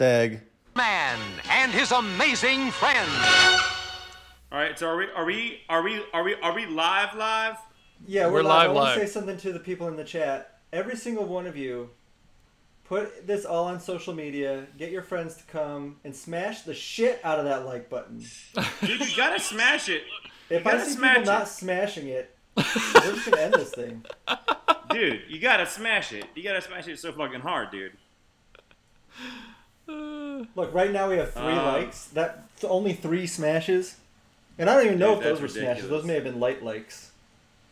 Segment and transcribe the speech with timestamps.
[0.00, 0.40] Stag.
[0.76, 1.18] Man
[1.50, 3.10] and his amazing friends.
[4.50, 7.58] All right, so are we are we are we are we are we live live?
[8.06, 8.68] Yeah, we're, We're live.
[8.68, 10.60] live, I want to say something to the people in the chat.
[10.72, 11.90] Every single one of you,
[12.84, 14.68] put this all on social media.
[14.78, 18.24] Get your friends to come and smash the shit out of that like button.
[18.80, 20.04] Dude, you gotta smash it,
[20.48, 21.34] If I see smash people it.
[21.34, 24.02] not smashing it, we're just gonna end this thing.
[24.88, 25.24] dude.
[25.28, 26.24] You gotta smash it.
[26.34, 27.92] You gotta smash it so fucking hard, dude.
[30.56, 32.06] Look, right now we have three Uh, likes.
[32.06, 33.96] That's only three smashes,
[34.58, 35.88] and I don't even know Dude, if those were that's smashes.
[35.88, 37.10] Those may have been light likes.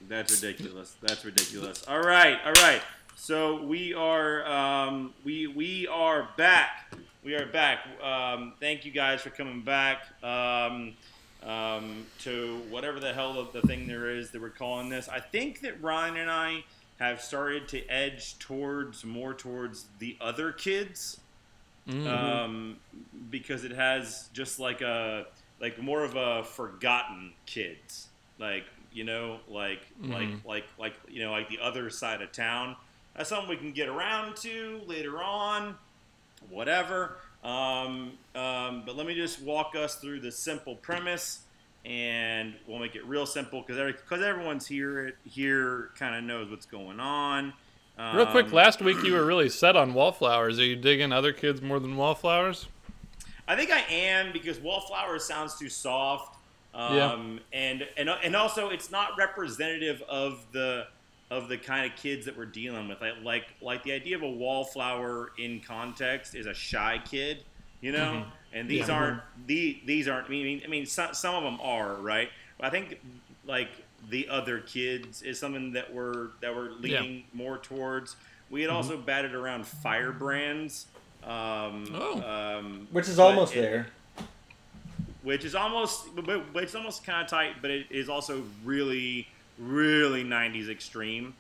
[0.09, 0.95] That's ridiculous.
[1.03, 1.85] That's ridiculous.
[1.89, 2.81] All right, all right.
[3.17, 6.95] So we are um, we we are back.
[7.25, 7.81] We are back.
[8.03, 10.95] Um, thank you guys for coming back um,
[11.43, 15.09] um, to whatever the hell of the thing there is that we're calling this.
[15.09, 16.65] I think that Ryan and I
[17.01, 21.21] have started to edge towards more towards the other kids
[21.89, 22.77] um,
[23.31, 25.27] because it has just like a
[25.61, 28.09] like more of a forgotten kids,
[28.39, 32.77] like you know, like like like like you know, like the other side of town.
[33.17, 35.75] That's something we can get around to later on,
[36.51, 37.17] whatever.
[37.43, 41.41] Um, um, but let me just walk us through the simple premise,
[41.85, 46.67] and we'll make it real simple because because everyone's here here kind of knows what's
[46.67, 47.53] going on.
[47.99, 50.59] Real quick, Um, last week you were really set on wallflowers.
[50.61, 52.69] Are you digging other kids more than wallflowers?
[53.49, 56.37] I think I am because wallflowers sounds too soft.
[56.75, 57.19] Um, Yeah.
[57.53, 60.87] and, and and also it's not representative of the
[61.31, 63.01] of the kind of kids that we're dealing with.
[63.01, 67.43] Like like like the idea of a wallflower in context is a shy kid,
[67.81, 68.25] you know.
[68.53, 68.95] And these Yeah.
[68.95, 70.27] aren't the these aren't.
[70.27, 72.31] I mean I mean some, some of them are right.
[72.59, 73.01] But I think
[73.45, 73.71] like
[74.11, 78.17] the other kids is something that we're that we're leaning more towards.
[78.51, 80.87] We had also batted around firebrands.
[81.25, 82.23] Um, Oh.
[82.59, 83.87] um, Which is almost it- there.
[85.23, 89.27] which is almost but, but it's almost kind of tight but it is also really
[89.59, 91.35] really 90s extreme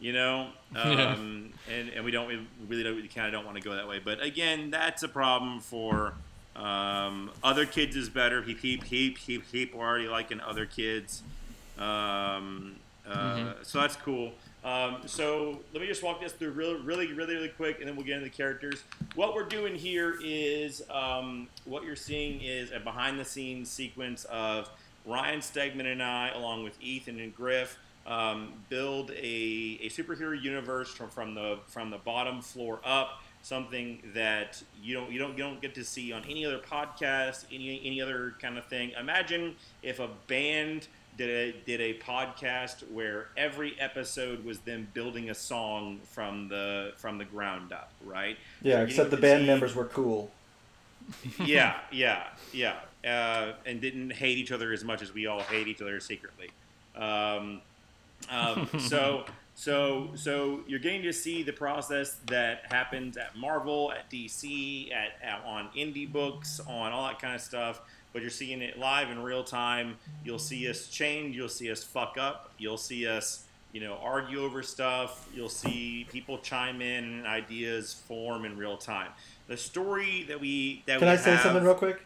[0.00, 0.80] you know Yeah.
[1.12, 3.74] um, and, and we don't we really don't we kind of don't want to go
[3.74, 6.14] that way but again that's a problem for
[6.56, 11.22] um, other kids is better heap heap heap heap heap we're already liking other kids
[11.80, 12.76] um,
[13.08, 14.32] uh, so that's cool
[14.62, 17.96] um, so let me just walk this through really, really, really, really quick, and then
[17.96, 18.82] we'll get into the characters.
[19.14, 24.68] What we're doing here is um, what you're seeing is a behind-the-scenes sequence of
[25.06, 30.90] Ryan Stegman and I, along with Ethan and Griff, um, build a, a superhero universe
[30.92, 33.22] from, from the from the bottom floor up.
[33.42, 37.46] Something that you don't you don't you don't get to see on any other podcast,
[37.50, 38.92] any any other kind of thing.
[38.98, 40.88] Imagine if a band
[41.20, 46.92] did a did a podcast where every episode was them building a song from the
[46.96, 48.38] from the ground up, right?
[48.62, 50.30] Yeah, So except the band see- members were cool.
[51.44, 55.68] yeah, yeah, yeah, uh, and didn't hate each other as much as we all hate
[55.68, 56.48] each other secretly.
[56.96, 57.60] Um,
[58.30, 64.10] um, so, so, so you're getting to see the process that happens at Marvel, at
[64.10, 67.80] DC, at, at on indie books, on all that kind of stuff.
[68.12, 69.96] But you're seeing it live in real time.
[70.24, 71.36] You'll see us change.
[71.36, 72.52] You'll see us fuck up.
[72.58, 75.28] You'll see us, you know, argue over stuff.
[75.34, 79.10] You'll see people chime in and ideas form in real time.
[79.46, 82.00] The story that we that Can we I say have- something real quick?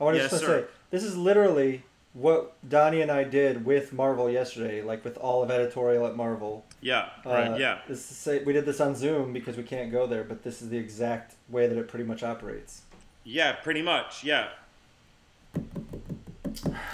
[0.00, 0.38] I want Yes, sir.
[0.62, 1.82] say this is literally
[2.12, 6.64] what Donnie and I did with Marvel yesterday, like with all of editorial at Marvel.
[6.80, 7.48] Yeah, right.
[7.52, 10.22] Uh, yeah, This is say, we did this on Zoom because we can't go there,
[10.24, 12.82] but this is the exact way that it pretty much operates.
[13.24, 14.24] yeah, pretty much.
[14.24, 14.48] Yeah.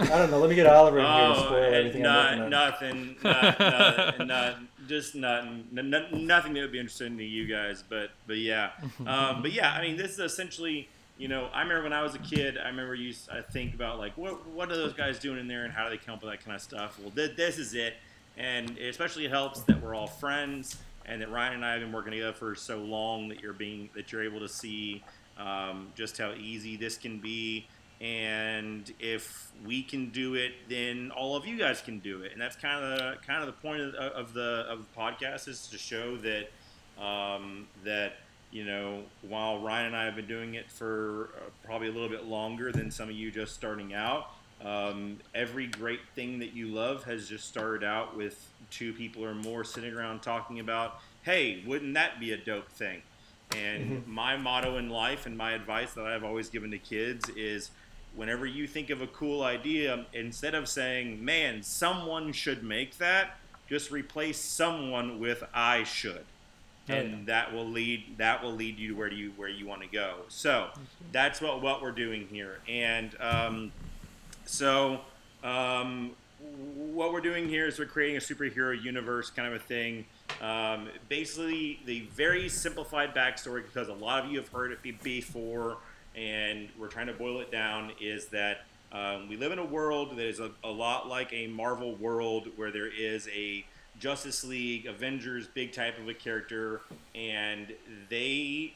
[0.00, 0.38] I don't know.
[0.38, 3.58] Let me get Oliver in here to Oh, spoil and everything not, I'm nothing, not,
[3.60, 4.56] not, not,
[4.88, 7.82] just nothing, n- n- nothing that would be interesting to you guys.
[7.88, 8.70] But, but yeah,
[9.06, 9.72] um, but yeah.
[9.72, 10.88] I mean, this is essentially,
[11.18, 12.56] you know, I remember when I was a kid.
[12.56, 13.08] I remember you.
[13.08, 15.84] used- I think about like, what, what are those guys doing in there, and how
[15.84, 16.98] do they come up with that kind of stuff?
[17.00, 17.94] Well, th- this is it,
[18.36, 21.92] and it especially helps that we're all friends, and that Ryan and I have been
[21.92, 25.02] working together for so long that you're being that you're able to see
[25.38, 27.66] um, just how easy this can be.
[28.00, 32.32] And if we can do it, then all of you guys can do it.
[32.32, 35.48] And that's kind of the kind of the point of, of the of the podcast
[35.48, 36.50] is to show that
[37.02, 38.14] um, that
[38.52, 42.08] you know while Ryan and I have been doing it for uh, probably a little
[42.08, 44.30] bit longer than some of you just starting out,
[44.64, 49.34] um, every great thing that you love has just started out with two people or
[49.34, 53.02] more sitting around talking about, hey, wouldn't that be a dope thing?
[53.56, 57.70] And my motto in life and my advice that I've always given to kids is
[58.18, 63.38] whenever you think of a cool idea, instead of saying, man, someone should make that,
[63.68, 66.24] just replace someone with I should.
[66.88, 67.16] and yeah.
[67.26, 70.16] that will lead that will lead you to where you where you want to go.
[70.28, 70.68] So
[71.12, 73.72] that's what what we're doing here, and um,
[74.46, 75.00] so
[75.44, 76.12] um,
[76.74, 80.06] what we're doing here is we're creating a superhero universe kind of a thing.
[80.40, 84.92] Um, basically, the very simplified backstory, because a lot of you have heard it be-
[84.92, 85.78] before,
[86.18, 90.16] and we're trying to boil it down, is that um, we live in a world
[90.16, 93.64] that is a, a lot like a Marvel world where there is a
[93.98, 96.82] Justice League, Avengers, big type of a character,
[97.14, 97.72] and
[98.08, 98.74] they,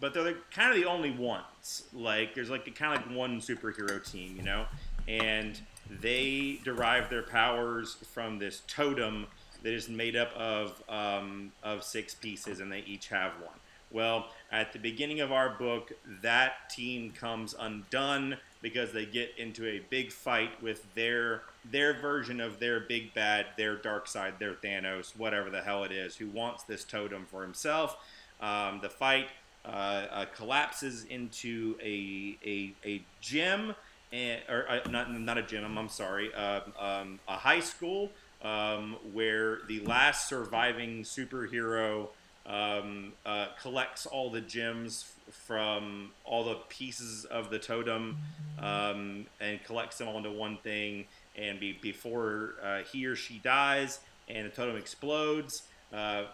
[0.00, 1.84] but they're like kind of the only ones.
[1.92, 4.66] Like there's like a, kind of like one superhero team, you know,
[5.08, 5.58] and
[6.00, 9.26] they derive their powers from this totem
[9.62, 13.58] that is made up of um, of six pieces, and they each have one.
[13.90, 19.66] Well, at the beginning of our book, that team comes undone because they get into
[19.66, 24.54] a big fight with their their version of their big bad, their dark side, their
[24.54, 27.96] Thanos, whatever the hell it is, who wants this totem for himself.
[28.40, 29.28] Um, the fight
[29.64, 33.74] uh, uh, collapses into a a, a gym,
[34.12, 35.64] and, or uh, not not a gym.
[35.64, 38.10] I'm, I'm sorry, uh, um, a high school
[38.42, 42.08] um, where the last surviving superhero
[42.46, 48.18] um, uh, collects all the gems from all the pieces of the totem
[48.60, 51.04] um, and collects them all into one thing.
[51.36, 55.62] And be, before uh, he or she dies and the totem explodes,
[55.92, 56.24] uh,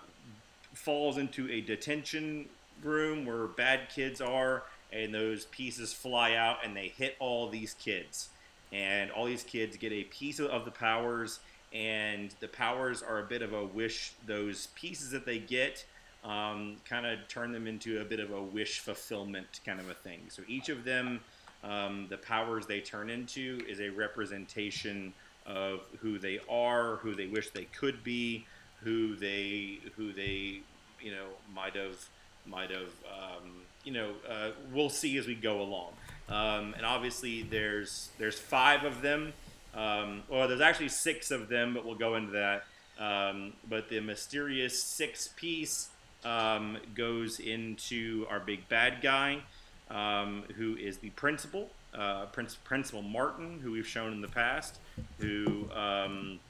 [0.75, 2.47] falls into a detention
[2.83, 7.75] room where bad kids are, and those pieces fly out and they hit all these
[7.75, 8.29] kids.
[8.73, 11.41] And all these kids get a piece of the powers,
[11.75, 14.13] and the powers are a bit of a wish.
[14.27, 15.85] Those pieces that they get
[16.25, 19.95] um, kind of turn them into a bit of a wish fulfillment kind of a
[19.95, 20.21] thing.
[20.29, 21.21] So each of them,
[21.65, 25.13] um, the powers they turn into, is a representation
[25.47, 28.47] of who they are, who they wish they could be,
[28.83, 30.61] who they who they
[31.01, 31.97] you know might have
[32.47, 35.93] might have um, you know uh, we'll see as we go along.
[36.29, 39.33] Um, and obviously there's there's five of them.
[39.75, 42.65] Um, well, there's actually six of them, but we'll go into that.
[42.99, 45.89] Um, but the mysterious six piece
[46.25, 49.41] um, goes into our big bad guy,
[49.91, 54.79] um, who is the principal, uh, Prince, Principal Martin, who we've shown in the past,
[55.19, 55.69] who.
[55.75, 56.41] Um,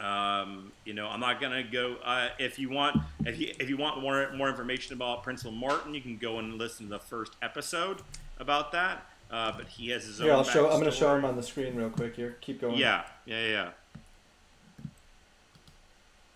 [0.00, 1.96] um, you know, I'm not gonna go.
[2.04, 5.94] Uh, if you want, if you if you want more more information about Principal Martin,
[5.94, 7.98] you can go and listen to the first episode
[8.40, 9.06] about that.
[9.30, 10.26] Uh, but he has his own.
[10.26, 10.64] Here, I'll show.
[10.66, 12.16] I'm going to show him on the screen real quick.
[12.16, 12.76] Here, keep going.
[12.76, 13.70] Yeah, yeah, yeah.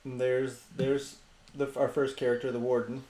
[0.05, 1.17] And there's there's
[1.55, 3.05] the our first character, the warden,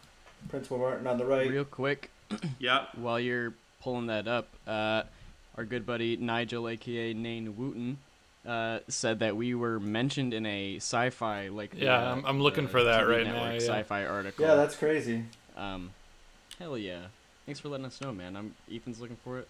[0.48, 1.48] Principal Martin on the right.
[1.50, 2.10] Real quick,
[2.58, 5.02] Yeah, while you're pulling that up, uh,
[5.56, 7.98] our good buddy Nigel, aka Nain Wooten,
[8.46, 12.64] uh, said that we were mentioned in a sci-fi like Yeah, uh, I'm- I'm looking
[12.64, 13.58] the for that TV right now, yeah.
[13.58, 14.44] Sci-fi article.
[14.46, 15.24] Yeah, that's crazy.
[15.56, 15.90] um,
[16.58, 17.06] hell yeah.
[17.46, 18.36] Thanks for letting us know, man.
[18.36, 19.48] I'm Ethan's looking for it.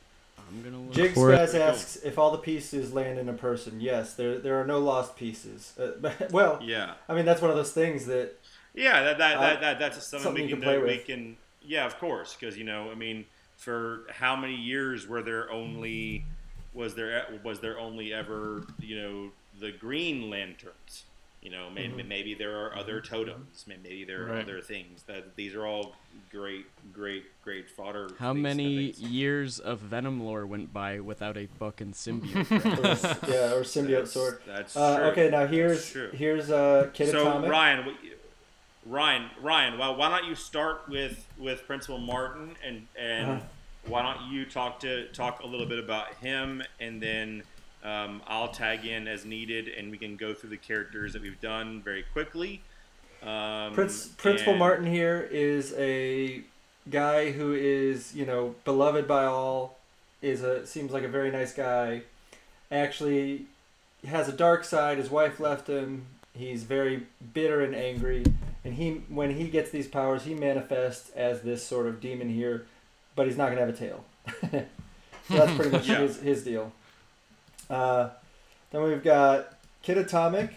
[0.48, 1.36] I'm gonna look Jigs for it.
[1.36, 3.80] guys asks if all the pieces land in a person.
[3.80, 5.72] Yes, there there are no lost pieces.
[5.78, 8.36] Uh, but, well, yeah, I mean that's one of those things that
[8.78, 9.02] yeah.
[9.02, 11.04] That that, Uh, that, that that's something, something we can, can play we with.
[11.06, 11.36] can.
[11.62, 13.24] Yeah, of course, because you know, I mean,
[13.56, 16.24] for how many years were there only
[16.74, 19.30] was there was there only ever you know
[19.60, 21.04] the Green Lanterns?
[21.40, 22.08] You know, maybe, Mm-hmm.
[22.08, 23.64] maybe there are other totems.
[23.68, 24.42] Maybe there are Right.
[24.42, 25.04] other things.
[25.04, 25.94] That these are all
[26.32, 28.10] great, great, great fodder.
[28.18, 29.00] How many things.
[29.08, 32.50] years of Venom lore went by without a fucking symbiote?
[33.24, 34.40] or, yeah, or symbiote That's- sword.
[34.46, 35.04] That's Uh, true.
[35.10, 37.50] okay, now here's here's uh, Kid so Atomic.
[37.50, 38.16] Ryan, what you-
[38.88, 43.40] Ryan, Ryan, well, why don't you start with with Principal Martin and and Uh-huh.
[43.86, 47.42] why don't you talk to talk a little bit about him and then
[47.84, 51.40] um, I'll tag in as needed and we can go through the characters that we've
[51.40, 52.60] done very quickly.
[53.22, 56.42] Um, Prince, Principal and- Martin here is a
[56.90, 59.76] guy who is, you know, beloved by all.
[60.20, 62.02] Is a seems like a very nice guy.
[62.72, 63.46] Actually,
[64.06, 64.98] has a dark side.
[64.98, 66.06] His wife left him.
[66.38, 67.02] He's very
[67.34, 68.24] bitter and angry.
[68.64, 72.66] And he, when he gets these powers, he manifests as this sort of demon here,
[73.16, 74.04] but he's not gonna have a tail.
[74.50, 74.64] so
[75.28, 75.98] that's pretty much Yeah.
[76.00, 76.72] his his deal.
[77.68, 78.10] Uh,
[78.70, 80.54] then we've got Kid Atomic,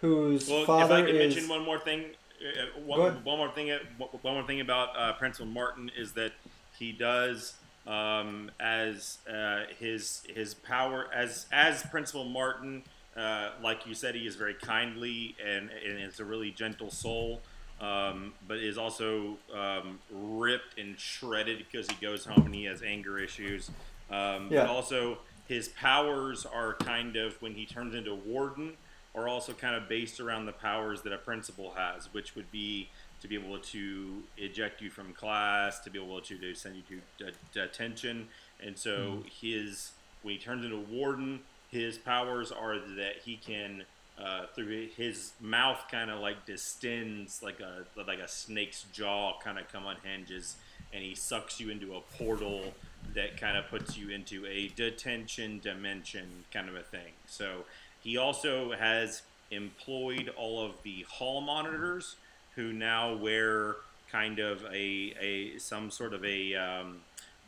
[0.00, 1.34] whose Well, if father I could is.
[1.34, 2.04] mention one more thing,
[2.40, 3.78] uh, one, one more thing, uh,
[4.22, 6.32] one more thing about uh, Principal Martin is that
[6.78, 7.54] he does
[7.86, 12.82] um, as uh, his his power as as Principal Martin.
[13.18, 17.40] Uh, like you said, he is very kindly and, and is a really gentle soul,
[17.80, 22.82] um, but is also um, ripped and shredded because he goes home and he has
[22.82, 23.70] anger issues.
[24.10, 24.62] Um, Yeah.
[24.62, 28.74] But also, his powers are kind of when he turns into Warden
[29.14, 32.88] are also kind of based around the powers that a principal has, which would be
[33.20, 36.82] to be able to eject you from class, to be able to, to send you
[37.18, 38.28] to de- detention.
[38.60, 43.84] And so his when he turns into a warden, his powers are that he can
[44.18, 49.58] uh, through his mouth kind of like distends like a like a snake's jaw kind
[49.58, 50.56] of come unhinges
[50.92, 52.72] and he sucks you into a portal
[53.14, 57.12] that kind of puts you into a detention dimension kind of a thing.
[57.26, 57.64] So
[58.02, 62.16] he also has employed all of the hall monitors
[62.54, 63.76] who now wear
[64.10, 67.00] kind of a, a some sort of a um,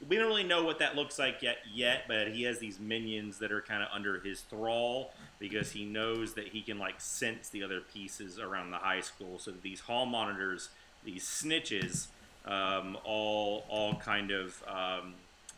[0.09, 3.39] we don't really know what that looks like yet yet but he has these minions
[3.39, 7.49] that are kind of under his thrall because he knows that he can like sense
[7.49, 9.41] the other pieces around the high school.
[9.41, 10.69] So these hall monitors
[11.03, 12.07] these snitches
[12.47, 15.15] um, all all kind of um,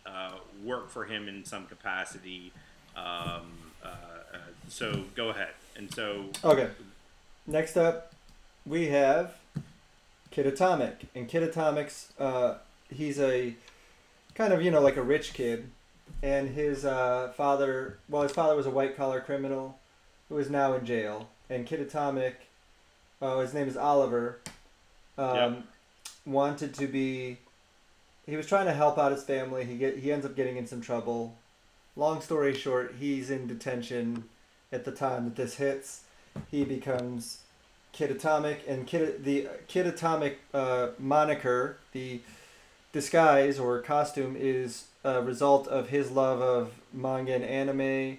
[0.07, 2.53] uh, work for him in some capacity.
[2.97, 3.53] Um,
[3.85, 5.51] uh, uh, so go ahead.
[5.77, 6.71] And so Okay.
[7.47, 8.13] Next up,
[8.65, 9.35] we have
[10.31, 12.59] Kid Atomic, and Kid Atomic's uh,
[12.89, 13.57] he's a
[14.35, 15.71] kind of you know like a rich kid,
[16.23, 19.79] and his uh, father well his father was a white collar criminal
[20.29, 22.49] who is now in jail, and Kid Atomic,
[23.21, 24.39] oh, his name is Oliver,
[25.19, 25.63] um, Yep.
[26.27, 27.39] wanted to be.
[28.27, 29.65] He was trying to help out his family.
[29.65, 31.37] He get he ends up getting in some trouble.
[31.97, 34.25] Long story short, he's in detention
[34.73, 36.03] at the time that this hits.
[36.51, 37.41] He becomes
[37.93, 42.21] Kid Atomic, and Kid the Kid Atomic uh, moniker, the
[42.93, 48.19] disguise or costume, is a result of his love of manga and anime.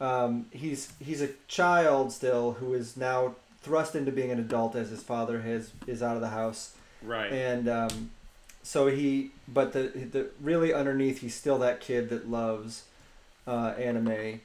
[0.00, 4.90] Um, he's he's a child still who is now thrust into being an adult as
[4.90, 6.74] his father has is out of the house.
[7.02, 7.32] Right.
[7.32, 8.10] And um,
[8.62, 12.84] so he but the the really underneath he's still that kid that loves
[13.46, 14.40] uh, anime.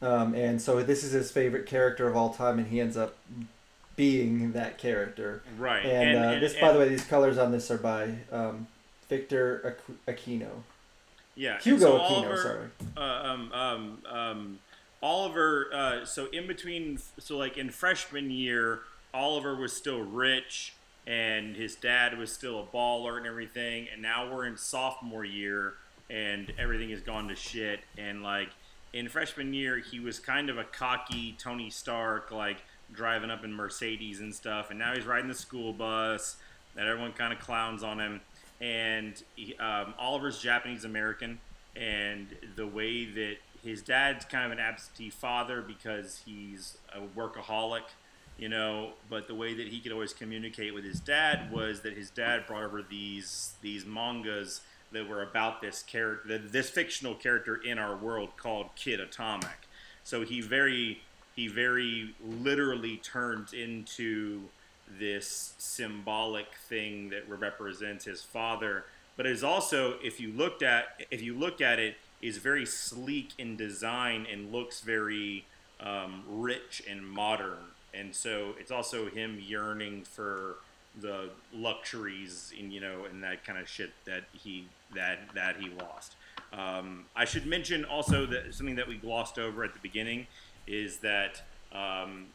[0.00, 3.16] Um, and so this is his favorite character of all time and he ends up
[3.94, 5.42] being that character.
[5.58, 5.84] Right.
[5.84, 8.66] And, uh, this by the way these colors on this are by um,
[9.18, 9.76] Victor
[10.08, 10.50] Aquino
[11.34, 14.58] yeah Hugo so Aquino Oliver- sorry uh, um, um, um,
[15.02, 15.68] Oliver.
[15.72, 18.80] Uh, so in between, so like in freshman year,
[19.12, 20.74] Oliver was still rich,
[21.06, 23.88] and his dad was still a baller and everything.
[23.92, 25.74] And now we're in sophomore year,
[26.08, 27.80] and everything has gone to shit.
[27.98, 28.50] And like
[28.92, 32.58] in freshman year, he was kind of a cocky Tony Stark, like
[32.92, 34.70] driving up in Mercedes and stuff.
[34.70, 36.36] And now he's riding the school bus
[36.76, 38.20] that everyone kind of clowns on him.
[38.62, 41.40] And he, um, Oliver's Japanese American,
[41.74, 47.82] and the way that his dad's kind of an absentee father because he's a workaholic,
[48.38, 48.92] you know.
[49.10, 52.46] But the way that he could always communicate with his dad was that his dad
[52.46, 54.60] brought over these these mangas
[54.92, 59.68] that were about this character, this fictional character in our world called Kid Atomic.
[60.04, 61.02] So he very
[61.34, 64.42] he very literally turns into
[64.98, 68.84] this symbolic thing that represents his father
[69.16, 72.64] but it is also if you looked at if you look at it is very
[72.64, 75.44] sleek in design and looks very
[75.80, 77.58] um, rich and modern.
[77.92, 80.56] And so it's also him yearning for
[81.00, 85.70] the luxuries and you know and that kind of shit that he that that he
[85.70, 86.14] lost.
[86.52, 90.26] Um, I should mention also that something that we glossed over at the beginning
[90.66, 92.26] is that um,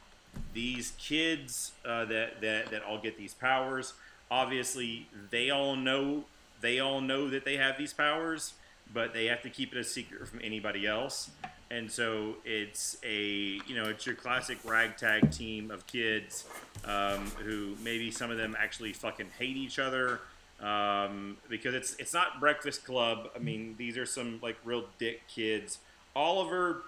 [0.54, 3.94] these kids uh, that, that that all get these powers
[4.30, 6.24] obviously they all know
[6.62, 8.54] they all know that they have these powers
[8.94, 11.30] but they have to keep it a secret from anybody else
[11.70, 16.46] and so it's a you know it's your classic ragtag team of kids
[16.86, 20.22] um, who maybe some of them actually fucking hate each other
[20.62, 23.30] um, because it's it's not Breakfast Club.
[23.36, 25.80] I mean, these are some like real dick kids.
[26.16, 26.84] Oliver,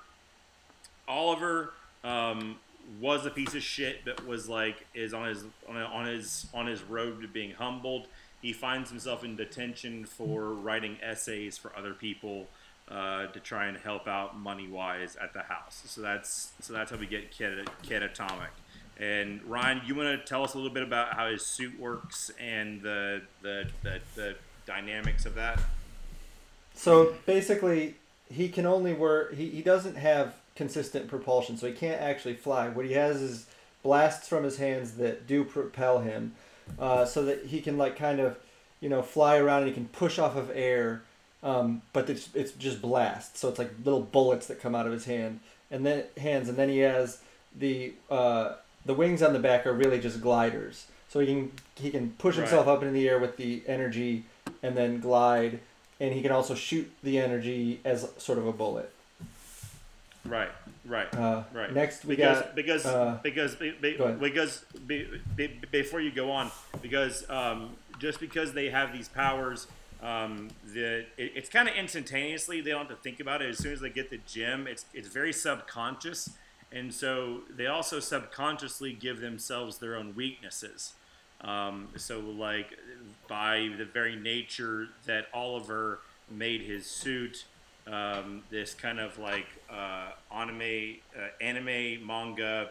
[1.07, 2.55] Oliver um,
[2.99, 6.81] was a piece of shit, but was like is on his on, his on his
[6.83, 8.07] road to being humbled.
[8.41, 12.47] He finds himself in detention for writing essays for other people
[12.89, 15.83] uh, to try and help out money wise at the house.
[15.85, 18.49] So that's so that's how we get Kid, Kid Atomic.
[18.97, 22.31] And Ryan, you want to tell us a little bit about how his suit works
[22.39, 25.59] and the the, the, the dynamics of that?
[26.73, 27.95] So basically,
[28.31, 29.33] he can only work.
[29.33, 32.67] He, he doesn't have consistent propulsion, so he can't actually fly.
[32.67, 33.45] What he has is
[33.81, 36.33] blasts from his hands that do propel him,
[36.77, 38.37] uh, so that he can like kind of,
[38.81, 41.01] you know, fly around and he can push off of air.
[41.41, 44.91] Um, but it's it's just blasts, so it's like little bullets that come out of
[44.91, 45.39] his hand
[45.71, 47.19] and then hands, and then he has
[47.57, 51.89] the uh, the wings on the back are really just gliders, so he can he
[51.91, 52.41] can push Right.
[52.41, 54.25] himself up into the air with the energy
[54.61, 55.59] and then glide
[56.01, 58.89] and he can also shoot the energy as sort of a bullet.
[60.25, 60.49] Right,
[60.85, 61.73] right, Uh, right.
[61.73, 66.11] Next we because got because uh, because be, be, go because be, be, before you
[66.11, 69.67] go on, because um, just because they have these powers,
[70.03, 72.61] um, the it, it's kind of instantaneously.
[72.61, 73.49] They don't have to think about it.
[73.49, 76.31] As soon as they get the gym, it's it's very subconscious,
[76.71, 80.93] and so they also subconsciously give themselves their own weaknesses.
[81.41, 82.77] Um, so like
[83.29, 85.99] by the very nature that Oliver
[86.29, 87.45] made his suit
[87.91, 92.69] um, this kind of like uh, anime, uh, anime manga,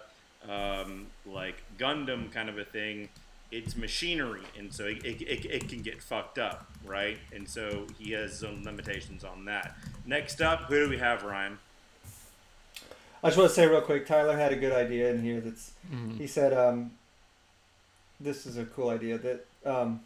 [0.48, 3.08] um, like Gundam kind of a thing.
[3.50, 7.16] It's machinery, and so it, it, it, it can get fucked up, right?
[7.34, 9.75] And so he has his own limitations on that.
[10.04, 11.58] Next up, who do we have, Ryan?
[13.22, 15.40] I just want to say real quick, Tyler had a good idea in here.
[15.40, 15.72] That's
[16.18, 16.92] he said, um,
[18.20, 19.16] "This is a cool idea.
[19.18, 20.00] That um,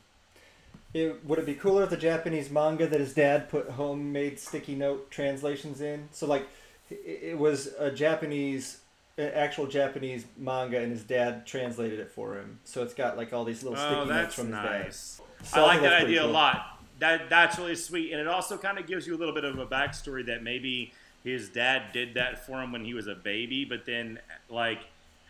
[0.95, 4.75] it would it be cooler if the Japanese manga that his dad put homemade sticky
[4.75, 6.09] note translations in?
[6.13, 6.47] So like,
[6.91, 8.81] it, it was a Japanese,
[9.17, 12.59] an actual Japanese manga, and his dad translated it for him.
[12.65, 15.21] So it's got like all these little oh, sticky Oh, notes from his nice.
[15.41, 15.47] dad.
[15.47, 16.79] So I like that idea a lot.
[16.99, 19.59] That that's really sweet, and it also kind of gives you a little bit of
[19.59, 20.93] a backstory that maybe
[21.25, 24.19] his dad did that for him when he was a baby, but then
[24.49, 24.81] like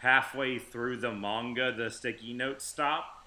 [0.01, 3.22] halfway through the manga, the sticky notes stop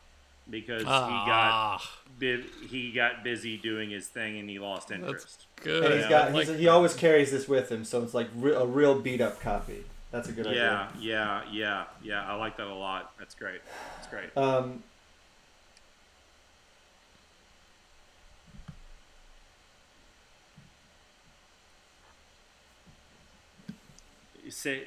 [0.49, 1.81] because he got Ah,
[2.19, 5.45] he got busy doing his thing and he lost that's interest.
[5.61, 5.83] good.
[5.83, 8.13] And he's Yeah, got I like he's, he always carries this with him, so it's
[8.13, 9.83] like re- a real beat up copy.
[10.11, 10.61] That's a good idea.
[10.61, 12.25] Yeah, yeah, yeah, yeah.
[12.25, 13.11] I like that a lot.
[13.19, 13.61] That's great.
[13.95, 14.37] That's great.
[14.37, 14.83] Um,
[24.49, 24.83] say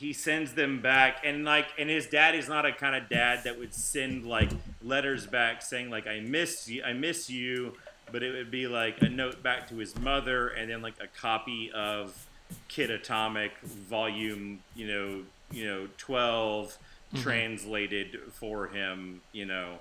[0.00, 3.44] he sends them back and like and his dad is not a kind of dad
[3.44, 4.50] that would send like
[4.82, 7.74] letters back saying like i miss you i miss you
[8.10, 11.06] but it would be like a note back to his mother and then like a
[11.20, 12.26] copy of
[12.68, 15.20] kid atomic volume you know
[15.52, 16.78] you know 12
[17.16, 19.78] translated for him you know.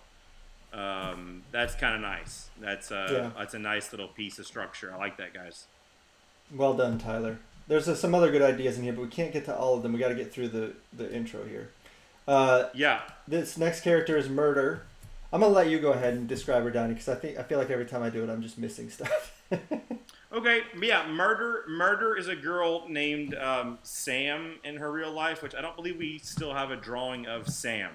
[0.71, 2.49] Um, that's kind of nice.
[2.61, 3.31] That's a Yeah.
[3.39, 4.93] that's a nice little piece of structure.
[4.93, 5.65] I like that guys.
[6.55, 7.39] Well done, Tyler.
[7.69, 9.83] There's uh, some other good ideas in here, but we can't get to all of
[9.83, 9.93] them.
[9.93, 11.69] We got to get through the the intro here.
[12.27, 14.83] Uh, yeah this next character is Murder.
[15.31, 17.59] I'm gonna let you go ahead and describe her, Donnie, because I think I feel
[17.59, 19.39] like every time I do it, I'm just missing stuff.
[20.31, 21.63] Okay, yeah, murder.
[21.67, 25.97] Murder is a girl named um, Sam in her real life, which I don't believe
[25.97, 27.89] we still have a drawing of Sam,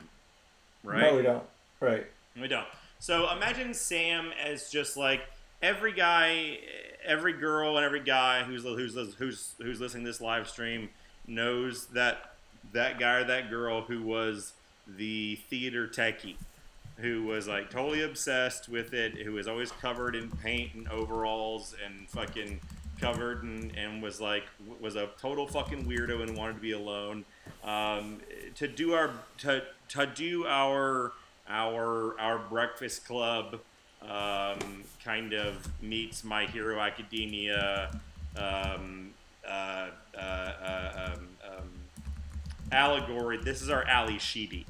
[0.83, 1.13] right?
[1.13, 1.45] No, we don't.
[1.79, 2.07] Right.
[2.41, 2.67] We don't.
[2.99, 5.21] So imagine Sam as just like
[5.63, 6.59] every guy,
[7.05, 10.91] every girl, and every guy who's who's who's who's listening to this live stream
[11.27, 12.35] knows that
[12.73, 14.53] that guy or that girl who was
[14.87, 16.37] the theater techie,
[16.97, 21.75] who was like totally obsessed with it, who was always covered in paint and overalls
[21.85, 22.61] and fucking
[23.01, 24.45] covered and, and was like
[24.81, 27.25] was a total fucking weirdo and wanted to be alone.
[27.63, 28.19] Um,
[28.57, 31.13] to do our to to do our
[31.49, 33.61] our our breakfast club
[34.09, 37.91] um, kind of meets My Hero Academia
[38.37, 39.11] um,
[39.47, 41.71] uh, uh, uh, um, um,
[42.73, 43.39] allegory.
[43.39, 44.67] This is our Ally Sheedy,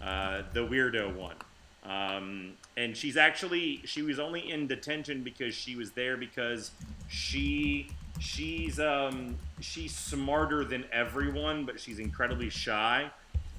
[0.00, 1.36] uh, the weirdo one.
[1.84, 6.72] Um, and she's actually she was only in detention because she was there because
[7.08, 13.10] she she's um, she's smarter than everyone, but she's incredibly shy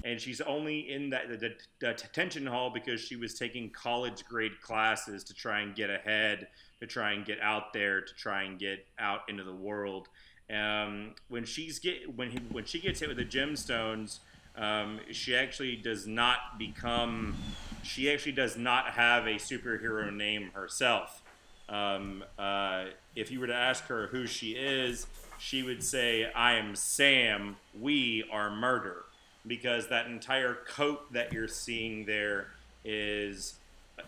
[0.04, 4.24] and she's only in that the, the, the detention hall because she was taking college
[4.26, 6.48] grade classes to try and get ahead,
[6.80, 10.08] to try and get out there, to try and get out into the world.
[10.52, 14.20] Um, when she's get when he, when she gets hit with the gemstones,
[14.56, 17.36] um, she actually does not become.
[17.82, 21.22] She actually does not have a superhero name herself.
[21.68, 25.06] Um, uh, if you were to ask her who she is,
[25.38, 27.56] she would say, "I am Sam.
[27.78, 29.04] We are murder."
[29.46, 32.48] Because that entire coat that you're seeing there
[32.84, 33.54] is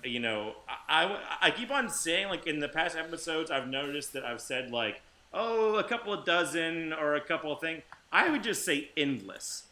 [0.04, 0.54] you know
[0.88, 4.40] I, I, I keep on saying like in the past episodes i've noticed that i've
[4.40, 5.02] said like
[5.34, 9.64] oh a couple of dozen or a couple of things i would just say endless.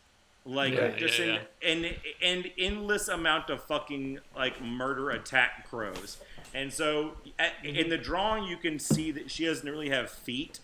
[0.44, 6.16] Like Yeah, just yeah, an, an an endless amount of fucking like murder attack crows.
[6.54, 10.60] And so at, in the drawing you can see that she doesn't really have feet.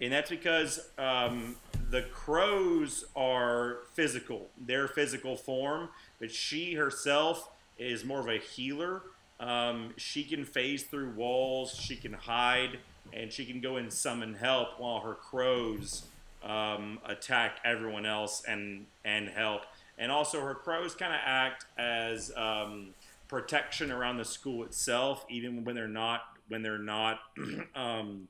[0.00, 1.54] And that's because um,
[1.92, 9.02] the crows are physical, their physical form, but she herself is more of a healer.
[9.38, 12.78] Um, she can phase through walls, she can hide,
[13.12, 16.04] and she can go and summon help while her crows
[16.42, 19.66] um, attack everyone else and and help.
[19.98, 22.94] And also, her crows kind of act as um,
[23.28, 27.20] protection around the school itself, even when they're not when they're not.
[27.74, 28.28] um,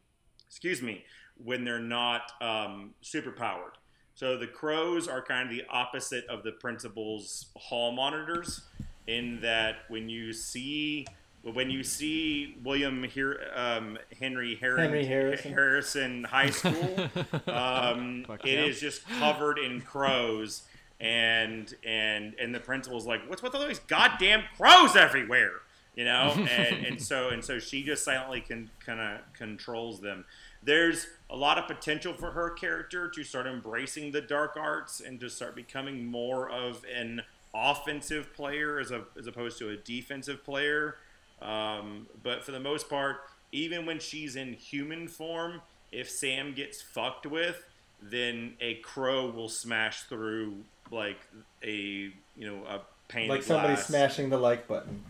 [0.48, 1.05] excuse me,
[1.42, 3.75] when they're not um, superpowered.
[4.14, 8.62] So the crows are kind of the opposite of the principal's hall monitors,
[9.07, 11.07] in that when you see
[11.42, 15.53] when you see William Her- um, Henry, Herring- Henry Harrison.
[15.53, 17.09] Harrison High School,
[17.49, 18.64] um, it yeah.
[18.64, 20.62] is just covered in crows,
[21.01, 25.62] and and and the principal's like, "What's with all these goddamn crows everywhere?"
[25.97, 30.25] You know, and, and so and so she just silently can kind of controls them.
[30.64, 35.18] There's a lot of potential for her character to start embracing the dark arts and
[35.20, 37.22] to start becoming more of an
[37.55, 40.96] offensive player as a as opposed to a defensive player.
[41.40, 46.81] Um, but for the most part, even when she's in human form, if Sam gets
[46.81, 47.64] fucked with,
[48.01, 50.57] then a crow will smash through
[50.90, 51.18] like
[51.62, 55.03] a you know a pane like somebody smashing the like button.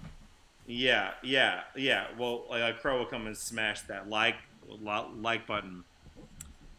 [0.67, 2.07] Yeah, yeah, yeah.
[2.17, 5.85] Well, like a crow will come and smash that like li- like button.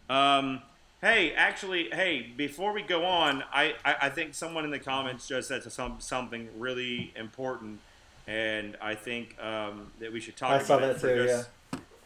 [0.09, 0.61] Um,
[1.01, 5.27] hey, actually, hey, before we go on, I, I, I think someone in the comments
[5.27, 7.79] just said some something really important,
[8.27, 11.25] and I think um, that we should talk I about it for too.
[11.25, 11.49] just,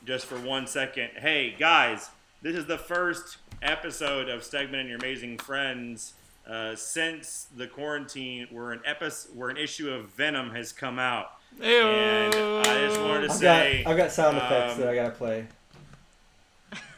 [0.06, 1.10] just for one second.
[1.18, 2.10] Hey, guys,
[2.42, 6.14] this is the first episode of Stegman and Your Amazing Friends
[6.48, 11.32] uh, since the quarantine, where an episode, where an issue of Venom has come out.
[11.62, 14.96] And I just wanted to I've say, got I've got sound effects um, that I
[14.96, 15.48] gotta play.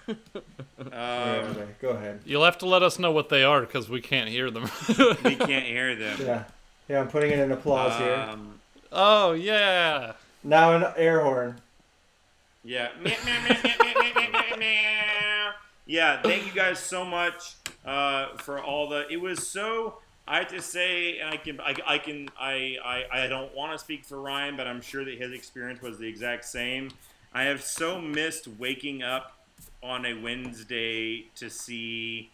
[0.10, 2.22] Um, Okay, Go ahead.
[2.26, 4.70] You'll have to let us know what they are because we can't hear them.
[5.24, 6.20] we can't hear them.
[6.22, 6.44] Yeah,
[6.88, 7.00] yeah.
[7.00, 8.14] I'm putting it in an applause here.
[8.14, 8.60] Um,
[8.92, 10.14] oh yeah.
[10.44, 11.60] Now an air horn.
[12.64, 12.90] Yeah.
[15.86, 19.08] Yeah, thank you guys so much uh, for all the.
[19.10, 19.98] It was so.
[20.28, 23.72] I have to say, and I can, I, I can, I, I, I don't want
[23.72, 26.92] to speak for Ryan, but I'm sure that his experience was the exact same.
[27.34, 29.39] I have so missed waking up
[29.82, 32.30] on a Wednesday to see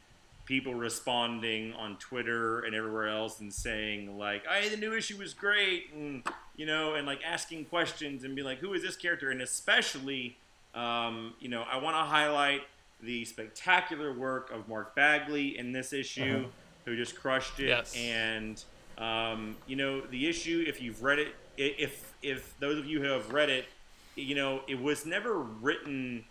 [0.45, 5.33] people responding on Twitter and everywhere else and saying like, "Hey, the new issue was
[5.33, 6.23] great," and
[6.55, 10.37] you know, and like asking questions and be like, "Who is this character?" And especially,
[10.73, 12.61] um, you know, I want to highlight
[13.01, 16.47] the spectacular work of Mark Bagley in this issue, Uh-huh.
[16.85, 17.67] who just crushed it.
[17.67, 17.95] Yes.
[17.95, 18.63] And
[18.97, 23.09] um, you know, the issue, if you've read it, if if those of you who
[23.09, 23.65] have read it,
[24.15, 26.23] you know, it was never written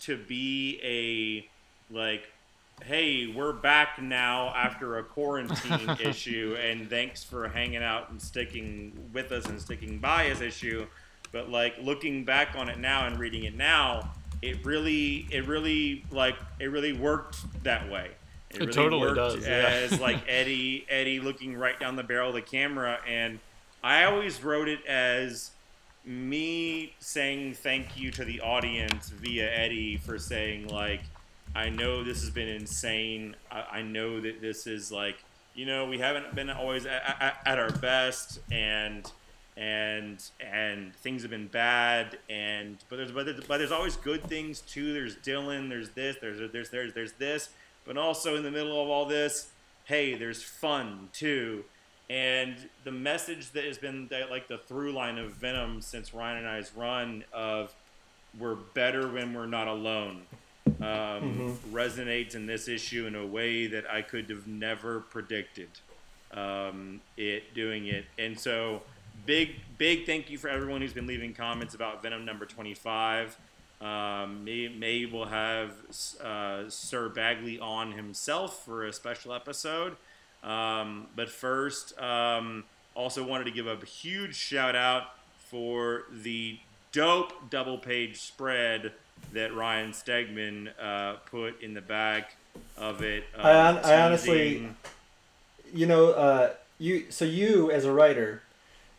[0.00, 2.30] to be a like
[2.84, 8.92] hey we're back now after a quarantine issue and thanks for hanging out and sticking
[9.12, 10.86] with us and sticking by us issue.
[11.30, 16.04] But like looking back on it now and reading it now it really it really
[16.10, 18.10] like it really worked that way.
[18.50, 19.88] It, really totally worked does, yeah.
[19.90, 22.98] as like eddie eddie looking right down the barrel of the camera.
[23.06, 23.38] And
[23.84, 25.52] i always wrote it as
[26.04, 31.00] me saying thank you to the audience via Eddie for saying like,
[31.54, 33.36] I know this has been insane.
[33.50, 35.22] I, I know that this is like,
[35.54, 39.10] you know, we haven't been always at, at, at our best, and
[39.56, 44.22] and and things have been bad, and but there's but there's, but there's always good
[44.24, 44.94] things too.
[44.94, 45.68] There's Dylan.
[45.68, 46.16] There's this.
[46.20, 47.50] There's there's there's there's this.
[47.84, 49.50] But also in the middle of all this,
[49.84, 51.64] hey, there's fun too.
[52.12, 56.38] And the message that has been that, like the through line of Venom since Ryan
[56.38, 57.74] and I's run of
[58.38, 60.22] we're better when we're not alone
[60.82, 65.68] um, resonates in this issue in a way that I could have never predicted
[66.34, 68.04] um, it doing it.
[68.18, 68.82] And so,
[69.24, 73.38] big, big thank you for everyone who's been leaving comments about Venom number 25.
[73.80, 75.72] Um, may, may we'll have
[76.22, 79.96] uh, Sir Bagley on himself for a special episode.
[80.42, 85.04] Um, but first, um, also wanted to give a huge shout out
[85.50, 86.58] for the
[86.92, 88.92] dope double page spread
[89.32, 92.36] that Ryan Stegman uh, put in the back
[92.76, 93.24] of it.
[93.38, 94.68] uh, I hon- I honestly-
[95.72, 98.42] You know, uh, you so you as a writer,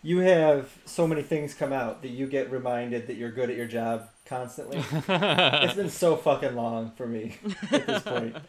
[0.02, 3.56] you have so many things come out that you get reminded that you're good at
[3.58, 4.78] your job constantly.
[5.08, 7.38] it's been so fucking long for me
[7.72, 8.36] at this point.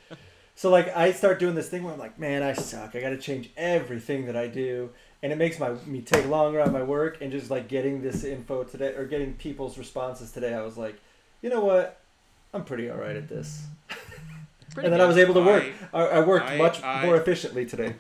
[0.57, 2.95] So like I start doing this thing where I'm like, man, I suck.
[2.95, 4.91] I got to change everything that I do,
[5.23, 7.19] and it makes my me take longer on my work.
[7.21, 10.97] And just like getting this info today or getting people's responses today, I was like,
[11.43, 12.01] you know what,
[12.53, 13.67] I'm pretty all right at this.
[14.77, 15.65] And then I was able to work.
[15.93, 17.95] I, I worked I- much I- more efficiently today.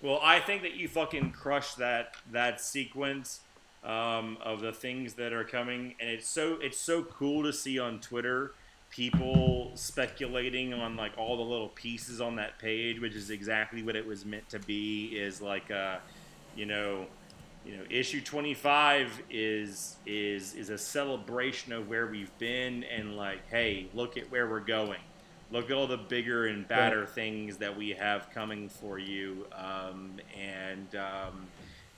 [0.00, 3.40] Well, I think that you fucking crushed that that sequence
[3.84, 7.78] um, of the things that are coming, and it's so it's so cool to see
[7.78, 8.52] on Twitter
[8.90, 13.96] people speculating on like all the little pieces on that page, which is exactly what
[13.96, 15.06] it was meant to be.
[15.06, 16.00] Is like a,
[16.56, 17.06] you know,
[17.64, 23.48] you know, issue 25 is is is a celebration of where we've been and like,
[23.48, 25.00] hey, look at where we're going.
[25.52, 29.46] Look at all the bigger and badder things that we have coming for you.
[29.52, 31.48] Um, and um,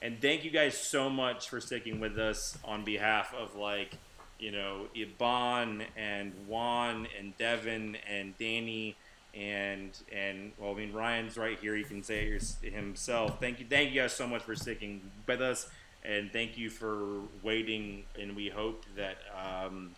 [0.03, 3.99] and thank you guys so much for sticking with us on behalf of like,
[4.43, 8.97] you know, Iban and Juan and Devin and Danny
[9.35, 11.77] and and well, I mean Ryan's right here.
[11.77, 13.39] He can say it himself.
[13.39, 15.71] Thank you, thank you guys so much for sticking with us,
[16.05, 18.05] and thank you for waiting.
[18.21, 19.93] And we hope that um,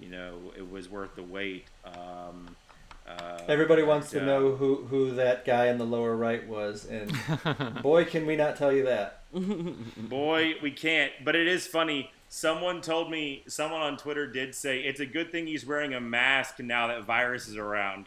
[0.00, 1.66] you know it was worth the wait.
[1.84, 2.56] Um,
[3.06, 6.86] uh, Everybody wants to uh, know who, who that guy in the lower right was,
[6.86, 7.12] and
[7.82, 9.22] boy, can we not tell you that.
[9.32, 11.12] Boy, we can't.
[11.24, 12.10] But it is funny.
[12.32, 16.00] Someone told me, someone on Twitter did say it's a good thing he's wearing a
[16.00, 18.06] mask now that virus is around.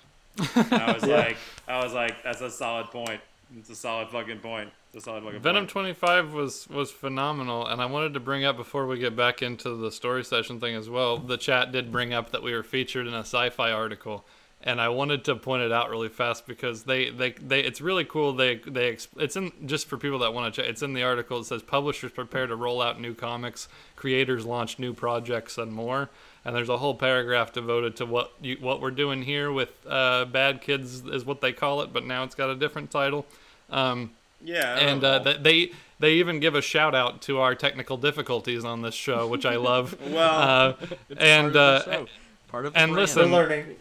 [0.55, 1.17] And I was Yeah.
[1.17, 3.19] like, I was like, that's a solid point.
[3.57, 4.69] It's a solid fucking point.
[4.93, 5.71] It's a solid fucking Venom point.
[5.71, 9.75] 25 was was phenomenal, and I wanted to bring up before we get back into
[9.75, 11.17] the story session thing as well.
[11.17, 14.23] The chat did bring up that we were featured in a sci-fi article,
[14.65, 18.05] and I wanted to point it out really fast because they they, they it's really
[18.05, 18.33] cool.
[18.33, 20.69] They they it's in just for people that want to check.
[20.69, 21.39] It's in the article.
[21.39, 26.09] It says publishers prepare to roll out new comics, creators launch new projects, and more.
[26.45, 30.25] And there's a whole paragraph devoted to what you, what we're doing here with uh,
[30.25, 33.25] Bad Kids is what they call it, but now it's got a different title.
[33.69, 34.11] Um,
[34.43, 34.77] Yeah.
[34.77, 38.93] And uh, they they even give a shout out to our technical difficulties on this
[38.95, 39.95] show, which I love.
[40.09, 40.85] well, uh,
[41.17, 42.05] and Part of the uh, show.
[42.49, 43.01] Part of the and brand.
[43.01, 43.75] listen- We're learning.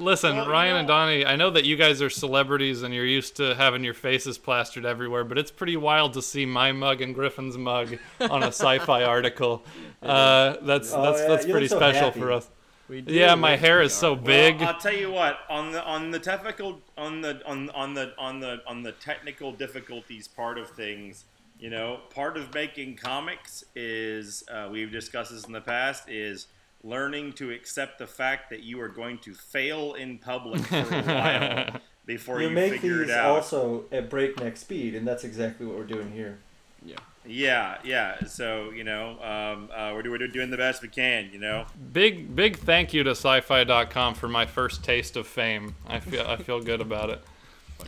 [0.00, 3.36] Listen, Well, Ryan and Donnie, I know that you guys are celebrities and you're used
[3.36, 7.14] to having your faces plastered everywhere, but it's pretty wild to see my mug and
[7.14, 9.62] Griffin's mug on a sci-fi article.
[10.02, 12.20] Uh, that's Oh, that's yeah, that's you pretty so special happy.
[12.20, 12.48] for us.
[12.88, 14.62] Yeah, my hair is so Well, big.
[14.62, 15.38] I'll tell you what.
[15.48, 19.52] On the on the technical on the on on the on the on the technical
[19.52, 21.26] difficulties part of things,
[21.60, 26.48] you know, part of making comics is uh, we've discussed this in the past is
[26.82, 31.02] learning to accept the fact that you are going to fail in public for a
[31.02, 33.30] while before You you, make figure these it out.
[33.30, 36.38] also at breakneck speed, and that's exactly what we're doing here.
[36.84, 36.96] Yeah.
[37.26, 38.24] Yeah, yeah.
[38.24, 41.28] So you know, um, uh, we're, we're doing the best we can.
[41.30, 41.66] You know.
[41.92, 45.74] Big big thank you to sci-fi.com for my first taste of fame.
[45.86, 47.22] I feel I feel good about it.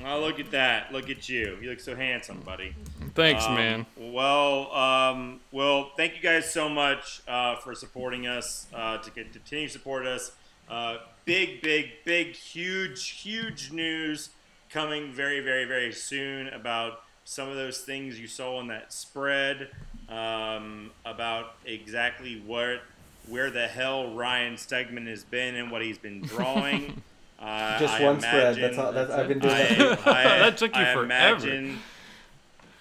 [0.04, 0.92] Oh, look at that!
[0.92, 1.58] Look at you.
[1.60, 2.74] You look so handsome, buddy.
[3.14, 3.86] Thanks, Um, man.
[3.96, 8.66] Well, um, well, thank you guys so much uh, for supporting us.
[8.74, 10.32] Uh, to get, continue to support us.
[10.68, 14.30] Uh, big, big, big, huge, huge news
[14.70, 19.68] coming very, very, very soon about some of those things you saw in that spread.
[20.08, 22.82] Um, about exactly what,
[23.28, 27.02] where the hell Ryan Stegman has been and what he's been drawing.
[27.42, 28.56] Uh, Just I one spread.
[28.56, 28.92] That's all.
[28.92, 30.06] That's, I've been doing I, that.
[30.06, 31.04] I, That took you I forever.
[31.04, 31.78] Imagine,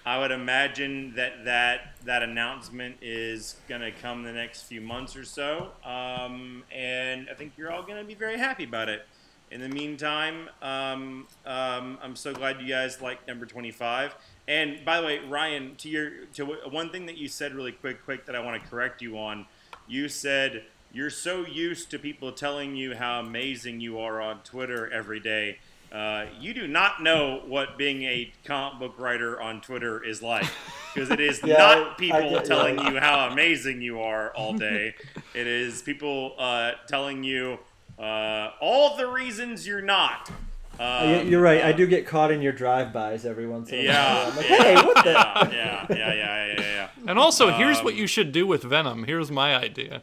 [0.06, 5.24] I would imagine that that that announcement is gonna come the next few months or
[5.24, 9.04] so, um, and I think you're all gonna be very happy about it.
[9.50, 14.14] In the meantime, um, um, I'm so glad you guys like number 25.
[14.48, 18.04] And by the way, Ryan, to your to one thing that you said really quick,
[18.04, 19.46] quick that I want to correct you on.
[19.86, 24.90] You said you're so used to people telling you how amazing you are on Twitter
[24.92, 25.58] every day.
[25.90, 30.46] Uh, you do not know what being a comic book writer on Twitter is like
[30.94, 32.90] because it is Yeah, not I people get- telling yeah.
[32.92, 34.94] you how amazing you are all day.
[35.34, 37.58] it is people uh, telling you
[37.98, 40.30] uh, all the reasons you're not.
[40.80, 41.62] Uh, Um, You're right.
[41.62, 44.14] I do get caught in your drive-bys every once in a Yeah.
[44.14, 44.30] while.
[44.30, 45.10] I'm like, yeah, hey, what the?
[45.12, 46.88] Yeah, yeah, yeah, yeah, yeah, yeah.
[47.06, 49.04] And also, here's what Um, you should do with Venom.
[49.04, 50.02] Here's my idea.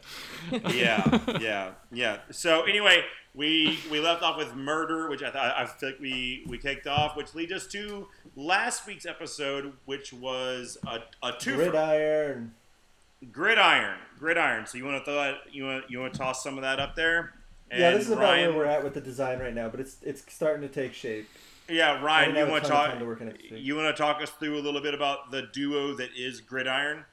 [0.70, 2.18] yeah, yeah, yeah.
[2.30, 3.04] So anyway,
[3.34, 6.86] we we left off with murder, which I thought I feel like we we kicked
[6.86, 11.70] off, which leads us to last week's episode, which was a a twofer.
[11.70, 12.54] Gridiron.
[13.32, 14.66] Gridiron, gridiron.
[14.66, 15.34] So you want to throw that?
[15.52, 17.34] You want you want to toss some of that up there?
[17.78, 19.96] Yeah, this is about Ryan, where we're at with the design right now, but it's
[20.02, 21.28] it's starting to take shape.
[21.68, 22.98] Yeah, Ryan, you want to talk?
[22.98, 23.60] to work on it today.
[23.60, 27.04] You want to talk us through a little bit about the duo that is Gridiron?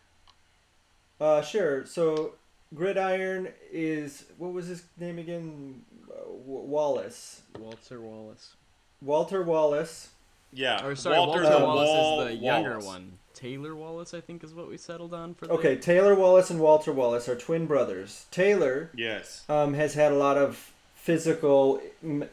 [1.22, 1.86] Uh, sure.
[1.86, 2.36] So,
[2.74, 5.84] Gridiron is what was his name again?
[6.10, 7.42] Uh, Wallace.
[7.60, 8.56] Walter Wallace.
[9.02, 10.10] Walter Wallace.
[10.52, 10.86] Yeah.
[10.86, 12.86] Or sorry, Walter, the Wallace is the younger Wallace.
[12.86, 13.20] one.
[13.38, 15.46] Taylor Wallace, I think, is what we settled on for.
[15.46, 15.54] The...
[15.54, 18.26] Okay, Taylor Wallace and Walter Wallace are twin brothers.
[18.32, 19.44] Taylor Yes.
[19.48, 21.80] um, has had a lot of physical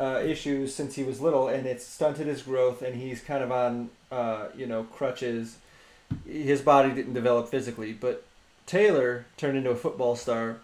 [0.00, 3.52] uh, issues since he was little, and it's stunted his growth, and he's kind of
[3.52, 5.58] on, uh, you know, crutches.
[6.26, 8.24] His body didn't develop physically, but
[8.64, 10.56] Taylor turned into a football star.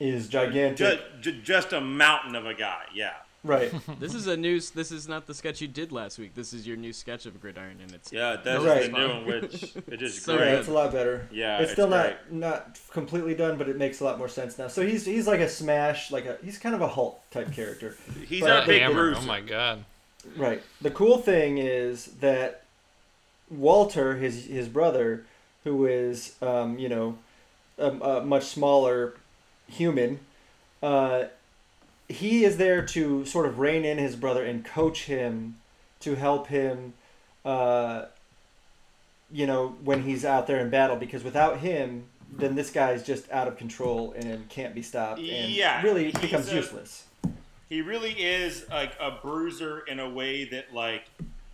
[0.00, 1.00] Is gigantic.
[1.20, 2.82] Just, just a mountain of a guy.
[2.94, 3.14] Yeah.
[3.44, 3.72] Right.
[4.00, 4.60] This is a new.
[4.60, 6.34] This is not the sketch you did last week.
[6.34, 8.90] This is your new sketch of Gridiron, and it's Yeah, that's Right.
[8.90, 10.54] the new one, which it is So Yeah, great.
[10.54, 11.28] it's a lot better.
[11.30, 12.16] Yeah, it's it's still great.
[12.30, 14.66] not not completely done, but it makes a lot more sense now.
[14.68, 17.96] So he's he's like a smash, like a he's kind of a Hulk type character.
[18.26, 18.94] He's But our a big Hammer.
[18.94, 19.18] Bruce.
[19.20, 19.84] Oh my god.
[20.36, 20.60] Right.
[20.82, 22.64] The cool thing is that
[23.50, 25.24] Walter, his his brother,
[25.64, 27.18] who is um, you know
[27.78, 29.14] a, a much smaller
[29.68, 30.18] human,
[30.82, 31.24] uh,
[32.08, 35.56] he is there to sort of rein in his brother and coach him
[36.00, 36.94] to help him.
[37.44, 38.06] Uh,
[39.30, 43.30] you know when he's out there in battle because without him then this guy's just
[43.30, 47.04] out of control and can't be stopped and Yeah, really becomes a- useless
[47.68, 51.04] He really is like a bruiser in a way that like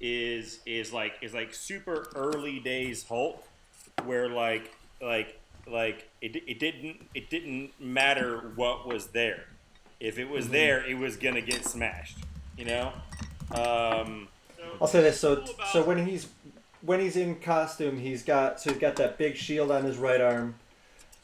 [0.00, 3.42] is is like is like super early days Hulk,
[4.04, 9.46] where like like like it, it didn't it didn't matter what was there.
[10.00, 10.32] If it Mm-hmm.
[10.32, 12.18] was there, it was gonna get smashed.
[12.56, 12.92] You know.
[13.50, 14.28] Um,
[14.80, 15.20] I'll say this.
[15.20, 16.28] So, so when he's
[16.82, 20.20] when he's in costume, he's got so he's got that big shield on his right
[20.20, 20.54] arm,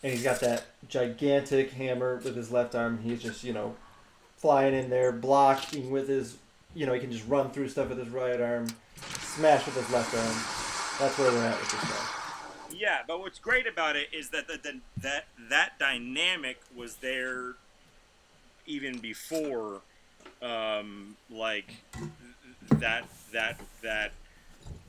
[0.03, 3.01] and he's got that gigantic hammer with his left arm.
[3.03, 3.75] He's just you know
[4.37, 6.37] flying in there, blocking with his
[6.75, 8.67] you know he can just run through stuff with his right arm,
[9.21, 10.37] smash with his left arm.
[10.99, 12.07] That's where we're at with this guy.
[12.73, 17.55] Yeah, but what's great about it is that the, the, that that dynamic was there
[18.71, 19.81] even before,
[20.41, 21.75] um, like
[22.75, 24.13] that that that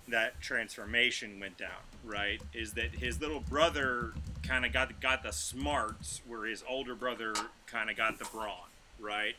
[0.07, 1.69] that transformation went down.
[2.05, 2.41] Right?
[2.53, 4.13] Is that his little brother
[4.43, 7.33] kind of got got the smarts, where his older brother
[7.65, 8.69] kind of got the brawn.
[8.99, 9.35] Right?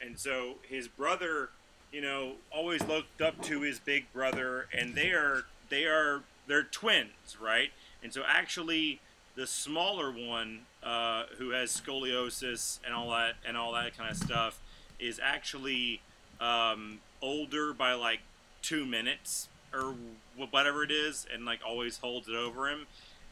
[0.00, 1.50] And so his brother,
[1.92, 6.64] you know, always looked up to his big brother, and they are they are they're
[6.64, 7.70] twins, right?
[8.02, 9.00] And so actually,
[9.36, 14.16] the smaller one, uh, who has scoliosis and all that and all that kind of
[14.16, 14.60] stuff,
[14.98, 16.00] is actually
[16.40, 18.20] um, older by like
[18.62, 19.94] two minutes or
[20.50, 22.86] whatever it is, and like always holds it over him.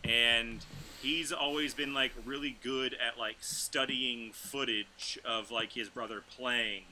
[0.05, 0.59] And
[1.01, 6.83] he's always been like really good at like studying footage of like his brother playing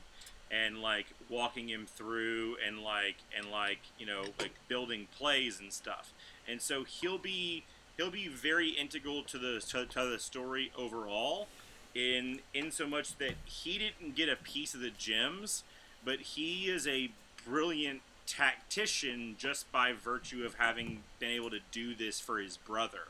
[0.51, 5.73] and like walking him through and like and like you know like building plays and
[5.73, 6.13] stuff
[6.49, 7.63] and so he'll be
[8.01, 11.49] he'll be very integral to the to, to the story overall
[11.95, 15.65] in in so much that he didn't get a piece of the gems
[16.03, 17.11] but he is a
[17.47, 23.09] brilliant tactician just by virtue of having been able to do this for his brother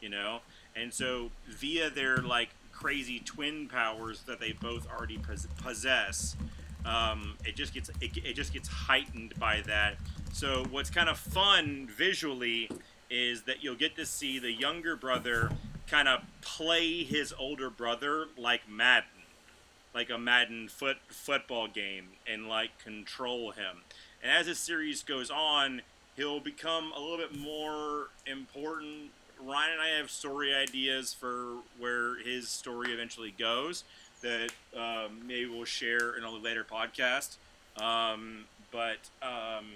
[0.00, 0.40] you know?
[0.74, 5.20] And so via their like crazy twin powers that they both already
[5.62, 6.36] possess
[6.84, 9.94] um, it just gets it, it just gets heightened by that.
[10.32, 12.68] So what's kind of fun visually
[13.12, 15.52] is that you'll get to see the younger brother
[15.86, 19.22] kind of play his older brother like Madden
[19.94, 23.82] like a Madden foot football game and like control him.
[24.22, 25.82] And as the series goes on,
[26.16, 29.10] he'll become a little bit more important.
[29.40, 33.84] Ryan and I have story ideas for where his story eventually goes
[34.22, 37.36] that um, maybe we'll share in a later podcast.
[37.80, 39.66] Um, but um,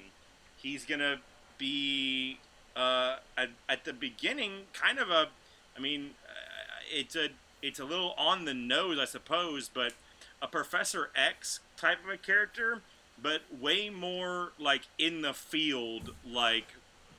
[0.58, 1.18] he's gonna
[1.58, 2.38] be
[2.76, 5.28] uh, at, at the beginning kind of a,
[5.76, 7.28] I mean, uh, it's a
[7.62, 9.94] it's a little on the nose, I suppose, but
[10.42, 12.82] a Professor X type of a character,
[13.20, 16.66] but way more like in the field, like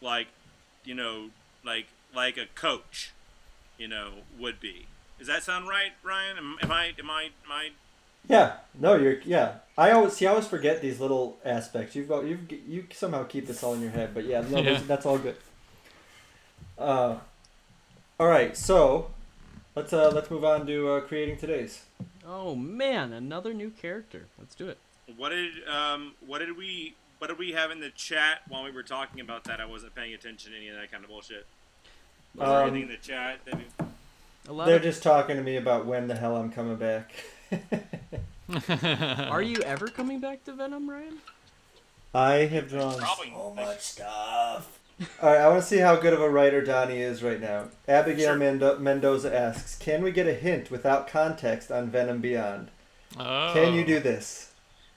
[0.01, 0.27] like
[0.85, 1.31] you know,
[1.65, 3.11] like like a coach,
[3.77, 4.85] you know, would be.
[5.17, 6.37] Does that sound right, Ryan?
[6.37, 7.69] Am, am I am I am I
[8.27, 9.55] Yeah, no, you're yeah.
[9.77, 10.27] I always see.
[10.27, 11.95] I always forget these little aspects.
[11.95, 12.51] You've got You've.
[12.51, 14.79] you somehow keep this all in your head, but yeah, no, Yeah.
[14.87, 15.35] that's all good.
[16.77, 17.17] Uh,
[18.19, 19.09] all right, so
[19.75, 21.83] let's uh let's move on to uh, creating today's.
[22.27, 24.25] Oh man, another new character.
[24.37, 24.77] Let's do it.
[25.15, 28.71] What did um what did we what did we have in the chat while we
[28.71, 29.59] were talking about that?
[29.59, 31.45] I wasn't paying attention to any of that kind of bullshit.
[32.35, 35.85] Was there Um, anything in the chat that we, They're just talking to me about
[35.87, 37.11] when the hell I'm coming back.
[39.29, 41.17] Are you ever coming back to Venom, Ryan?
[42.13, 44.76] I have drawn Probably- so much stuff.
[45.21, 47.65] All right, I want to see how good of a writer Donny is right now.
[47.87, 48.37] Abigail Sure.
[48.37, 52.71] Mendo- Mendoza asks, "Can we get a hint without context on Venom Beyond?
[53.19, 53.51] Oh.
[53.53, 54.51] Can you do this?"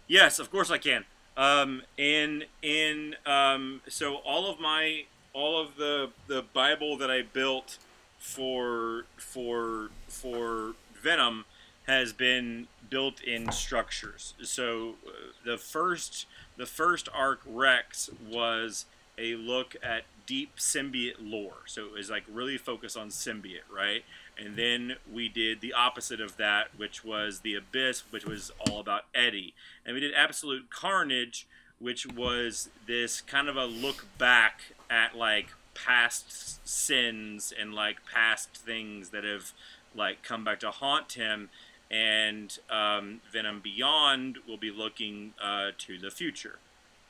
[0.06, 1.04] Yes, of course I can.
[1.36, 7.22] Um, in in um, so all of my all of the the Bible that I
[7.22, 7.76] built
[8.18, 11.44] for for for Venom
[11.86, 14.34] has been built in structures.
[14.42, 15.10] So uh,
[15.44, 16.26] the first
[16.56, 18.86] the first arc Rex was
[19.20, 21.62] a look at deep symbiote lore.
[21.66, 24.04] So it was like really focused on symbiote, right?
[24.38, 28.80] And then we did the opposite of that, which was the abyss, which was all
[28.80, 29.54] about Eddie.
[29.84, 31.46] And we did absolute carnage,
[31.78, 38.56] which was this kind of a look back at like past sins and like past
[38.56, 39.52] things that have
[39.94, 41.50] like come back to haunt him
[41.90, 46.58] and um, venom beyond will be looking uh, to the future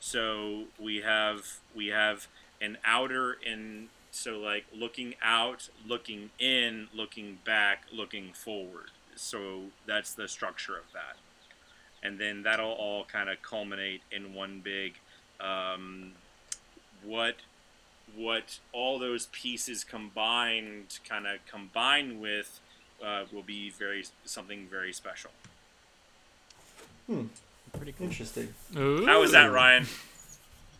[0.01, 2.27] so we have we have
[2.59, 8.87] an outer and so like looking out looking in looking back looking forward.
[9.15, 11.17] So that's the structure of that.
[12.03, 14.95] And then that'll all kind of culminate in one big
[15.39, 16.13] um,
[17.03, 17.35] what
[18.15, 22.59] what all those pieces combined kind of combine with
[23.05, 25.31] uh, will be very something very special.
[27.81, 28.05] Pretty cool.
[28.05, 28.53] Interesting.
[28.77, 29.07] Ooh.
[29.07, 29.87] How was that, Ryan?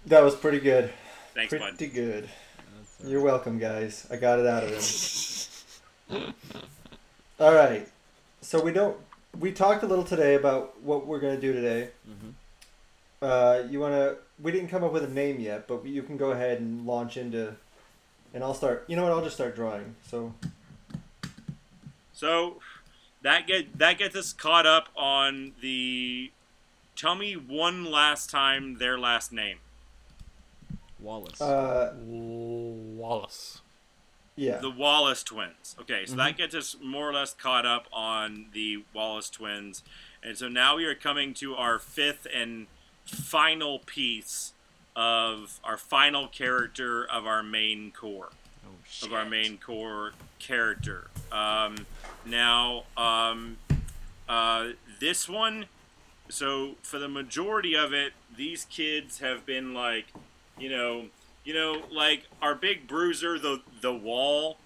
[0.06, 0.93] That was pretty good.
[1.34, 1.76] Thanks, bud.
[1.76, 2.30] Pretty good.
[2.78, 4.06] That's, uh, You're welcome, guys.
[4.12, 4.70] I got it out of
[6.10, 6.34] him.
[7.39, 7.88] All right.
[8.41, 8.95] So we don't.
[9.39, 11.89] We talked a little today about what we're gonna do today.
[12.08, 12.34] mhm.
[13.20, 14.18] Uh, you wanna?
[14.39, 17.18] We didn't come up with a name yet, but you can go ahead and launch
[17.18, 17.56] into.
[18.36, 18.86] And I'll start.
[18.88, 19.12] You know what?
[19.12, 19.95] I'll just start drawing.
[20.08, 20.36] So
[22.14, 22.60] So
[23.24, 26.32] that get that gets us caught up on the.
[27.02, 29.58] Tell me one last time their last name.
[30.99, 31.41] Wallace.
[31.41, 33.62] uh, Wallace.
[34.36, 34.60] yeah.
[34.60, 35.76] The Wallace twins.
[35.82, 39.82] Okay, so that gets us more or less caught up on the Wallace twins.
[40.22, 42.68] And so now we are coming to our fifth and
[43.04, 44.54] final piece
[44.95, 48.30] of our final character of our main core.
[48.64, 49.08] oh shit.
[49.10, 51.08] Of our main core character.
[51.32, 51.88] Um,
[52.28, 53.58] now, um,
[54.30, 55.66] uh, this one,
[56.32, 60.05] so for the majority of it, these kids have been like,
[60.57, 61.05] you know,
[61.43, 64.57] you know, like our big bruiser, the the wall,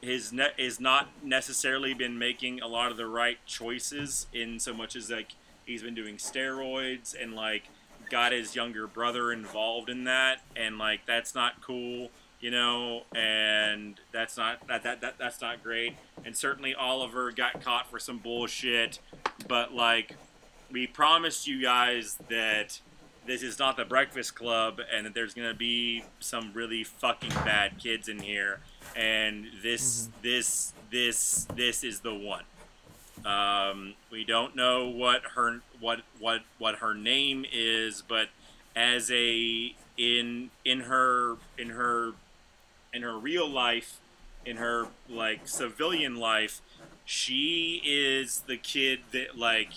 [0.00, 4.74] his net is not necessarily been making a lot of the right choices in so
[4.74, 5.32] much as like
[5.64, 7.64] he's been doing steroids and like
[8.10, 12.10] got his younger brother involved in that and like that's not cool
[12.40, 15.94] you know and that's not that, that, that that's not great.
[16.24, 18.98] And certainly oliver got caught for some bullshit
[19.48, 20.16] but like
[20.72, 22.80] we promised you guys that
[23.26, 27.78] this is not the breakfast club and that there's gonna be some really fucking bad
[27.78, 28.60] kids in here.
[28.96, 32.44] And this this this this is the one.
[33.24, 38.28] Um, we don't know what her what what what her name is but
[38.74, 42.12] as a in in her in her
[42.92, 44.00] in her real life
[44.44, 46.60] in her like civilian life
[47.04, 49.68] she is the kid that like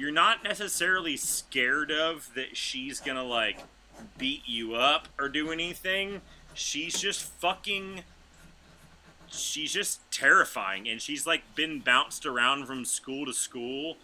[0.00, 3.58] you're not necessarily scared of that she's gonna like
[4.16, 6.22] beat you up or do anything.
[6.54, 8.02] She's just fucking.
[9.28, 13.98] She's just terrifying, and she's like been bounced around from school to school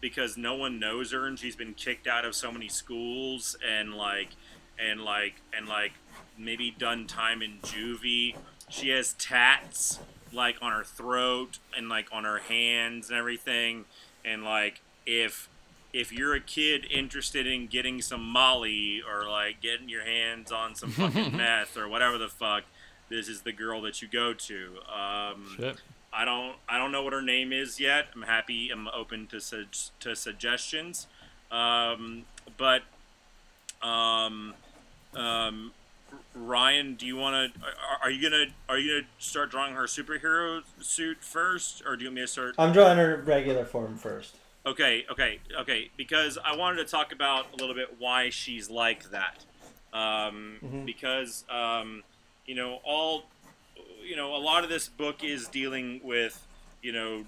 [0.00, 3.92] because no one knows her, and she's been kicked out of so many schools, and
[3.92, 4.30] like,
[4.78, 5.92] and like, and like,
[6.38, 8.34] maybe done time in juvie.
[8.70, 9.98] She has tats
[10.32, 13.84] like on her throat and like on her hands and everything,
[14.24, 15.48] and like if
[15.92, 20.74] if you're a kid interested in getting some Molly or like getting your hands on
[20.74, 22.64] some fucking meth or whatever the fuck,
[23.08, 24.78] this is the girl that you go to.
[24.90, 25.76] Um, Shit.
[26.12, 28.06] I don't I don't know what her name is yet.
[28.14, 28.70] I'm happy.
[28.70, 31.06] I'm open to sug- to suggestions.
[31.50, 32.24] Um,
[32.56, 32.82] but
[33.82, 34.54] um,
[35.14, 35.72] um,
[36.34, 37.60] Ryan, do you want to?
[37.60, 42.04] Are, are you gonna are you gonna start drawing her superhero suit first, or do
[42.04, 42.54] you want me to start?
[42.58, 44.36] I'm drawing her regular form first.
[44.64, 45.90] Okay, okay, okay.
[45.96, 49.44] Because I wanted to talk about a little bit why she's like that.
[49.92, 50.86] Um, Mhm.
[50.86, 52.02] Because um,
[52.46, 53.24] you know all,
[54.02, 56.46] you know, a lot of this book is dealing with
[56.82, 57.24] you know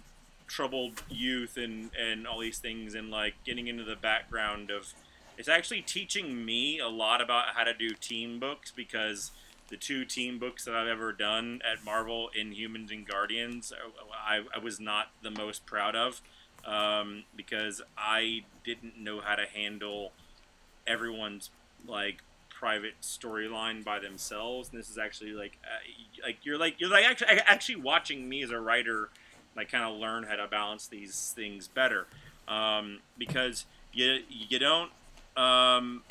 [0.46, 4.92] troubled youth and and all these things and like getting into the background of.
[5.36, 9.32] It's actually teaching me a lot about how to do team books because
[9.68, 13.72] the two team books that I've ever done at Marvel, Inhumans and Guardians,
[14.24, 16.20] I, I was not the most proud of
[16.66, 20.12] um, because I didn't know how to handle
[20.86, 21.50] everyone's
[21.86, 24.70] like private storyline by themselves.
[24.70, 28.42] And this is actually like uh, like you're like you're like actually actually watching me
[28.42, 29.10] as a writer
[29.56, 32.06] like kind of learn how to balance these things better.
[32.48, 34.90] Um, because you you don't
[35.36, 36.02] um,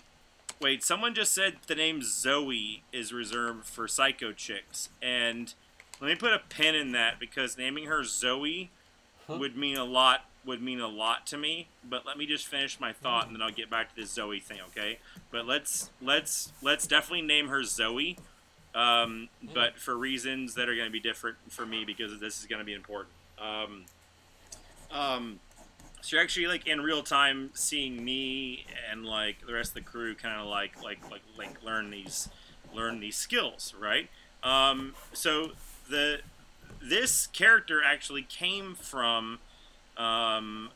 [0.59, 4.89] wait someone just said the name Zoe is reserved for psycho chicks.
[5.01, 5.53] And
[6.01, 8.69] let me put a pin in that because naming her Zoe
[9.27, 12.79] would mean a lot would mean a lot to me but let me just finish
[12.79, 14.99] my thought and then i'll get back to this zoe thing okay
[15.31, 18.17] but let's let's let's definitely name her zoe
[18.75, 22.47] um, but for reasons that are going to be different for me because this is
[22.47, 23.13] going to be important.
[23.39, 23.85] Um,
[24.91, 25.39] um,
[26.01, 29.81] so you're actually like in real time seeing me and like the rest of the
[29.81, 32.29] crew kind of like like like like learn these
[32.73, 34.09] learn these skills, right?
[34.41, 35.51] Um, so
[35.89, 36.21] the
[36.81, 39.39] this character actually came from
[39.97, 40.69] um,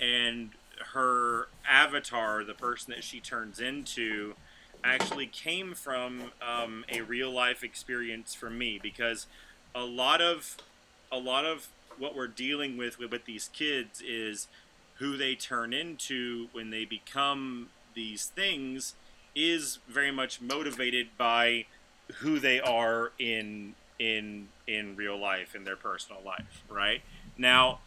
[0.00, 0.50] and
[0.92, 4.34] her avatar, the person that she turns into,
[4.82, 9.26] actually came from um, a real life experience for me because
[9.74, 10.56] a lot of
[11.10, 11.68] a lot of
[11.98, 14.46] what we're dealing with with, with these kids is
[14.96, 18.94] who they turn into when they become these things
[19.34, 21.64] is very much motivated by
[22.16, 27.00] who they are in in in real life in their personal life right?
[27.38, 27.80] Now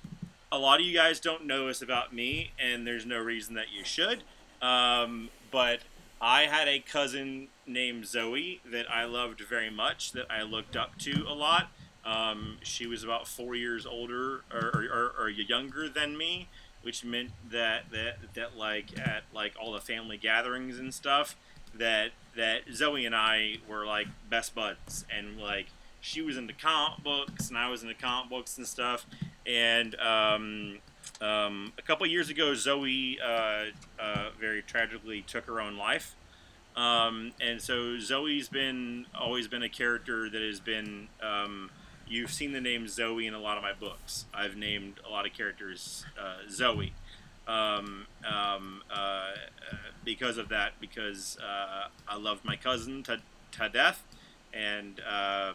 [0.52, 3.68] a lot of you guys don't know this about me and there's no reason that
[3.76, 4.24] you should.
[4.62, 5.82] Um, but
[6.20, 10.98] i had a cousin named zoe that i loved very much that i looked up
[10.98, 11.70] to a lot.
[12.04, 16.48] Um, she was about four years older or, or, or, younger than me
[16.82, 21.36] which meant that that that like at like all the family gatherings and stuff
[21.76, 25.06] that that Zoe and I were like best buds.
[25.16, 25.68] And like
[26.00, 29.06] she was into comic books and I was into comic books and stuff
[29.48, 30.80] and um,
[31.22, 33.66] um, a couple years ago Zoe uh,
[34.00, 36.16] uh, very tragically took her own life
[36.76, 41.72] um, and so Zoe's been always been a character that has been um,
[42.10, 44.26] you've seen the name Zoe in a lot of my books.
[44.34, 46.94] I've named a lot of characters uh, Zoe
[47.48, 49.32] um, um, uh,
[50.04, 53.20] because of that, because uh, I loved my cousin to,
[53.54, 54.04] to death,
[54.54, 55.54] and uh,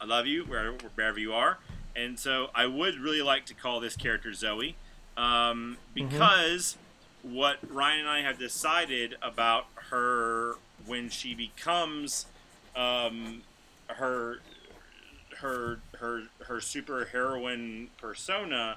[0.00, 1.58] I love you wherever, wherever you are.
[1.98, 4.76] And so I would really like to call this character Zoe
[5.16, 6.76] um, because
[7.26, 7.34] mm-hmm.
[7.34, 10.54] what Ryan and I have decided about her
[10.86, 12.26] when she becomes
[12.76, 13.42] um,
[13.88, 14.38] her
[15.38, 18.76] her her her super heroine persona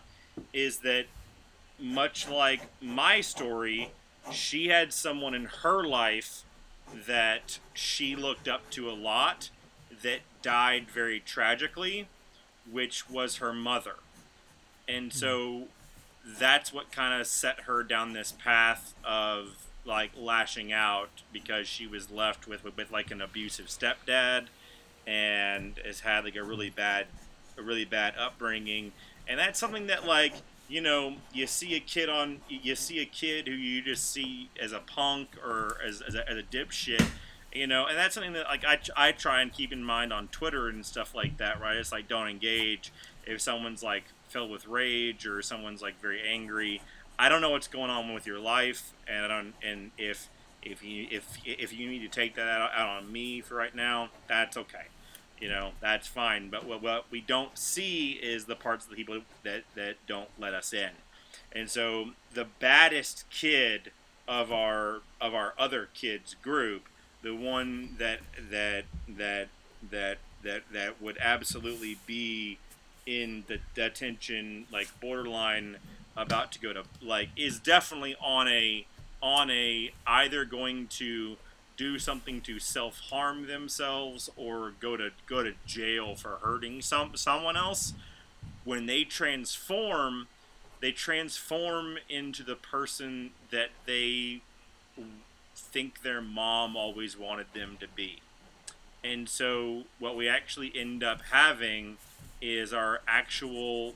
[0.53, 1.05] is that
[1.79, 3.91] much like my story,
[4.31, 6.43] she had someone in her life
[7.07, 9.49] that she looked up to a lot
[10.03, 12.07] that died very tragically,
[12.69, 13.95] which was her mother.
[14.87, 15.17] And hmm.
[15.17, 15.63] so
[16.39, 21.87] that's what kind of set her down this path of like lashing out because she
[21.87, 24.45] was left with, with, with like an abusive stepdad
[25.07, 27.07] and has had like a really bad
[27.57, 28.91] a really bad upbringing
[29.27, 30.33] and that's something that like
[30.69, 34.49] you know you see a kid on you see a kid who you just see
[34.61, 37.05] as a punk or as, as, a, as a dipshit
[37.53, 40.27] you know and that's something that like I, I try and keep in mind on
[40.29, 42.91] twitter and stuff like that right it's like don't engage
[43.25, 46.81] if someone's like filled with rage or someone's like very angry
[47.19, 50.29] i don't know what's going on with your life and i don't and if
[50.63, 53.75] if you if if you need to take that out, out on me for right
[53.75, 54.85] now, that's okay.
[55.39, 56.49] You know, that's fine.
[56.49, 60.29] But what, what we don't see is the parts of the people that that don't
[60.39, 60.91] let us in.
[61.51, 63.91] And so the baddest kid
[64.27, 66.83] of our of our other kids group,
[67.21, 68.19] the one that
[68.49, 69.47] that that
[69.89, 72.57] that that that would absolutely be
[73.05, 75.77] in the detention like borderline
[76.15, 78.85] about to go to like is definitely on a
[79.21, 81.37] on a either going to
[81.77, 87.15] do something to self harm themselves or go to go to jail for hurting some
[87.15, 87.93] someone else.
[88.63, 90.27] When they transform
[90.79, 94.41] they transform into the person that they
[95.71, 98.21] think their mom always wanted them to be
[99.03, 101.97] and so what we actually end up having
[102.41, 103.95] is our actual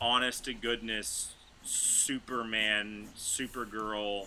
[0.00, 4.26] honest to goodness superman supergirl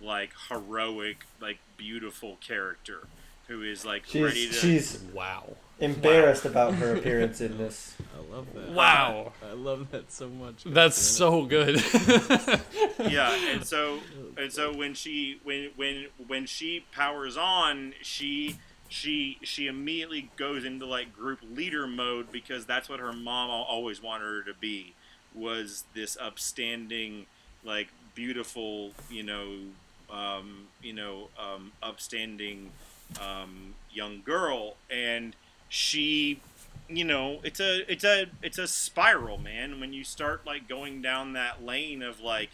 [0.00, 3.06] like heroic, like beautiful character
[3.48, 4.52] who is like she's, ready to.
[4.52, 5.56] She's wow.
[5.80, 6.50] Embarrassed wow.
[6.50, 7.94] about her appearance in this.
[8.16, 8.70] I love that.
[8.70, 9.32] Wow.
[9.48, 10.64] I love that so much.
[10.64, 11.76] That's so good.
[12.98, 14.00] yeah, and so
[14.36, 18.56] and so when she when when when she powers on, she
[18.88, 24.02] she she immediately goes into like group leader mode because that's what her mom always
[24.02, 24.94] wanted her to be
[25.34, 27.24] was this upstanding
[27.64, 29.46] like beautiful you know
[30.12, 32.70] um, you know, um, upstanding
[33.20, 35.34] um, young girl, and
[35.70, 36.40] she,
[36.88, 39.80] you know, it's a it's a it's a spiral, man.
[39.80, 42.50] When you start like going down that lane of like,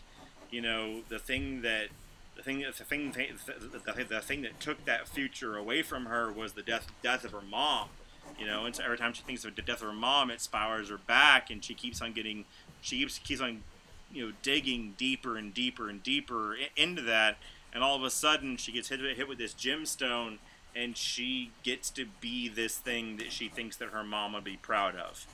[0.51, 1.89] you know, the thing that
[2.37, 6.53] the thing the thing the, the, thing that took that future away from her was
[6.53, 7.89] the death death of her mom.
[8.39, 10.41] You know, and so every time she thinks of the death of her mom, it
[10.43, 12.45] spirals her back, and she keeps on getting,
[12.83, 13.62] she keeps keeps on
[14.12, 17.39] you know digging deeper and deeper and deeper into that
[17.73, 20.39] and all of a sudden she gets hit hit with this gemstone
[20.77, 24.57] and she gets to be this thing that she thinks that her mom would be
[24.57, 25.27] proud of.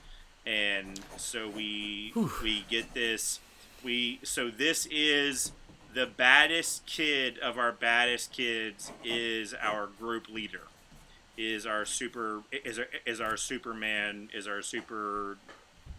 [0.46, 2.12] And so we
[2.42, 3.40] we get this
[3.84, 5.52] we so this is
[5.94, 10.62] the baddest kid of our baddest kids is our group leader
[11.36, 15.36] is our super is our, is our superman is our super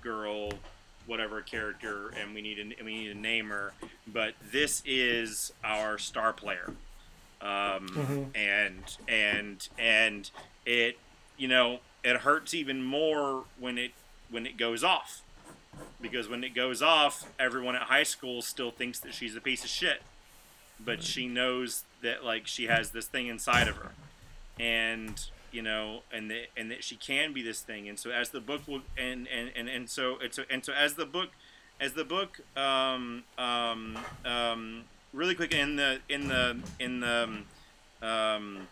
[0.01, 0.51] girl
[1.05, 3.73] whatever character and we need to we need to name her
[4.07, 6.73] but this is our star player
[7.43, 10.31] um, and and and
[10.65, 10.97] it
[11.37, 13.91] you know it hurts even more when it
[14.29, 15.21] when it goes off.
[15.99, 19.63] Because when it goes off everyone at high school still thinks that she's a piece
[19.63, 20.01] of shit.
[20.83, 23.91] But she knows that like she has this thing inside of her.
[24.59, 25.21] And
[25.51, 27.89] you know and that and that she can be this thing.
[27.89, 30.93] And so as the book will and and and, and so it's and so as
[30.93, 31.29] the book
[31.81, 34.83] as the book um um um
[35.13, 37.43] really quick in the in the in the
[38.01, 38.67] um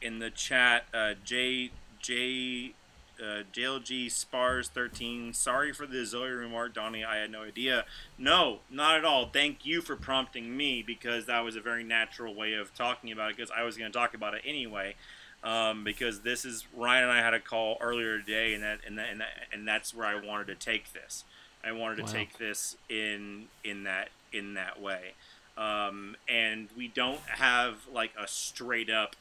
[0.00, 1.70] in the chat uh j
[2.00, 2.72] j
[3.20, 5.34] uh, JLG Spars 13.
[5.34, 7.04] Sorry for the Zoe remark, Donny.
[7.04, 7.84] I had no idea.
[8.16, 9.26] No, not at all.
[9.26, 13.30] Thank you for prompting me because that was a very natural way of talking about
[13.30, 14.94] it because I was going to talk about it anyway.
[15.44, 18.96] Um, because this is Ryan and I had a call earlier today, and that and
[18.96, 21.24] that, and, that, and that's where I wanted to take this.
[21.62, 22.12] I wanted to Wow.
[22.12, 25.12] take this in in that in that way.
[25.56, 29.16] Um, and we don't have like a straight up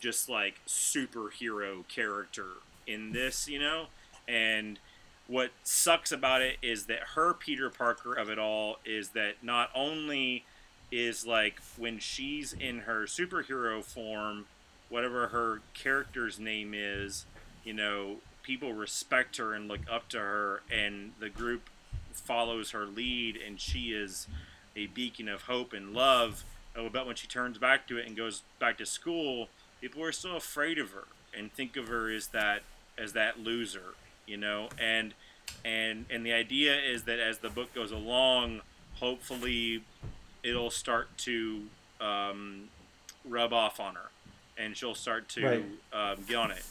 [0.00, 2.46] just like superhero character
[2.86, 3.86] in this, you know?
[4.26, 4.78] And
[5.26, 9.70] what sucks about it is that her Peter Parker of it all is that not
[9.74, 10.44] only
[10.92, 14.46] is like when she's in her superhero form,
[14.88, 17.24] whatever her character's name is,
[17.64, 21.70] you know, people respect her and look up to her, and the group
[22.12, 24.28] follows her lead, and she is
[24.76, 26.44] a beacon of hope and love.
[26.76, 29.48] Oh, But when she turns back to it and goes back to school,
[29.80, 31.04] people are still afraid of her
[31.36, 32.62] and think of her as that
[32.98, 33.94] as that loser,
[34.26, 34.68] you know.
[34.78, 35.14] And
[35.64, 38.62] and and the idea is that as the book goes along,
[38.94, 39.82] hopefully,
[40.42, 41.62] it'll start to
[42.00, 42.68] um,
[43.24, 44.10] rub off on her,
[44.58, 45.64] and she'll start to Right.
[45.92, 46.64] um, get on it.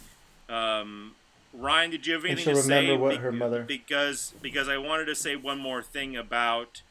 [0.54, 1.16] Um,
[1.54, 2.82] Ryan, did you have And anything she'll to say?
[2.88, 6.82] remember what Be- her mother- because because I wanted to say one more thing about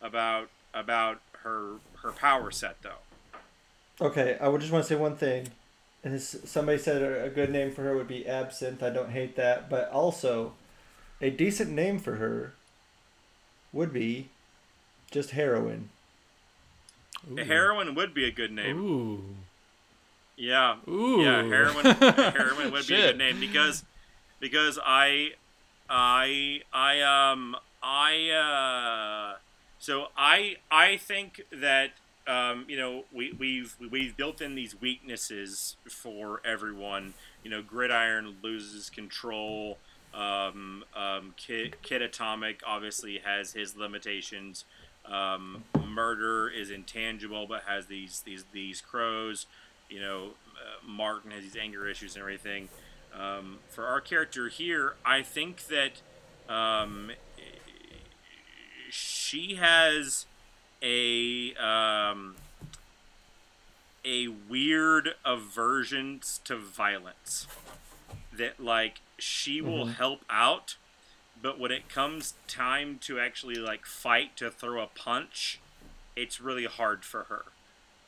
[0.00, 3.02] about about her her power set though.
[4.00, 5.48] Okay, I would just want to say one thing.
[6.04, 8.82] And this, somebody said a a good name for her would be Absinthe.
[8.82, 10.52] I don't hate that, but also,
[11.20, 12.54] a decent name for her
[13.72, 14.28] would be
[15.10, 15.90] just Heroin.
[17.36, 18.78] A Heroin would be a good name.
[18.78, 19.24] Ooh.
[20.36, 20.76] Yeah.
[20.86, 21.22] Ooh.
[21.22, 21.84] Yeah, heroin.
[21.84, 23.84] heroin would be a good name because
[24.38, 25.30] because I
[25.88, 29.38] I I um I uh
[29.78, 31.90] so I I think that
[32.26, 37.14] um, you know we we've we've built in these weaknesses for everyone.
[37.42, 39.78] You know, Gridiron loses control.
[40.12, 44.64] Um, um, Kid, Kid Atomic obviously has his limitations.
[45.04, 49.46] Um, murder is intangible, but has these these these crows.
[49.88, 52.68] You know, uh, Martin has these anger issues and everything.
[53.14, 56.02] Um, for our character here, I think that
[56.52, 57.12] um,
[58.90, 60.26] she has
[60.82, 62.36] a um,
[64.04, 67.46] a weird aversion to violence.
[68.36, 70.76] That like she will help out,
[71.40, 75.58] but when it comes time to actually like fight to throw a punch,
[76.14, 77.44] it's really hard for her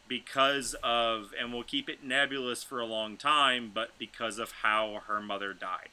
[0.08, 5.02] because of and we'll keep it nebulous for a long time but because of how
[5.06, 5.90] her mother died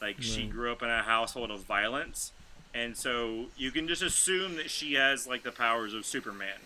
[0.00, 2.32] like she grew up in a household of violence
[2.76, 6.60] and so you can just assume that she has like the powers of superman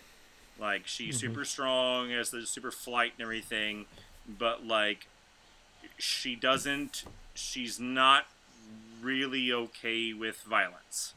[0.59, 3.87] like she's super strong has the super flight and everything
[4.27, 5.07] but like
[5.99, 7.05] she doesn't
[7.35, 8.27] she's not
[9.03, 11.15] really okay with violence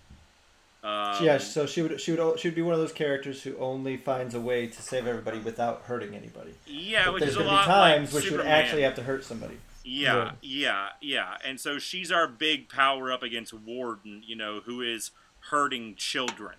[0.84, 3.56] um, yeah, so she would she would she would be one of those characters who
[3.56, 6.56] only finds a way to save everybody without hurting anybody.
[6.68, 8.96] yeah But which there's is a lot be times like where she would actually have
[8.96, 9.56] to hurt somebody.
[9.84, 11.38] Yeah, yeah, yeah.
[11.44, 15.12] And so she's our big power up against Warden, you know, who is
[15.50, 16.56] hurting children.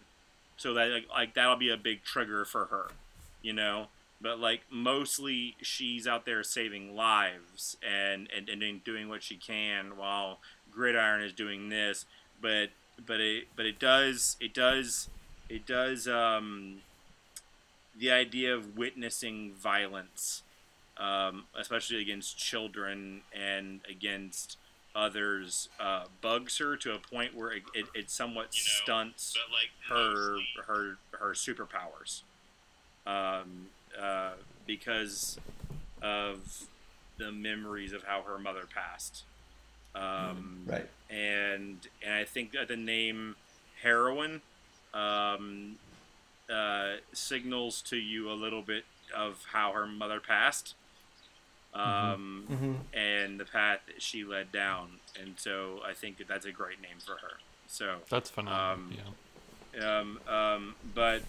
[0.56, 2.88] So that like, like that'll be a big trigger for her,
[3.42, 3.88] you know.
[4.20, 9.96] But like mostly she's out there saving lives and and, and doing what she can
[9.96, 10.38] while
[10.70, 12.04] Gridiron is doing this.
[12.40, 12.70] But
[13.04, 15.08] but it but it does it does
[15.48, 16.82] it does um
[17.96, 20.43] the idea of witnessing violence
[20.96, 24.58] um, especially against children and against
[24.94, 29.36] others, uh, bugs her to a point where it, it, it somewhat stunts
[29.88, 32.22] her her her superpowers.
[33.06, 33.66] Um,
[34.00, 34.32] uh,
[34.66, 35.38] because
[36.02, 36.66] of
[37.18, 39.24] the memories of how her mother passed.
[39.94, 40.88] Um, Right.
[41.10, 43.36] and and I think that the name
[43.82, 44.40] heroin
[44.92, 45.76] um,
[46.50, 48.84] uh, signals to you a little bit
[49.14, 50.74] of how her mother passed,
[51.74, 54.88] um, hmm and the path that she led down.
[55.20, 57.38] And so I think that that's a great name for her.
[57.66, 58.72] So, That's phenomenal.
[58.72, 58.92] Um,
[59.76, 59.98] yeah.
[59.98, 61.22] um, um, but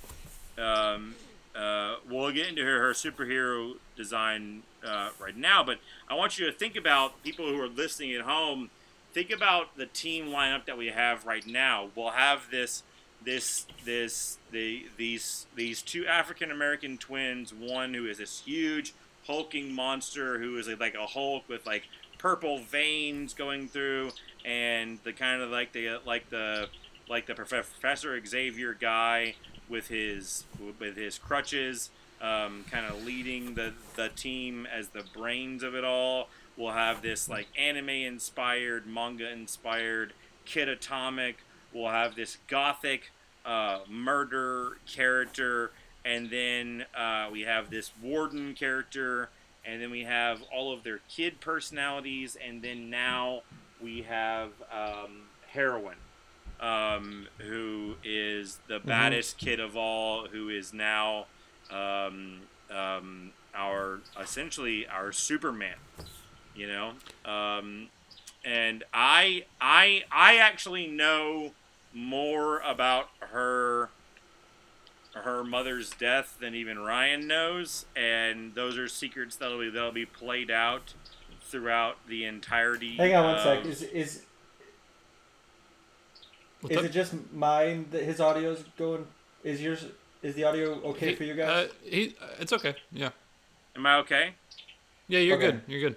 [0.58, 1.16] um,
[1.56, 5.64] uh, we'll get into her, her superhero design uh, right now.
[5.64, 5.80] But
[6.10, 8.70] I want you to think about people who are listening at home.
[9.14, 11.90] Think about the team lineup that we have right now.
[11.96, 12.84] We'll have this,
[13.24, 17.54] this, this, the these these two African American twins.
[17.54, 18.94] One who is this huge
[19.28, 21.84] hulking monster who is like a Hulk with like
[22.18, 24.12] purple veins going through,
[24.44, 26.70] and the kind of like the like the
[27.10, 29.36] like the Prof- Xavier guy
[29.70, 30.46] with his
[30.80, 31.90] with his crutches,
[32.22, 36.30] um, kind of leading the the team as the brains of it all.
[36.58, 40.14] We'll have this like anime inspired, manga inspired
[40.46, 41.38] Kid Atomic.
[41.74, 43.12] We'll have this gothic
[43.46, 45.72] uh, murder character,
[46.06, 49.30] and then uh, we have this warden character,
[49.66, 53.42] and then we have all of their kid personalities, and then now
[53.82, 55.96] we have um, heroin
[56.60, 61.26] um, who is the baddest kid of all, who is now
[61.72, 62.42] um,
[62.72, 65.76] um, our essentially our Superman.
[66.56, 66.92] You know,
[67.26, 67.88] um,
[68.46, 71.52] and I I I actually know
[71.94, 73.90] more about her
[75.16, 80.06] her mother's death than even Ryan knows, and those are secrets that'll be that'll be
[80.06, 80.94] played out
[81.42, 82.96] throughout the entirety.
[82.98, 83.66] Hang on one sec.
[83.66, 84.22] Is is
[86.62, 86.86] What's is up?
[86.86, 89.08] it just mine that his audio's going?
[89.44, 89.86] Is yours?
[90.24, 91.50] Is the audio okay He- for you guys?
[91.50, 92.76] Uh, he, it's okay.
[92.92, 93.10] Yeah.
[93.76, 94.34] Am I okay?
[95.08, 95.52] Yeah, you're Okay.
[95.52, 95.62] good.
[95.68, 95.96] You're good.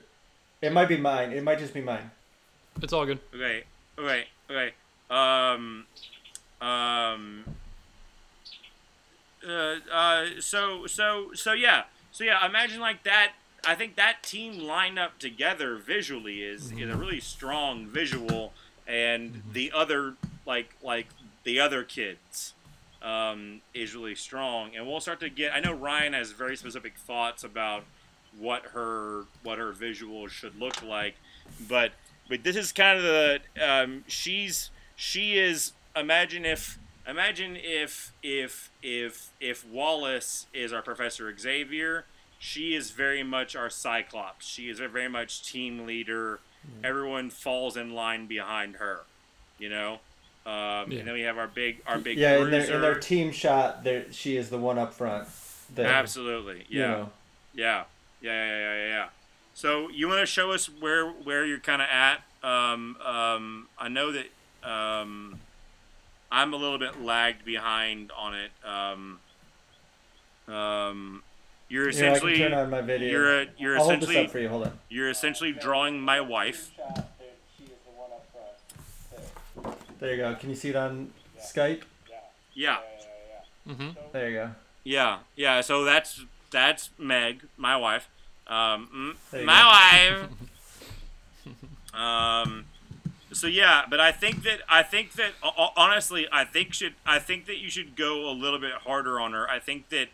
[0.60, 1.32] it might be mine.
[1.32, 2.10] It might just be mine.
[2.82, 3.18] It's all good.
[3.34, 3.64] Okay,
[3.98, 4.72] okay, okay.
[5.10, 5.86] Um,
[6.60, 7.44] um.
[9.46, 12.44] Uh, uh, so, so, so, yeah, so yeah.
[12.44, 13.32] Imagine like that.
[13.64, 18.52] I think that team lineup together visually is is a really strong visual,
[18.86, 20.14] and the other
[20.46, 21.06] like like
[21.44, 22.54] the other kids
[23.02, 24.76] um, is really strong.
[24.76, 25.52] And we'll start to get.
[25.54, 27.84] I know Ryan has very specific thoughts about
[28.38, 31.16] what her what her visuals should look like,
[31.68, 31.92] but
[32.28, 36.78] but this is kind of the um, she's she is imagine if
[37.08, 42.04] imagine if if if if Wallace is our Professor Xavier,
[42.38, 44.46] she is very much our Cyclops.
[44.46, 46.40] She is a very much team leader.
[46.84, 49.00] Everyone falls in line behind her,
[49.58, 50.00] you know.
[50.44, 50.98] Um, Yeah.
[50.98, 53.84] And then we have our big our big yeah, in their in their team shot,
[53.84, 55.28] there she is the one up front.
[55.74, 56.86] That, Absolutely, you yeah.
[56.86, 57.10] know.
[57.54, 57.84] Yeah,
[58.20, 58.88] yeah, yeah, yeah, yeah.
[58.88, 59.06] yeah.
[59.54, 62.22] So you want to show us where where you're kind of at?
[62.42, 64.26] Um, um, I know that
[64.68, 65.40] um,
[66.30, 68.50] I'm a little bit lagged behind on it.
[68.64, 69.20] Um,
[70.54, 71.22] um,
[71.68, 73.10] you're Here, I can essentially turn on my video.
[73.10, 74.48] you're a, you're I'll hold this essentially up for you.
[74.48, 74.78] Hold on.
[74.88, 76.70] you're essentially drawing my wife.
[79.98, 80.34] There you go.
[80.36, 81.10] Can you see it on
[81.40, 81.82] Skype?
[82.54, 82.78] Yeah,
[83.68, 83.88] Mm-hmm.
[84.12, 84.50] There you go.
[84.84, 85.60] yeah, yeah.
[85.60, 88.08] So that's that's Meg, my wife.
[88.46, 90.24] Um, There mm, you my
[91.44, 91.94] wife.
[91.94, 92.64] um,
[93.38, 96.94] so yeah, but I think that I think that ho- ho- honestly, I think should
[97.06, 99.48] I think that you should go a little bit harder on her.
[99.48, 100.08] I think that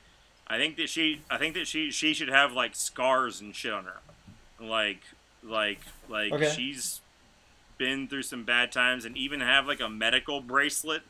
[0.47, 3.73] I think that she I think that she she should have like scars and shit
[3.73, 4.01] on her,
[4.61, 5.01] like
[5.43, 6.51] like like Okay.
[6.51, 7.01] she's
[7.79, 11.03] been through some bad times, and even have like a medical bracelet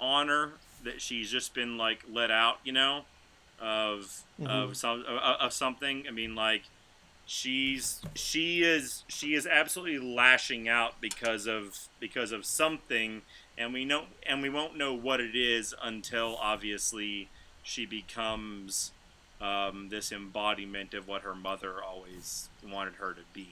[0.00, 3.04] on her that she's just been like let out, you know,
[3.60, 4.46] of mm-hmm.
[4.46, 6.04] of some of, of something.
[6.08, 6.64] I mean, like
[7.30, 13.22] she's she is she is absolutely lashing out because of because of something,
[13.56, 17.28] and we know and we won't know what it is until obviously
[17.62, 18.92] she becomes
[19.42, 23.48] um, this embodiment of what her mother always wanted her to be,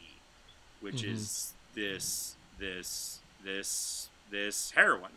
[0.81, 1.13] which Mhm.
[1.13, 5.13] is this this this this heroin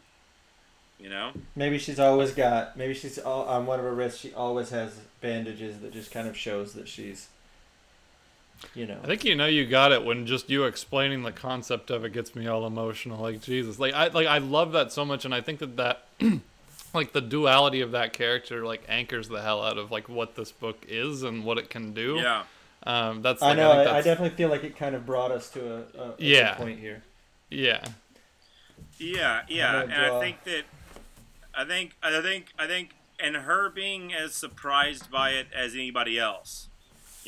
[0.99, 1.31] You know.
[1.55, 2.75] Maybe she's always got.
[2.75, 4.19] Maybe she's all, on one of her wrists.
[4.19, 7.29] She always has bandages that just kind of shows that she's.
[8.75, 8.97] You know.
[9.03, 12.13] I think you know you got it when just you explaining the concept of it
[12.13, 13.21] gets me all emotional.
[13.21, 16.05] Like Jesus, like I like I love that so much, and I think that that
[16.93, 20.51] like the duality of that character like anchors the hell out of like what this
[20.51, 22.15] book is and what it can do.
[22.17, 22.43] Yeah.
[22.83, 23.71] Um, that's I know.
[23.75, 26.07] think I, I definitely feel like it kind of brought us to a, a, a
[26.11, 26.55] good Yeah.
[26.55, 27.03] point here.
[27.49, 27.85] yeah.
[28.97, 30.63] Yeah, yeah, and I think that,
[31.53, 36.17] I think, I think, I think, and her being as surprised by it as anybody
[36.19, 36.68] else,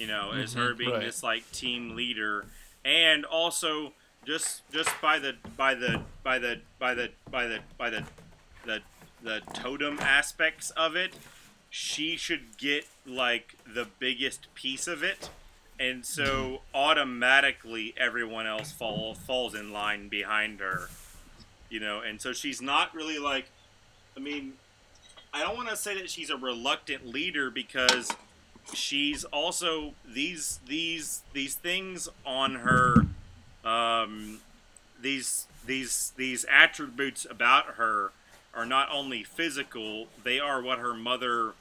[0.02, 0.60] you know, as mm-hmm.
[0.62, 1.02] her being right.
[1.02, 2.45] this like team leader,
[2.84, 3.93] and also
[4.26, 8.04] just just by the by the by the by the by the by the
[8.66, 8.80] the
[9.22, 11.14] the totem aspects of it,
[11.70, 15.30] she should get like the biggest piece of it,
[15.80, 16.56] and so mm-hmm.
[16.74, 20.89] automatically everyone else fall falls in line behind her,
[21.70, 23.45] you know, and so she's not really like,
[24.18, 24.54] I mean,
[25.32, 28.12] I don't want to say that she's a reluctant leader because
[28.74, 33.05] she's also these these these things on her
[33.66, 34.39] um
[35.01, 38.12] these these these attributes about her
[38.53, 41.53] are not only physical they are what her mother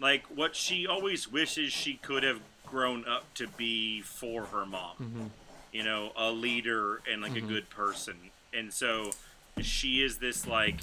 [0.00, 5.30] like what she always wishes she could have grown up to be for her mom.
[5.72, 8.14] You know a leader and like a good person.
[8.54, 9.10] And so
[9.60, 10.76] she is this like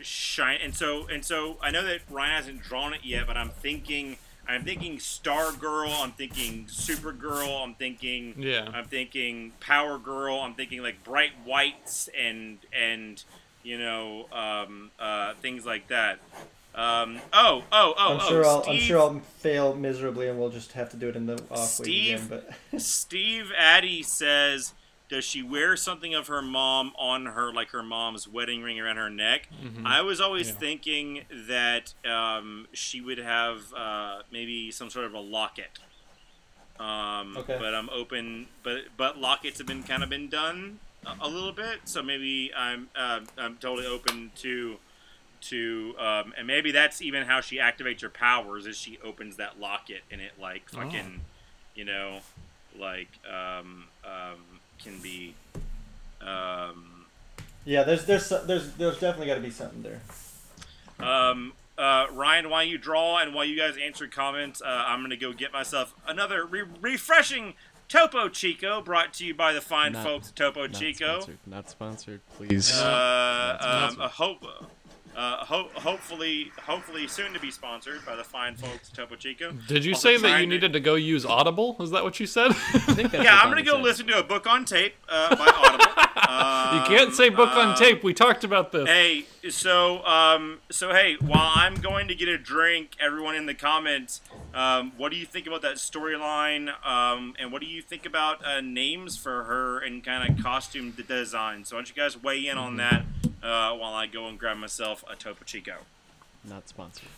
[0.00, 3.48] shine and so and so I know that Ryan hasn't drawn it yet, but I'm
[3.50, 4.18] thinking
[4.48, 8.68] I'm thinking Star Girl, I'm thinking Supergirl, I'm thinking Yeah.
[8.72, 13.22] I'm thinking Power Girl, I'm thinking like bright whites and and
[13.62, 16.18] you know um, uh, things like that.
[16.74, 20.50] Um, oh oh oh I'm oh sure I'll I'm sure I'll fail miserably, and we'll
[20.50, 22.26] just have to do it in the off week again.
[22.28, 24.74] But Steve Addy says,
[25.08, 28.96] does she wear something of her mom on her, like her mom's wedding ring around
[28.96, 29.48] her neck?
[29.84, 30.54] I was always Yeah.
[30.54, 35.78] thinking that um, she would have uh, maybe some sort of a locket.
[36.78, 37.56] Um, Okay.
[37.58, 38.46] But I'm open.
[38.62, 42.52] But but lockets have been kind of been done a, a little bit, so maybe
[42.56, 44.76] I'm uh, I'm totally open to
[45.42, 49.60] to um, and maybe that's even how she activates her powers is she opens that
[49.60, 51.20] locket and it like fucking
[51.74, 52.20] you know
[52.78, 54.55] like um, um,
[54.86, 55.34] can be
[56.20, 57.04] um,
[57.64, 60.00] yeah, there's there's there's there's definitely got to be something there.
[61.06, 65.16] um, uh, Ryan, while you draw and while you guys answer comments, uh, I'm gonna
[65.16, 67.54] go get myself another re- refreshing
[67.88, 71.06] Topo Chico, brought to you by the fine Not- folks at Topo Not Chico.
[71.20, 71.38] sponsored.
[71.46, 72.72] Not sponsored, please.
[72.80, 74.00] Uh, um, sponsored.
[74.00, 74.44] a hope,
[75.16, 79.52] uh, ho- hopefully, hopefully soon to be sponsored by the fine folks at Topo Chico.
[79.66, 81.74] Did you Also say that you to- needed to go use Audible?
[81.80, 82.50] Is that what you said?
[82.50, 82.52] I
[82.94, 83.82] think Yeah, I'm gonna go said.
[83.82, 85.86] listen to a book on tape uh, by Audible.
[86.90, 88.04] you can't say book Um, on tape.
[88.04, 88.86] We talked about this.
[88.88, 93.54] Hey, so um, so hey, while I'm going to get a drink, everyone in the
[93.54, 94.20] comments,
[94.54, 96.68] um, what do you think about that storyline?
[96.86, 100.90] Um, and what do you think about uh, names for her and kind of costume
[100.92, 101.64] design?
[101.64, 103.04] So why don't you guys weigh in on that
[103.42, 105.86] uh, while I go and grab myself a Topo Chico?
[106.44, 107.08] Not sponsored.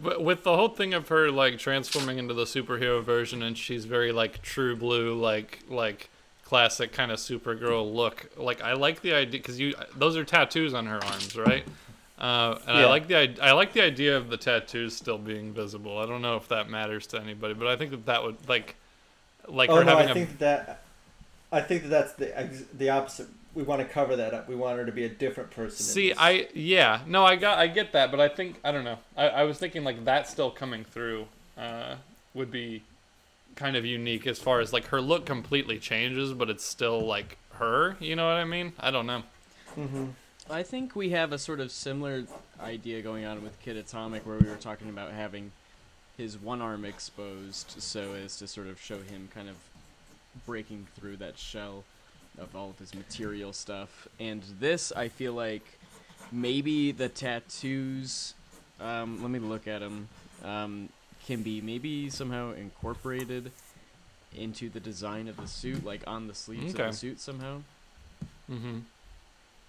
[0.00, 3.84] But with the whole thing of her like transforming into the superhero version, and she's
[3.84, 6.08] very like true blue, like like
[6.44, 8.30] classic kind of Supergirl look.
[8.36, 11.66] Like I like the idea because you those are tattoos on her arms, right?
[12.16, 15.52] Uh, and I like the i- I like the idea of the tattoos still being
[15.52, 15.98] visible.
[15.98, 18.76] I don't know if that matters to anybody, but I think that that would like
[19.48, 20.82] like Oh her no, having I a think that
[21.50, 23.28] I think that that's the the opposite.
[23.54, 24.48] We want to cover that up.
[24.48, 25.84] We want her to be a different person.
[25.84, 26.14] See.
[26.14, 28.98] I yeah, no, I got I get that, but I think I don't know.
[29.16, 31.26] I, I was thinking like that still coming through
[31.58, 31.96] uh,
[32.34, 32.82] would be
[33.54, 37.36] kind of unique as far as like her look completely changes, but it's still like
[37.54, 37.96] her.
[38.00, 38.72] You know what I mean?
[38.80, 39.22] I don't know.
[40.50, 42.24] I think we have a sort of similar
[42.60, 45.52] idea going on with Kid Atomic, where we were talking about having
[46.16, 49.56] his one arm exposed so as to sort of show him kind of
[50.46, 51.84] breaking through that shell
[52.38, 54.08] of all of his material stuff.
[54.18, 55.64] And this, I feel like
[56.30, 58.34] maybe the tattoos.
[58.80, 60.08] Um, let me look at them.
[60.44, 60.88] Um,
[61.26, 63.52] can be maybe somehow incorporated
[64.36, 66.84] into the design of the suit, like on the sleeves Okay.
[66.84, 67.62] of the suit somehow.
[68.48, 68.78] hmm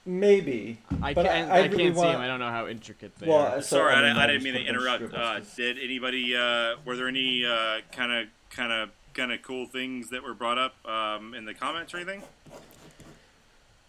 [0.06, 0.80] maybe.
[1.02, 1.50] I But can't.
[1.50, 2.20] I- I, I really can't see them.
[2.22, 3.62] I don't know how intricate they Well, are.
[3.62, 4.96] so, Sorry, I, mean, didn't- I I'll didn't mean to interrupt.
[4.98, 6.36] scribbles, Uh, 'cause- did anybody?
[6.36, 10.34] Uh, were there any uh, kind of kind of kind of cool things that were
[10.34, 12.22] brought up um, in the comments or anything?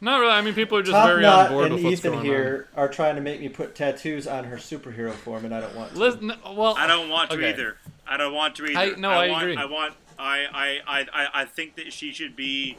[0.05, 0.33] Not really.
[0.33, 2.25] I mean, people are just Top very Knot on board and with what's Ethan going
[2.27, 5.75] here are trying to make me put tattoos on her superhero form, and I don't
[5.75, 5.99] want to.
[5.99, 7.49] Listen, well, I don't want to Okay.
[7.49, 7.79] either.
[8.07, 8.79] I don't want to either.
[8.79, 9.57] I- no, I want, agree.
[9.57, 9.95] I want.
[10.19, 12.77] I, I, I, I, I think that she should be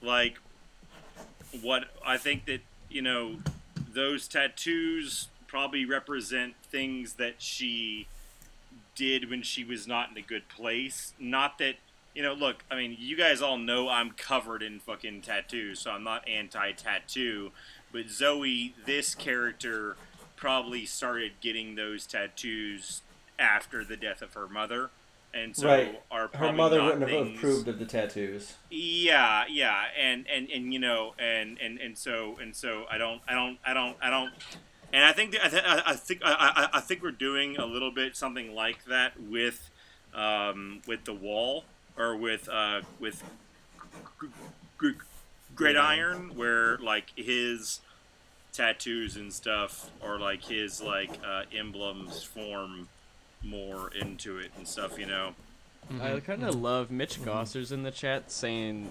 [0.00, 0.38] like
[1.60, 3.36] what I think that you know
[3.92, 8.06] those tattoos probably represent things that she
[8.94, 11.12] did when she was not in a good place.
[11.18, 11.74] Not that
[12.14, 12.32] you know.
[12.34, 16.26] Look, I mean, you guys all know I'm covered in fucking tattoos, so I'm not
[16.28, 17.50] anti-tattoo.
[17.92, 19.96] But Zoe, this character,
[20.36, 23.02] probably started getting those tattoos
[23.38, 24.90] after the death of her mother,
[25.34, 26.02] and so Right.
[26.10, 28.54] are Her mother wouldn't have approved of the tattoos.
[28.70, 33.20] yeah, yeah, and and and you know, and and and so and so, I don't,
[33.28, 34.32] I don't, I don't, I don't,
[34.92, 37.56] and I think that, I, th- I I think I, I I think we're doing
[37.56, 39.70] a little bit something like that with
[40.14, 41.64] um, with the wall
[41.98, 43.22] or with uh, with
[44.20, 44.28] G-
[44.80, 44.92] G-
[45.54, 47.80] Gridiron, where like his
[48.52, 52.88] tattoos and stuff or like his like uh, emblems form
[53.42, 54.98] more into it and stuff.
[54.98, 55.34] You know.
[56.00, 58.90] I kind of love Mitch Gossers in the chat saying,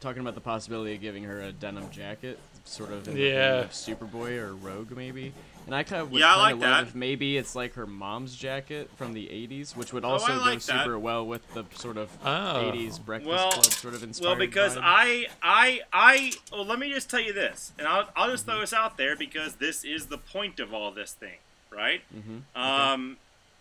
[0.00, 3.56] talking about the possibility of giving her a denim jacket, sort of in the Yeah.
[3.56, 5.32] vein of Superboy or Rogue maybe.
[5.66, 6.86] And I kind of would Yeah, I kind like of love that.
[6.88, 10.40] if maybe it's like her mom's jacket from the '80s, which would Oh, also go
[10.40, 10.84] like that.
[10.84, 12.70] super well with the sort of Oh.
[12.70, 14.28] '80s Breakfast Well- Club sort of inspired.
[14.28, 14.80] Well, because vibe.
[14.82, 16.32] I, I, I.
[16.52, 18.52] Well, let me just tell you this, and I'll, I'll just Mm-hmm.
[18.52, 21.38] throw this out there because this is the point of all this thing,
[21.70, 22.02] right?
[22.14, 22.42] Mhm.
[22.60, 23.16] Um,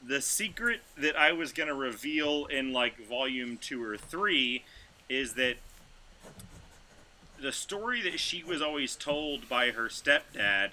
[0.05, 4.65] the secret that I was gonna reveal in like volume two or three
[5.07, 5.55] is that
[7.39, 10.71] the story that she was always told by her stepdad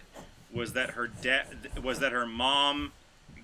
[0.53, 1.47] was that her dad
[1.83, 2.93] was that her mom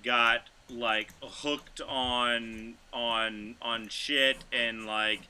[0.02, 5.20] got like hooked on on on shit and like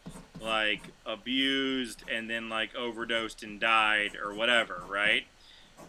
[0.40, 5.24] like abused and then like overdosed and died or whatever, right?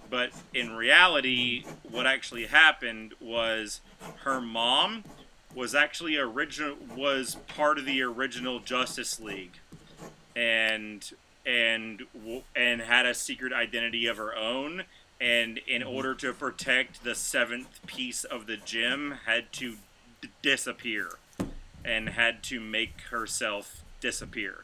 [0.10, 3.82] But in reality, what actually happened was
[4.24, 5.04] her mom
[5.54, 9.60] was actually original was part of the original Justice League,
[10.36, 11.10] and
[11.46, 12.04] and
[12.56, 14.84] and had a secret identity of her own.
[15.20, 15.90] And in mm-hmm.
[15.96, 19.78] order to protect the seventh piece of the gem, had to
[20.22, 21.10] d- disappear,
[21.84, 24.64] and had to make herself disappear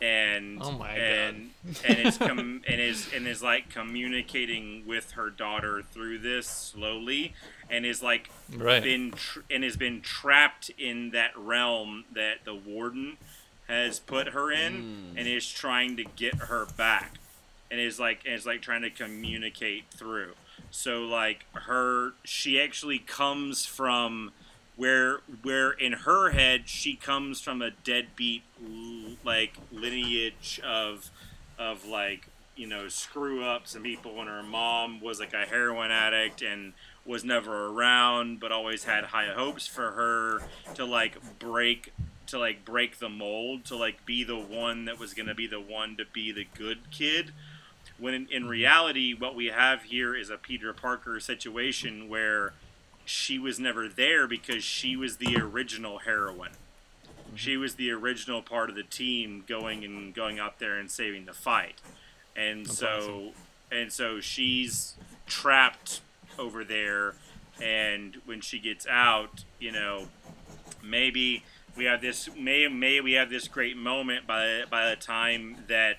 [0.00, 0.98] and Oh my God.
[0.98, 1.50] and
[1.84, 7.34] and is com- and is and is like communicating with her daughter through this slowly,
[7.70, 8.82] and is like Right.
[8.82, 13.16] been tr- and has been trapped in that realm that the warden
[13.68, 15.18] has put her in, mm.
[15.18, 17.14] and is trying to get her back,
[17.70, 20.32] and is like and is like trying to communicate through.
[20.70, 24.32] So like her, she actually comes from
[24.76, 28.42] where where in her head she comes from a deadbeat
[29.24, 31.10] like lineage of
[31.58, 35.90] of like you know screw ups and people and her mom was like a heroin
[35.90, 36.74] addict and
[37.06, 40.40] was never around but always had high hopes for her
[40.74, 41.92] to like break
[42.26, 45.46] to like break the mold to like be the one that was going to be
[45.46, 47.32] the one to be the good kid
[47.98, 52.52] when in, in reality what we have here is a peter parker situation where
[53.06, 56.50] she was never there because she was the original heroine.
[56.50, 57.36] Mm-hmm.
[57.36, 61.24] She was the original part of the team going and going out there and saving
[61.24, 61.80] the fight.
[62.34, 63.30] And so
[63.70, 64.94] and so she's
[65.26, 66.00] trapped
[66.38, 67.14] over there
[67.62, 70.08] and when she gets out, you know,
[70.84, 71.44] maybe
[71.76, 75.98] we have this may may we have this great moment by by the time that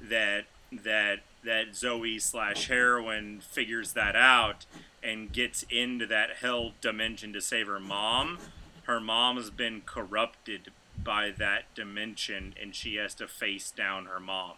[0.00, 4.66] that that that Zoe slash heroine figures that out
[5.02, 8.38] and gets into that hell dimension to save her mom.
[8.84, 10.70] Her mom has been corrupted
[11.02, 14.54] by that dimension, and she has to face down her mom,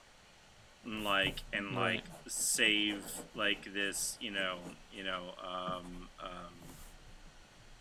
[0.84, 4.58] and like and like save like this, you know,
[4.92, 6.54] you know, um, um,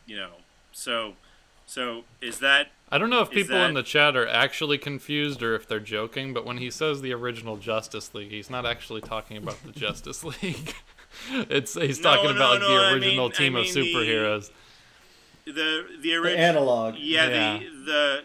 [0.06, 0.32] you know.
[0.72, 1.14] So,
[1.68, 5.44] so is that I don't know if Is people in the chat are actually confused
[5.44, 9.02] or if they're joking, but when he says the original Justice League, he's not actually
[9.02, 10.74] talking about the Justice League.
[11.32, 13.74] it's he's No, talking no, about like no, the I original mean- team of mean
[13.74, 14.52] the- superheroes.
[15.46, 16.46] the the The original?
[16.46, 16.96] analog.
[16.98, 17.60] Yeah, Yeah.
[17.60, 17.66] The,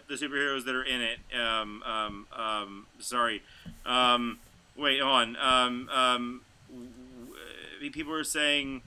[0.07, 1.19] the the superheroes that are in it.
[1.37, 3.41] Um, um, um, sorry.
[3.85, 4.39] Um,
[4.77, 5.35] wait, on.
[5.37, 8.81] Um, um, w- people are saying,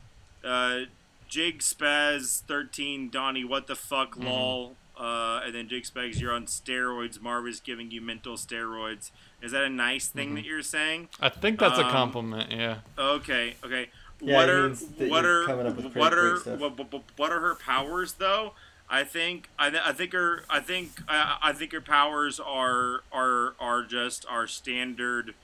[0.44, 0.80] uh,
[1.28, 4.26] Jig Spaz thirteen Donny, what the fuck, Mm-hmm.
[4.26, 4.76] lol.
[4.98, 7.20] Uh, and then Jig Spags, you're on steroids.
[7.20, 9.10] Marva's giving you mental steroids.
[9.42, 10.34] Is that a nice thing Mm-hmm.
[10.36, 11.08] that you're saying?
[11.20, 12.50] I think that's a um, compliment.
[12.50, 12.78] Yeah.
[12.98, 13.90] Okay, okay.
[14.22, 16.38] Yeah, what it are means that what you're are coming up with great- what are
[16.56, 18.54] what, what, what are her powers though?
[18.88, 23.02] I think I, th- I think her I think I, I think her powers are
[23.12, 25.34] are are just our standard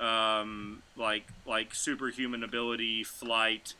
[0.00, 3.74] um like like superhuman ability flight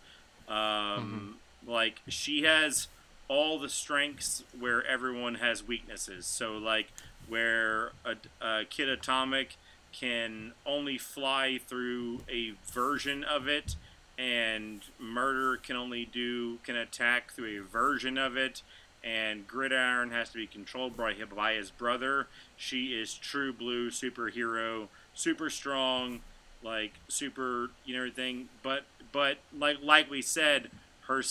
[0.49, 1.37] um
[1.67, 2.89] like she has
[3.29, 6.27] all the strengths where everyone has weaknesses.
[6.27, 6.93] So like
[7.29, 9.57] where a, a kid atomic
[9.93, 13.77] can only fly through a version of it
[14.19, 18.63] and murder can only do can attack through a version of it
[19.05, 22.29] and gridiron has to be controlled by, by his brother.
[22.57, 26.21] She is true blue superhero super strong
[26.63, 28.49] like super you know everything.
[28.63, 30.71] But but like like we said
[31.09, 31.23] her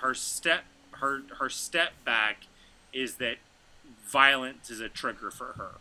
[0.00, 2.46] her step her her step back
[2.92, 3.36] is that
[4.06, 5.72] violence is a trigger for her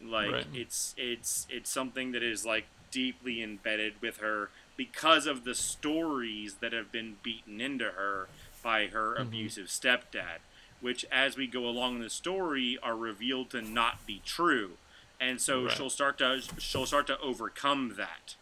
[0.00, 0.46] like Right.
[0.54, 6.56] it's it's it's something that is like deeply embedded with her because of the stories
[6.60, 8.28] that have been beaten into her
[8.62, 9.22] by her mm-hmm.
[9.22, 10.38] abusive stepdad
[10.80, 14.72] which as we go along in the story are revealed to not be true,
[15.18, 15.72] and so Right.
[15.76, 18.34] she'll start to she'll start to overcome that,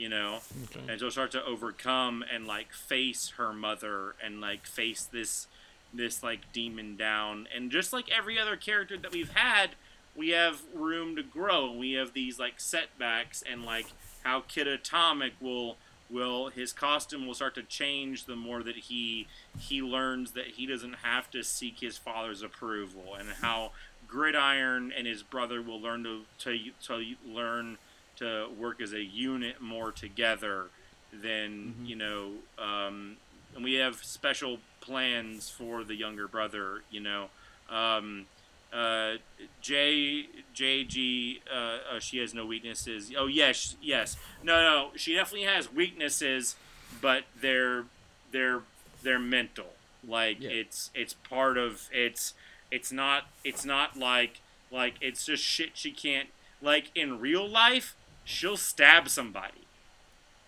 [0.00, 0.80] you know, Okay.
[0.88, 5.46] and she'll start to overcome and like face her mother and like face this
[5.92, 9.70] this like demon down, and just like every other character that we've had,
[10.16, 11.70] we have room to grow.
[11.72, 13.86] We have these like setbacks and like
[14.24, 15.76] how Kid Atomic will
[16.08, 19.26] will his costume will start to change the more that he
[19.58, 23.70] he learns that he doesn't have to seek his father's approval and how
[24.08, 27.78] Gridiron and his brother will learn to to, to learn
[28.20, 30.66] to work as a unit more together
[31.12, 33.16] than you know um,
[33.54, 37.28] and we have special plans for the younger brother you know
[37.68, 38.26] um,
[38.72, 39.14] uh,
[39.60, 41.54] J JG uh,
[41.96, 43.12] uh, she has no weaknesses.
[43.18, 44.16] Oh yes, yes.
[44.44, 46.54] No, no, she definitely has weaknesses,
[47.00, 47.84] but they're
[48.30, 48.60] they're
[49.02, 49.66] they're mental.
[50.06, 50.50] Like Yeah.
[50.50, 52.34] it's it's part of it's
[52.70, 54.40] it's not it's not like
[54.70, 56.28] like it's just shit she can't
[56.62, 57.96] like in real life
[58.30, 59.66] she'll stab somebody.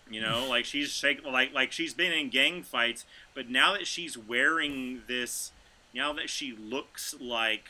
[0.09, 3.87] You know, like she's shake like like she's been in gang fights, but now that
[3.87, 5.51] she's wearing this
[5.93, 7.69] now that she looks like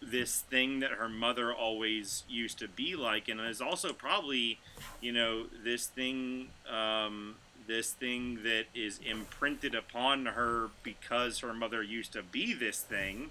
[0.00, 4.58] this thing that her mother always used to be like and is also probably
[5.00, 11.82] you know this thing um, this thing that is imprinted upon her because her mother
[11.82, 13.30] used to be this thing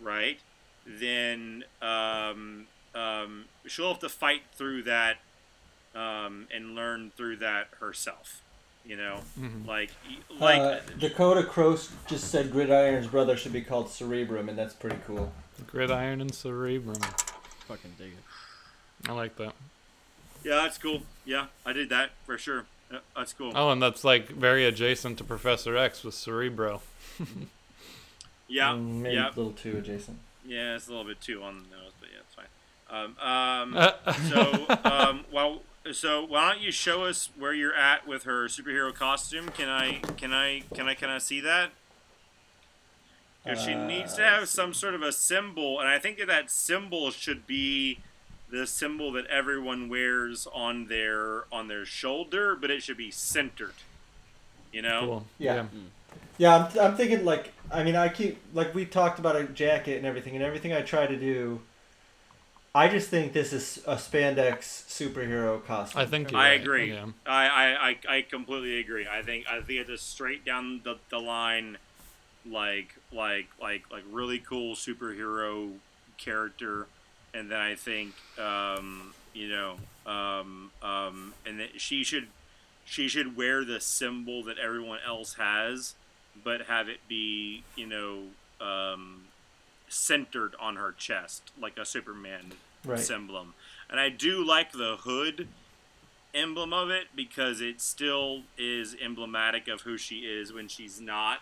[0.00, 0.40] right
[0.84, 5.18] then um, um, she'll have to fight through that
[5.94, 8.42] um, and learn through that herself
[8.84, 9.20] you know
[9.66, 9.90] like
[10.38, 14.98] like uh, Dakota Cross just said Gridiron's brother should be called Cerebrum, and that's pretty
[15.06, 15.32] cool.
[15.66, 17.00] Gridiron and Cerebrum.
[17.66, 19.08] Fucking dig it.
[19.10, 19.52] I like that.
[20.44, 22.64] yeah that's cool yeah i did that for sure
[23.14, 26.80] that's cool Oh, and that's like very adjacent to Professor X with Cerebro.
[28.48, 30.18] yeah Mm, maybe yeah a little too adjacent.
[30.46, 32.46] Yeah, it's a little bit too on the nose, but yeah, it's fine.
[32.90, 33.92] Um, um,
[34.30, 35.60] so, um, well,
[35.92, 39.48] so why don't you show us where you're at with her superhero costume?
[39.50, 41.72] Can I, can I, can I, can I see that?
[43.46, 46.26] 'Cause she needs to Uh, have some sort of a symbol, and I think that
[46.26, 48.00] that symbol should be
[48.50, 53.74] the symbol that everyone wears on their on their shoulder, but it should be centered.
[54.72, 55.00] You know?
[55.00, 55.26] Cool.
[55.38, 55.66] Yeah.
[56.38, 59.96] Yeah, I'm, I'm thinking like I mean I keep like we talked about a jacket
[59.98, 61.60] and everything and everything I try to do.
[62.74, 66.00] I just think this is a spandex superhero costume.
[66.00, 66.92] I think you're I right, agree.
[66.92, 67.06] Yeah.
[67.26, 69.06] I, I, I, I completely agree.
[69.10, 71.78] I think I think it's just straight down the, the line,
[72.46, 75.72] like like like like really cool superhero
[76.18, 76.86] character,
[77.32, 82.28] and then I think um, you know um, um, and that she should
[82.84, 85.94] she should wear the symbol that everyone else has,
[86.44, 88.24] but have it be you know
[88.60, 89.27] um,
[89.88, 92.52] centered on her chest like a Superman
[92.84, 93.10] Right.
[93.10, 93.54] emblem.
[93.90, 95.48] And I do like the hood
[96.34, 101.40] emblem of it because it still is emblematic of who she is when she's not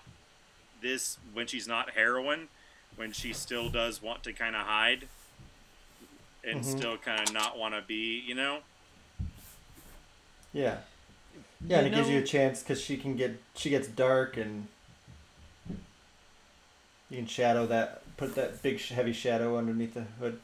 [0.83, 2.49] this when she's not heroin
[2.97, 5.09] when she still does want to kind of hide
[6.45, 6.79] and Mhm.
[6.79, 8.61] still kind of not want to be you know
[10.53, 10.79] Yeah.
[11.69, 14.37] Yeah, and You it gives you a chance because she can get she gets dark
[14.37, 14.69] and
[17.11, 20.39] you can shadow that put that big heavy shadow underneath the hood.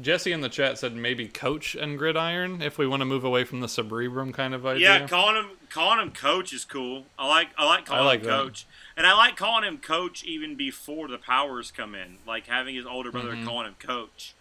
[0.00, 3.44] Jesse in the chat said maybe Coach and Gridiron if we want to move away
[3.44, 5.00] from the Cerebrum kind of idea.
[5.00, 8.26] yeah calling him calling him coach is cool i like i like calling like him
[8.26, 8.30] that.
[8.42, 8.66] coach
[8.96, 12.86] and i like calling him coach even before the powers come in like having his
[12.86, 13.44] older brother Mhm.
[13.44, 14.34] calling him coach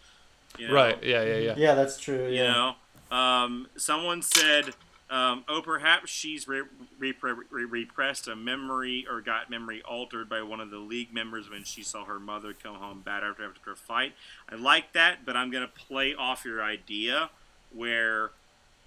[0.58, 0.74] you know?
[0.74, 1.02] Right.
[1.04, 1.24] Yeah.
[1.24, 1.38] Yeah.
[1.38, 1.54] Yeah.
[1.58, 2.28] Yeah, that's true.
[2.30, 2.76] You know,
[3.10, 4.72] um, someone said,
[5.12, 6.64] um, "Oh, perhaps she's re-
[6.98, 11.50] re- re- repressed a memory or got memory altered by one of the league members
[11.50, 14.14] when she saw her mother come home bad after after a fight."
[14.50, 17.30] I like that, but I'm gonna play off your idea
[17.72, 18.32] where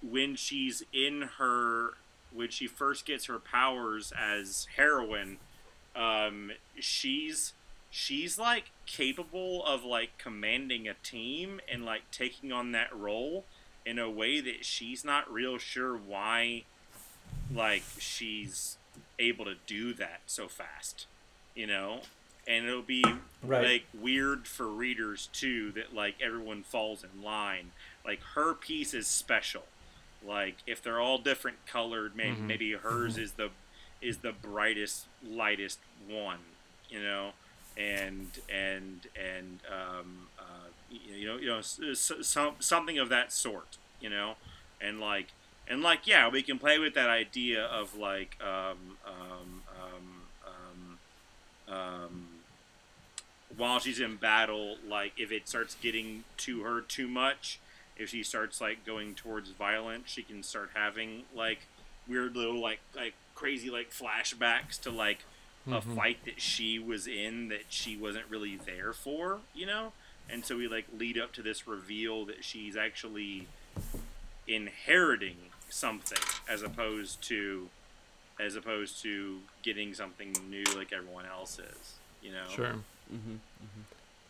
[0.01, 1.91] when she's in her
[2.33, 5.37] when she first gets her powers as heroine,
[5.95, 7.53] um, she's
[7.89, 13.45] she's like capable of like commanding a team and like taking on that role
[13.85, 16.63] in a way that she's not real sure why
[17.53, 18.77] like she's
[19.19, 21.05] able to do that so fast
[21.53, 22.01] you know?
[22.47, 23.03] And it'll be
[23.41, 23.63] Right.
[23.65, 27.71] like weird for readers too that like everyone falls in line.
[28.05, 29.65] Like her piece is special.
[30.21, 32.47] Like if they're all different colored maybe, Mhm.
[32.47, 33.51] maybe hers is the
[34.01, 36.39] is the brightest lightest one
[36.89, 37.31] you know?
[37.77, 40.27] And and and um,
[41.05, 44.35] you know you know some something of that sort you know
[44.81, 45.33] and like
[45.67, 50.97] and like yeah we can play with that idea of like um, um, um,
[51.67, 52.27] um, um,
[53.57, 57.59] while she's in battle, like if it starts getting to her too much,
[57.97, 61.59] if she starts like going towards violence, she can start having like
[62.07, 65.19] weird little like like crazy like flashbacks to like
[65.67, 69.93] a fight that she was in that she wasn't really there for, you know?
[70.29, 73.47] And so we like lead up to this reveal that she's actually
[74.47, 75.37] inheriting
[75.69, 76.17] something
[76.49, 77.69] as opposed to
[78.39, 82.43] as opposed to getting something new like everyone else is, you know?
[82.49, 82.75] Sure.
[83.13, 83.35] Mm-hmm.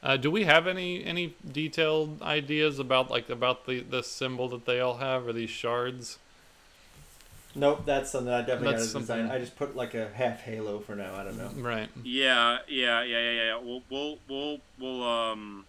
[0.03, 4.65] Uh, do we have any any detailed ideas about like about the the symbol that
[4.65, 6.19] they all have or these shards?
[7.55, 9.19] Nope, that's something I definitely That's got to design.
[9.19, 11.15] something- I just put like a half halo for now.
[11.15, 11.49] I don't know.
[11.55, 11.87] Right.
[12.03, 13.57] Yeah, yeah, yeah, yeah, yeah.
[13.57, 15.65] We'll, we'll, we'll, we'll, um,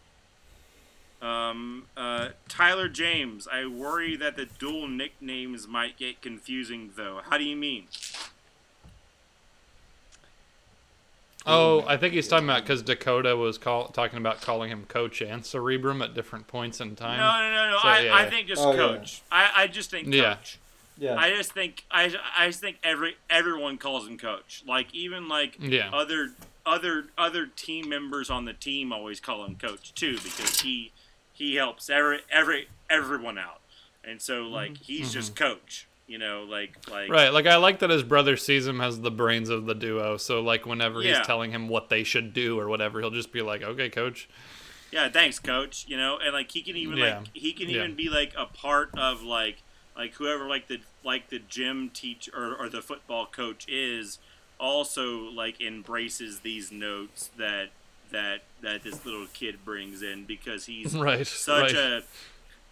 [1.22, 3.48] um, uh, Tyler James.
[3.50, 7.20] I worry that the dual nicknames might get confusing, though.
[7.28, 7.88] How do you mean?
[11.48, 15.22] Oh, I think he's talking about because Dakota was call, talking about calling him Coach
[15.22, 17.18] and Cerebrum at different points in time.
[17.18, 17.78] No, no, no, no.
[17.78, 18.76] So, I, yeah, I think just Oh, yeah.
[18.76, 19.22] coach.
[19.30, 20.34] I, I just think Yeah.
[20.34, 20.58] coach.
[20.98, 21.14] Yeah.
[21.14, 24.62] I just think I, I just think every everyone calls him coach.
[24.66, 25.90] Like even like Yeah.
[25.92, 26.30] other
[26.64, 30.90] other other team members on the team always call him coach too because he
[31.36, 33.60] he helps every every everyone out.
[34.04, 37.12] And so like he's just coach, you know, like like Mm-hmm.
[37.12, 40.16] Right, like I like that his brother sees him as the brains of the duo.
[40.16, 41.18] So like whenever Yeah.
[41.18, 44.28] he's telling him what they should do or whatever, he'll just be like, "Okay, coach."
[44.92, 47.18] yeah, thanks coach, you know, and like he can even Yeah.
[47.18, 47.84] like he can Yeah.
[47.84, 49.62] even be like a part of like
[49.96, 54.18] like whoever like the like the gym teacher or, or the football coach is
[54.58, 57.70] also like embraces these notes that
[58.16, 61.26] that that this little kid brings in because he's Right.
[61.26, 61.74] such right.
[61.74, 62.02] a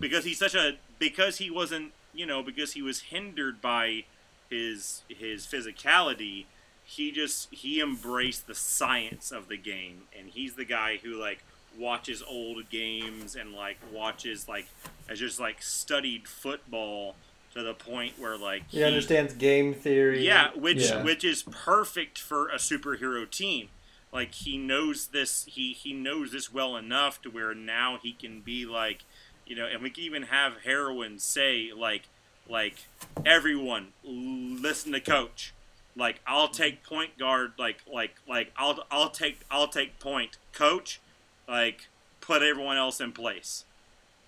[0.00, 4.04] because he's such a because he wasn't you know because he was hindered by
[4.50, 6.46] his his physicality
[6.84, 11.42] he just he embraced the science of the game and he's the guy who like
[11.78, 14.66] watches old games and like watches like
[15.08, 17.14] has just like studied football
[17.52, 20.24] to the point where like he understands game theory.
[20.26, 21.02] yeah, which Yeah.
[21.02, 23.68] which is perfect for a superhero team.
[24.14, 28.40] Like he knows this, he he knows this well enough to where now he can
[28.42, 29.02] be like,
[29.44, 32.02] you know, and we can even have heroine say like,
[32.48, 32.86] like
[33.26, 35.52] everyone listen to coach.
[35.96, 37.54] Like I'll take point guard.
[37.58, 41.00] Like like like I'll I'll take I'll take point coach.
[41.48, 41.88] Like
[42.20, 43.64] put everyone else in place.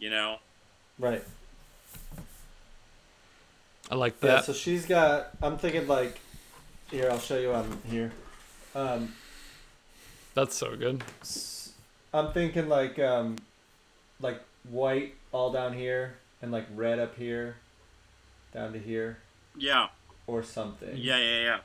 [0.00, 0.38] You know.
[0.98, 1.22] right.
[3.88, 4.34] I like that Yeah.
[4.36, 4.44] that.
[4.46, 5.30] So she's got.
[5.40, 6.18] I'm thinking like,
[6.90, 8.10] here I'll show you on here.
[8.74, 9.14] Um,
[10.36, 11.02] That's so good.
[12.12, 13.36] I'm thinking like um,
[14.20, 17.56] like white all down here and like red up here,
[18.52, 19.16] down to here
[19.56, 19.88] Yeah.
[20.26, 20.90] or something.
[20.94, 21.16] Yeah.
[21.16, 21.40] Yeah.
[21.40, 21.58] Yeah.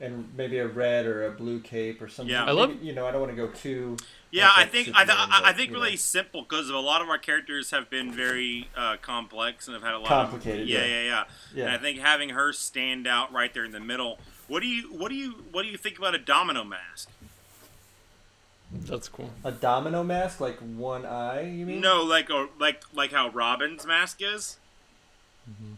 [0.00, 2.32] And maybe a red or a blue cape or something.
[2.32, 2.46] Yeah.
[2.46, 3.98] I love- You know, I don't want to go too.
[4.30, 5.96] Yeah, like I think I, th- Superman, I I think really know.
[5.96, 9.94] simple because a lot of our characters have been very uh, complex and have had
[9.94, 10.86] a lot Complicated, Of, yeah, yeah.
[10.86, 11.24] yeah, yeah,
[11.54, 11.64] Yeah.
[11.66, 14.18] And I think having her stand out right there in the middle.
[14.48, 17.08] What do you what do you what do you think about a domino mask?
[18.80, 19.30] That's cool.
[19.44, 21.42] A domino mask, like one eye.
[21.42, 21.80] You mean?
[21.80, 24.58] No, like or like like how Robin's mask is.
[25.50, 25.74] Mm-hmm.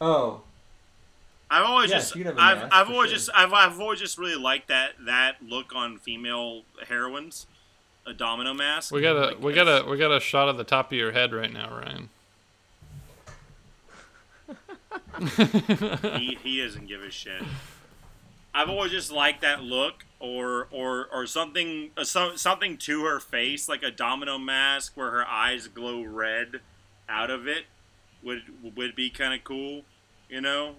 [0.00, 0.42] Oh,
[1.50, 3.16] I've always Yeah, just she could have a I've, mask, I've always sure.
[3.18, 7.46] just I've, I've always just really liked that that look on female heroines.
[8.06, 8.90] A domino mask.
[8.90, 10.96] We got a Like, we got a we got a shot of the top of
[10.96, 12.08] your head right now, Ryan.
[16.18, 17.42] he, he doesn't give a shit.
[18.54, 23.20] I've always just liked that look, or or or something uh, so, something to her
[23.20, 26.60] face, like a domino mask where her eyes glow red
[27.08, 27.66] out of it,
[28.22, 28.42] would
[28.76, 29.82] would be kind of cool,
[30.28, 30.76] you know,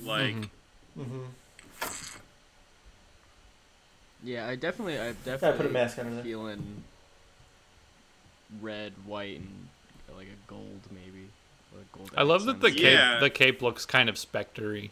[0.00, 0.48] like
[0.98, 1.26] Mhm.
[4.22, 5.10] Yeah, I definitely, I yeah.
[5.10, 6.24] I definitely put a mask under there.
[6.24, 6.82] feeling
[8.60, 9.68] red, white, and
[10.16, 11.28] like a gold maybe.
[11.74, 13.18] Or a gold I love that the cape Yeah.
[13.20, 14.90] the cape looks kind of spectery.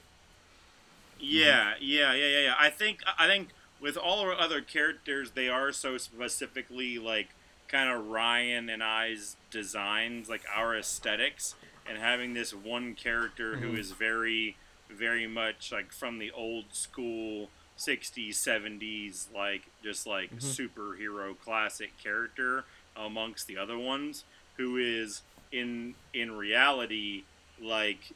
[1.22, 1.34] Mm-hmm.
[1.34, 2.54] Yeah, yeah, yeah, yeah, yeah.
[2.58, 3.48] I think I think
[3.80, 7.28] with all our other characters, they are so specifically like
[7.68, 11.54] kind of Ryan and I's designs, like our aesthetics,
[11.88, 13.78] and having this one character who mm-hmm.
[13.78, 14.56] is very,
[14.90, 20.46] very much like from the old school '60s, '70s, like just like mm-hmm.
[20.46, 22.64] superhero classic character
[22.96, 24.24] amongst the other ones,
[24.56, 25.22] who is
[25.52, 27.22] in in reality
[27.60, 28.12] like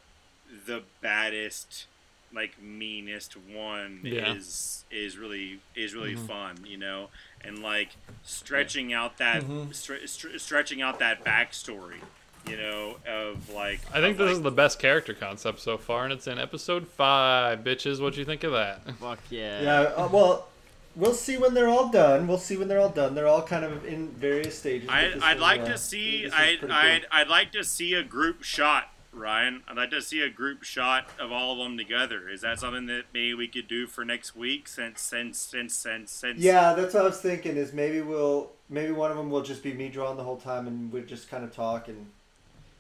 [0.67, 1.87] the baddest
[2.35, 4.35] like meanest one Yeah.
[4.35, 7.09] is is really is really fun you know
[7.43, 7.91] and like
[8.25, 9.69] stretching out that Mhm.
[9.69, 12.01] stre- stre- stretching out that backstory
[12.49, 16.05] you know of like I think this like, is the best character concept so far,
[16.05, 17.61] and it's in episode five.
[17.61, 18.83] Bitches, what you think of that?
[19.01, 19.63] Fuck yeah.
[19.63, 19.81] Yeah.
[19.97, 20.49] Uh, well,
[20.95, 22.29] we'll see when they're all done.
[22.29, 23.17] We'll see when they're all done.
[23.17, 24.89] They're all kind of in various stages.
[24.89, 26.27] I, this I'd is, like uh, to see.
[26.33, 27.09] I'd, pretty I'd, cool.
[27.13, 29.63] I'd like to see a group shot, Ryan.
[29.67, 32.29] I'd like to see a group shot of all of them together.
[32.29, 34.69] Is that something that maybe we could do for next week?
[34.69, 36.39] Since, since, since, since, since.
[36.41, 37.57] Yeah, that's what I was thinking.
[37.57, 40.67] Is maybe we'll maybe one of them will just be me drawing the whole time,
[40.67, 42.07] and we just kind of talk and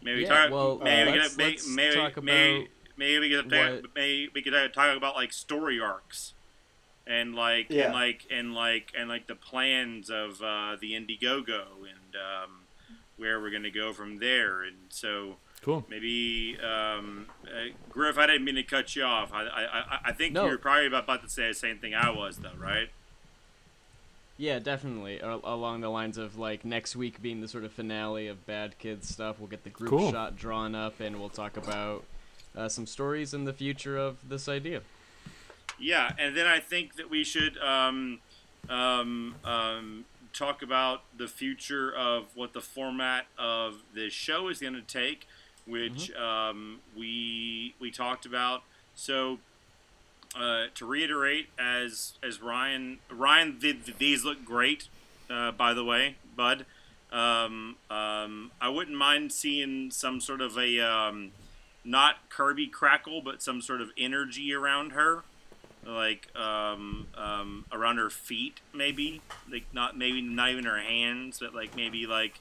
[0.02, 0.50] Maybe Yeah, talk.
[0.52, 3.94] well, maybe uh, we let's- could, let's maybe, talk maybe, about maybe we could talk,
[3.96, 6.34] maybe we could uh, talk about like story arcs,
[7.06, 7.86] and like Yeah.
[7.86, 12.50] and like and like and like the plans of uh, the Indiegogo and um,
[13.16, 14.62] where we're gonna go from there.
[14.62, 15.84] And so Cool.
[15.90, 19.32] maybe um, uh, Griff, I didn't mean to cut you off.
[19.32, 20.46] I I, I, I think No.
[20.46, 22.88] you're probably about, about to say the same thing I was though, right?
[24.38, 25.18] Yeah, definitely.
[25.18, 28.78] A- along the lines of like next week being the sort of finale of Bad
[28.78, 30.12] Kids stuff, we'll get the group Cool.
[30.12, 32.04] shot drawn up, and we'll talk about
[32.56, 34.82] uh, some stories in the future of this idea.
[35.78, 38.20] Yeah, and then I think that we should um,
[38.68, 44.74] um, um, talk about the future of what the format of this show is going
[44.74, 45.26] to take,
[45.66, 48.62] which um, we we talked about.
[48.94, 49.38] So
[50.34, 54.88] uh, to reiterate, as as Ryan Ryan, th- these look great.
[55.28, 56.66] Uh, by the way, Bud,
[57.10, 61.32] um, um, I wouldn't mind seeing some sort of a um,
[61.84, 65.24] not Kirby crackle, but some sort of energy around her
[65.86, 69.20] like um, um, around her feet, maybe
[69.50, 72.40] like not maybe not even her hands, but like maybe like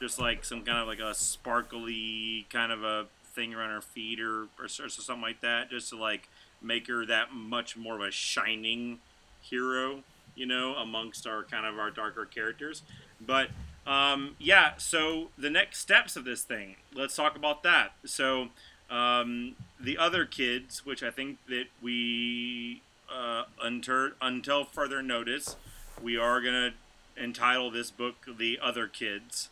[0.00, 4.20] just like some kind of like a sparkly kind of a thing around her feet
[4.20, 6.28] or or, or something like that, just to like
[6.60, 8.98] make her that much more of a shining
[9.40, 10.02] hero,
[10.34, 12.82] you know, amongst our kind of our darker characters.
[13.20, 13.50] But
[13.86, 17.92] um, yeah, so the next steps of this thing, let's talk about that.
[18.04, 18.48] So
[18.90, 25.56] um, the other kids, which I think that we uh, until until further notice,
[26.02, 26.72] we are gonna
[27.16, 29.48] entitle this book "The Other Kids,"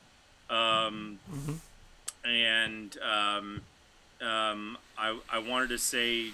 [0.51, 1.19] um,
[2.25, 3.63] and um,
[4.21, 6.33] um, I I wanted to say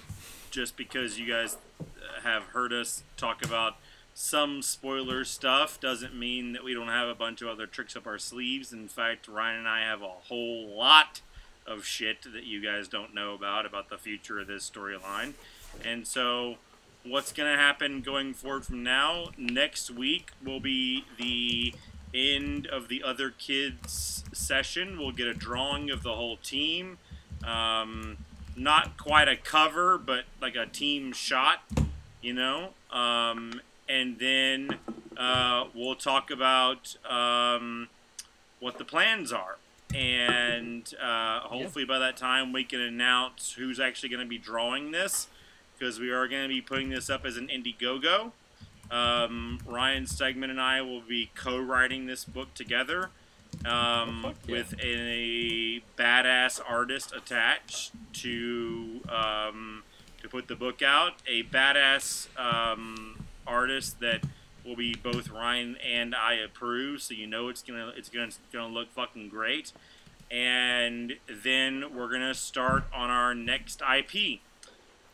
[0.51, 1.56] just because you guys
[2.22, 3.76] have heard us talk about
[4.14, 8.06] some spoiler stuff doesn't mean that we don't have a bunch of other tricks up
[8.06, 8.72] our sleeves.
[8.72, 11.22] In fact, Ryan and I have a whole lot
[11.66, 15.32] of shit that you guys don't know about about the future of this storyline.
[15.84, 16.56] And so
[17.05, 21.74] what's going to happen going forward from now next week will be the
[22.14, 24.98] end of the other kids session.
[24.98, 26.98] We'll get a drawing of the whole team.
[27.44, 28.18] Um,
[28.55, 31.62] not quite a cover but like a team shot
[32.22, 32.70] you know?
[32.90, 34.78] Um, and then
[35.16, 37.89] uh, we'll talk about um,
[38.60, 39.59] what the plans are.
[39.94, 44.93] And uh, hopefully by that time we can announce who's actually going to be drawing
[44.93, 45.26] this
[45.78, 48.32] because we are going to be putting this up as an Indiegogo.
[48.93, 53.10] Um, Ryan Stegman and I will be co-writing this book together
[53.64, 54.52] um, fuck yeah.
[54.52, 59.82] with a badass artist attached to um,
[60.20, 61.14] to put the book out.
[61.28, 64.23] A badass um, artist that
[64.64, 68.39] will be both Ryan and I approve, so you know it's gonna it's gonna it's
[68.52, 69.73] gonna look fucking great.
[70.31, 74.40] And then we're gonna start on our next IP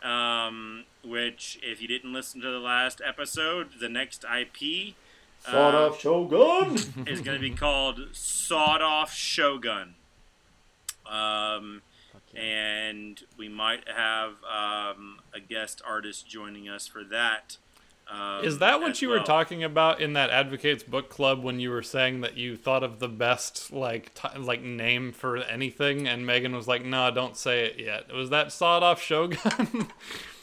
[0.02, 4.94] um, which if you didn't listen to the last episode, the next IP
[5.44, 6.74] Sawed uh, off Shogun.
[7.06, 9.94] is going to be called Sawed Off Shogun.
[11.06, 12.40] Um, Fuck yeah.
[12.40, 17.56] and we might have um, a guest artist joining us for that.
[18.10, 19.18] Um, Is that what you well.
[19.18, 22.82] were talking about in that Advocates Book Club when you were saying that you thought
[22.82, 27.36] of the best like t- like name for anything, and Megan was like, "No, don't
[27.36, 29.88] say it yet." Was that Sawed Off Shogun?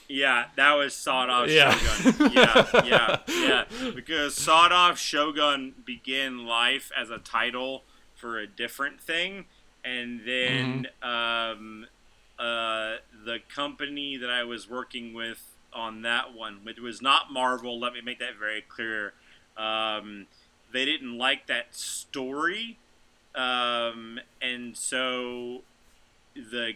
[0.07, 1.71] Yeah, that was Sawed Off Yeah.
[1.75, 2.31] Shogun.
[2.31, 3.63] Yeah, yeah, yeah.
[3.95, 9.45] Because Sawed Off Shogun began life as a title for a different thing,
[9.83, 11.87] and then um,
[12.37, 17.79] uh, the company that I was working with on that one, which was not Marvel,
[17.79, 19.13] let me make that very clear.
[19.57, 20.25] Um,
[20.71, 22.77] they didn't like that story,
[23.35, 25.61] um, and so
[26.35, 26.73] the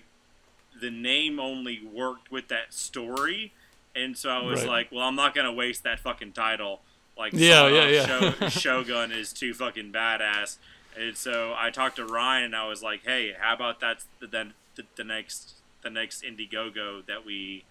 [0.79, 3.51] the name only worked with that story,
[3.95, 4.69] and so I was Right.
[4.69, 6.81] like, well, I'm not gonna waste that fucking title.
[7.17, 8.05] Like, Yeah, yeah, yeah.
[8.05, 8.49] Sho-
[8.83, 10.57] Shogun is too fucking badass,
[10.97, 14.27] and so I talked to Ryan, and I was like, hey, how about that's the
[14.27, 17.63] the, the, the next the next Indiegogo that we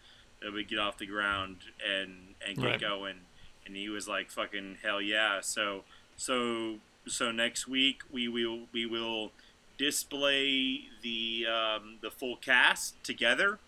[0.43, 1.56] that we get off the ground
[1.86, 2.81] and and get Right.
[2.81, 3.16] going,
[3.66, 5.40] and he was like, fucking hell yeah.
[5.40, 5.85] So
[6.16, 9.32] so so next week we will we will
[9.78, 13.59] display the um, the full cast together.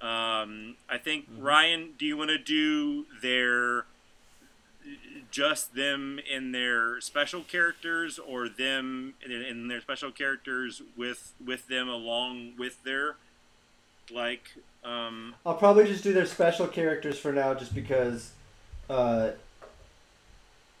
[0.00, 3.86] Um, I think Ryan, do you want to do their
[5.30, 11.66] just them in their special characters or them in, in their special characters with with
[11.68, 13.16] them along with their
[14.12, 14.42] like
[14.84, 18.32] um I'll probably just do their special characters for now, just because
[18.90, 19.30] uh,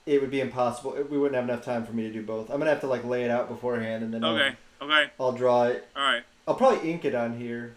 [0.06, 0.92] it would be impossible.
[1.10, 2.50] We wouldn't have enough time for me to do both.
[2.50, 5.32] I'm gonna have to like lay it out beforehand, and then I'll- okay okay I'll,
[5.32, 5.86] draw it.
[5.96, 7.74] all right I'll probably ink it on here,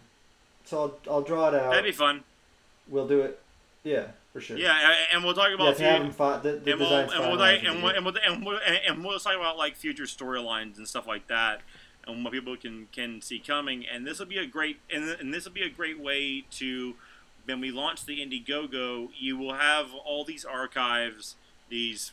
[0.66, 1.70] so I'll, I'll draw it out.
[1.72, 2.24] that'd be fun
[2.90, 3.40] We'll do it.
[3.84, 4.58] Yeah, for sure.
[4.58, 7.38] yeah and we'll talk about To have them few- the, the and we'll and we'll,
[7.38, 9.76] finalized like, would and, we'll, and, we'll, and, we'll, and, and we'll talk about like
[9.78, 11.62] future storylines and stuff like that
[12.08, 15.34] and what people can can see coming and this will be a great and, and
[15.34, 16.96] this will be a great way to
[17.46, 21.36] when we launch the Indiegogo you will have all these archives
[21.70, 22.12] these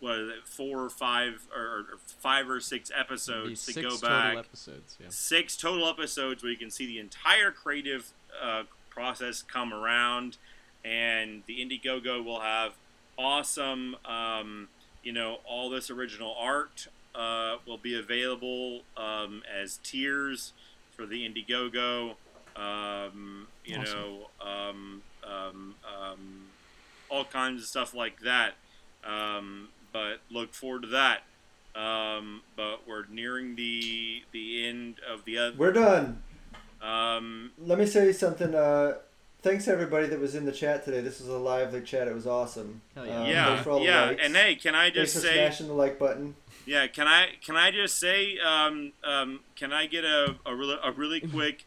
[0.00, 1.84] what is it, four or five or, or
[2.18, 4.96] five or six episodes to six go total back episodes.
[5.00, 5.06] Yeah.
[5.10, 10.36] six total episodes where you can see the entire creative uh, process come around,
[10.84, 12.72] and the Indiegogo will have
[13.18, 14.68] awesome, um,
[15.02, 20.52] you know, all this original art uh, will be available um, as tiers
[20.94, 22.14] for the Indiegogo.
[22.56, 23.98] Um, you Awesome.
[23.98, 26.46] know, um, um, um,
[27.10, 28.54] all kinds of stuff like that.
[29.04, 31.22] Um, but look forward to that.
[31.74, 35.56] Um, but we're nearing the the end of the other.
[35.56, 36.22] We're done.
[36.80, 38.54] Um, Let me say something.
[38.54, 38.94] Uh,
[39.42, 41.00] thanks to everybody that was in the chat today.
[41.02, 42.08] This was a lively chat.
[42.08, 42.80] It was awesome.
[42.94, 43.20] Hell yeah.
[43.20, 44.22] Um, yeah, for all the yeah, likes.
[44.24, 46.34] and hey, can I thanks just for say, smashing the like button.
[46.66, 50.76] Yeah, can I can I just say, um, um, can I get a, a really
[50.82, 51.64] a really quick,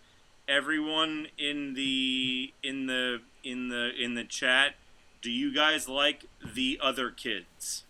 [0.47, 4.75] everyone in the in the in the in the chat,
[5.21, 7.83] do you guys like the other kids?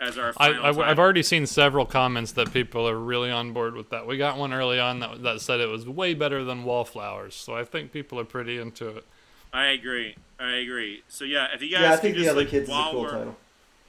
[0.00, 0.80] As our I, final I, time?
[0.82, 4.06] I've already seen several comments that people are really on board with that.
[4.06, 7.54] We got one early on that, that said it was way better than Wallflowers, so
[7.54, 9.04] I think people are pretty into it.
[9.52, 10.16] I agree.
[10.38, 11.04] I agree.
[11.08, 12.88] So yeah, if you guys Yeah, I could think the other like, kids is a
[12.90, 13.36] cool title.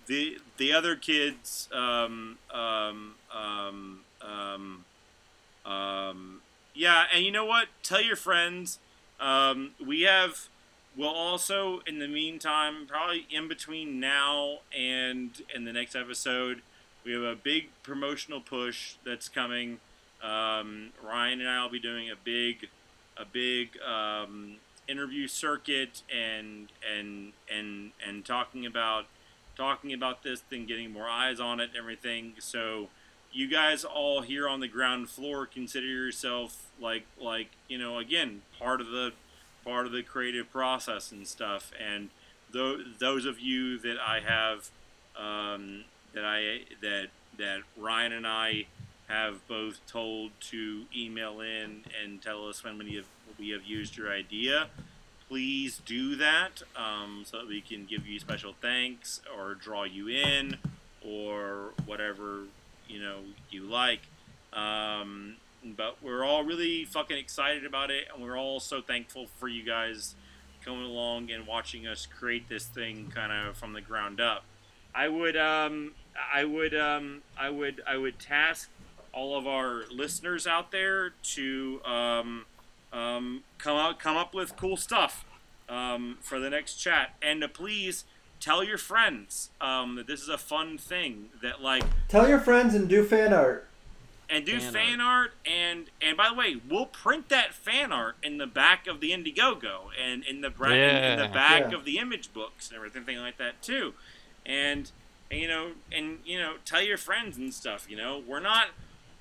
[0.08, 4.86] The the other kids um um um um
[5.66, 6.42] um
[6.74, 7.68] yeah and you know what?
[7.84, 8.80] Tell your friends.
[9.20, 10.48] Um we have
[10.98, 16.62] we'll also in the meantime probably in between now and in the next episode
[17.04, 19.80] we have a big promotional push that's coming.
[20.22, 22.68] Ryan and i will be doing a big
[23.18, 23.78] a big
[24.88, 29.06] interview circuit and and and and talking about
[29.56, 32.34] talking about this thing, getting more eyes on it and everything.
[32.40, 32.90] So
[33.32, 38.42] you guys all here on the ground floor consider yourself like like you know again
[38.60, 39.12] part of the
[39.66, 41.72] part of the creative process and stuff.
[41.84, 42.10] And
[42.52, 44.70] tho- those of you that I have
[45.18, 47.08] um, that I that
[47.38, 48.68] that Ryan and I
[49.08, 53.06] have both told to email in and tell us when we have
[53.38, 54.68] we have used your idea
[55.28, 60.08] please do that um, so that we can give you special thanks or draw you
[60.08, 60.58] in
[61.06, 62.44] or whatever
[62.88, 63.20] you know
[63.50, 64.02] you like.
[64.54, 65.36] Um,
[65.76, 69.64] but we're all really fucking excited about it and we're all so thankful for you
[69.64, 70.16] guys
[70.64, 74.44] coming along and watching us create this thing kind of from the ground up.
[74.94, 75.94] I would um,
[76.34, 78.70] i would um, i would i would task
[79.12, 82.46] all of our listeners out there to um,
[82.96, 85.26] um, come out, come up with cool stuff
[85.70, 88.06] um, for the next chat, and to please
[88.40, 91.30] tell your friends um, that this is a fun thing.
[91.42, 93.68] That like, Tell your friends and do fan art.
[94.30, 95.34] and do Fan fan, art.
[95.46, 99.12] and and by the way, we'll print that fan art in the back of the
[99.12, 101.78] Indiegogo and in the bra- in the back Yeah.
[101.78, 103.94] of the image books and everything like that too,
[104.46, 104.92] and,
[105.32, 107.88] and you know and you know tell your friends and stuff.
[107.90, 108.68] You know we're not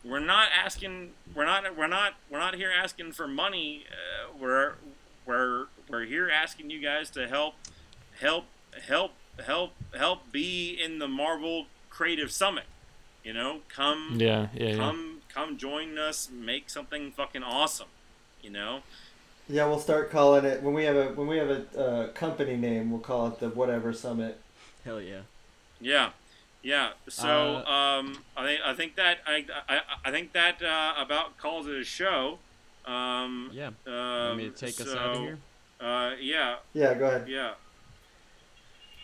[0.05, 3.85] we're not asking we're not we're not we're not here asking for money.
[3.90, 4.74] Uh, we're
[5.26, 7.55] we're we're here asking you guys to help
[8.20, 8.44] help
[8.86, 9.12] help
[9.44, 12.64] help help be in the Marvel Creative Summit.
[13.22, 14.76] You know, come Yeah, yeah, yeah.
[14.76, 17.89] come come join us make something fucking awesome
[18.43, 18.82] you know
[19.48, 22.56] Yeah, we'll start calling it when we have a when we have a uh, company
[22.56, 22.90] name.
[22.90, 24.39] We'll call it the whatever summit.
[24.85, 25.22] Hell yeah.
[25.81, 26.10] yeah
[26.65, 27.28] yeah so
[27.66, 31.74] um i think i think that i i, I think that uh, about calls it
[31.77, 32.39] a show
[32.86, 33.69] um Yeah.
[33.86, 35.39] um, Want me to take us out of here?
[35.81, 37.28] uh yeah Yeah, go ahead.
[37.28, 37.53] yeah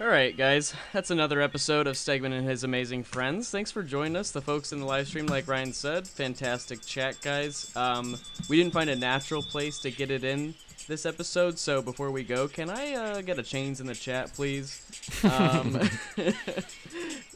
[0.01, 0.73] All right, guys.
[0.95, 3.51] That's another episode of Stegman and his amazing friends.
[3.51, 5.27] Thanks for joining us, the folks in the live stream.
[5.27, 7.71] Like Ryan said, fantastic chat, guys.
[7.77, 8.17] Um,
[8.49, 10.55] we didn't find a natural place to get it in
[10.89, 14.33] this episode, so before we go, can I uh, get a chains in the chat,
[14.33, 14.81] please?
[15.25, 15.79] Um,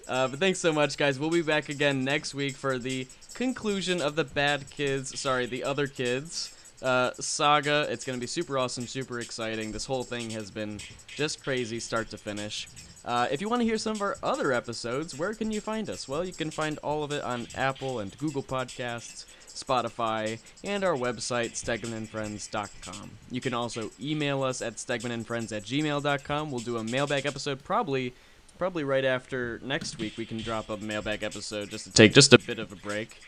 [0.09, 1.19] uh, but thanks so much, guys.
[1.19, 5.19] We'll be back again next week for the conclusion of the Bad Kids.
[5.19, 6.51] Sorry, the Other Kids.
[6.83, 7.87] uh, saga.
[7.91, 9.73] It's going to be super awesome, super exciting.
[9.73, 12.69] This whole thing has been just crazy, start to finish.
[13.05, 15.89] Uh, if you want to hear some of our other episodes, where can you find
[15.89, 16.07] us?
[16.09, 20.95] Well, you can find all of it on Apple and Google Podcasts, Spotify, and our
[20.95, 23.11] website, stegmanandfriends.com.
[23.31, 26.51] You can also email us at stegmanandfriends at gmail.com.
[26.51, 28.15] We'll do a mailbag episode probably
[28.59, 30.17] probably right after next week.
[30.17, 33.21] We can drop a mailbag episode just to take just a bit of a break.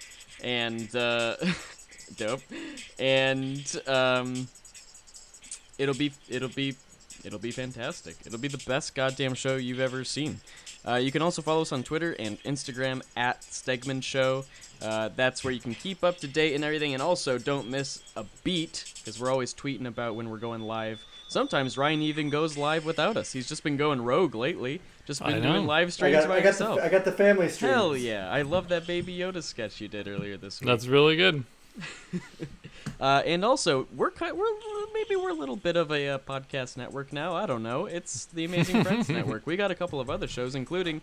[0.42, 1.36] And, uh,
[2.16, 2.42] dope.
[2.98, 4.48] And, um,
[5.78, 6.76] it'll be, it'll be
[7.26, 8.16] It'll be fantastic.
[8.24, 10.38] It'll be the best goddamn show you've ever seen.
[10.86, 14.44] Uh, you can also follow us on Twitter and Instagram at Stegman Show.
[14.80, 16.94] Uh, that's where you can keep up to date and everything.
[16.94, 21.04] And also, don't miss a beat because we're always tweeting about when we're going live.
[21.26, 23.32] Sometimes Ryan even goes live without us.
[23.32, 24.80] He's just been going rogue lately.
[25.06, 25.52] Just I been know.
[25.52, 26.76] doing live I streams got, by I got, himself.
[26.76, 27.72] the, I got the family stream.
[27.72, 28.30] Hell yeah!
[28.30, 30.66] I love that Baby Yoda sketch you did earlier this week.
[30.66, 31.44] That's really good.
[33.00, 34.46] Uh, and also, we're kind, we're
[34.94, 37.34] maybe we're a little bit of a uh, podcast network now.
[37.34, 37.86] I don't know.
[37.86, 39.46] It's the Amazing Friends Network.
[39.46, 41.02] We got a couple of other shows, including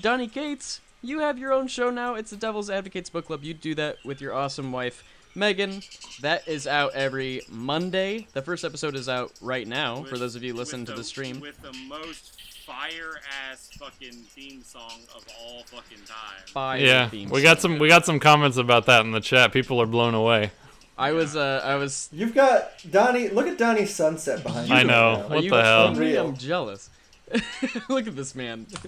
[0.00, 0.80] Donny Cates.
[1.02, 2.14] You have your own show now.
[2.14, 3.42] It's the Devil's Advocates Book Club.
[3.42, 5.02] You do that with your awesome wife,
[5.34, 5.82] Megan.
[6.20, 8.26] That is out every Monday.
[8.34, 11.04] The first episode is out right now for those of you listening with to the
[11.04, 11.40] stream.
[11.40, 12.38] With the most
[12.70, 13.20] fire
[13.50, 16.46] ass fucking theme song of all fucking time.
[16.46, 19.52] Fire Yeah, theme we got some we got some comments about that in the chat.
[19.52, 20.52] People are blown away.
[20.96, 22.08] I was uh I was.
[22.12, 23.28] You've got Donny.
[23.28, 24.74] Look at Donny's sunset behind you.
[24.74, 25.14] I right know.
[25.16, 25.22] now.
[25.22, 25.86] Are What you the hell?
[25.86, 26.06] hungry?
[26.10, 26.28] Unreal.
[26.28, 26.90] I'm jealous.
[27.88, 28.66] Look at this man.
[28.70, 28.82] It's,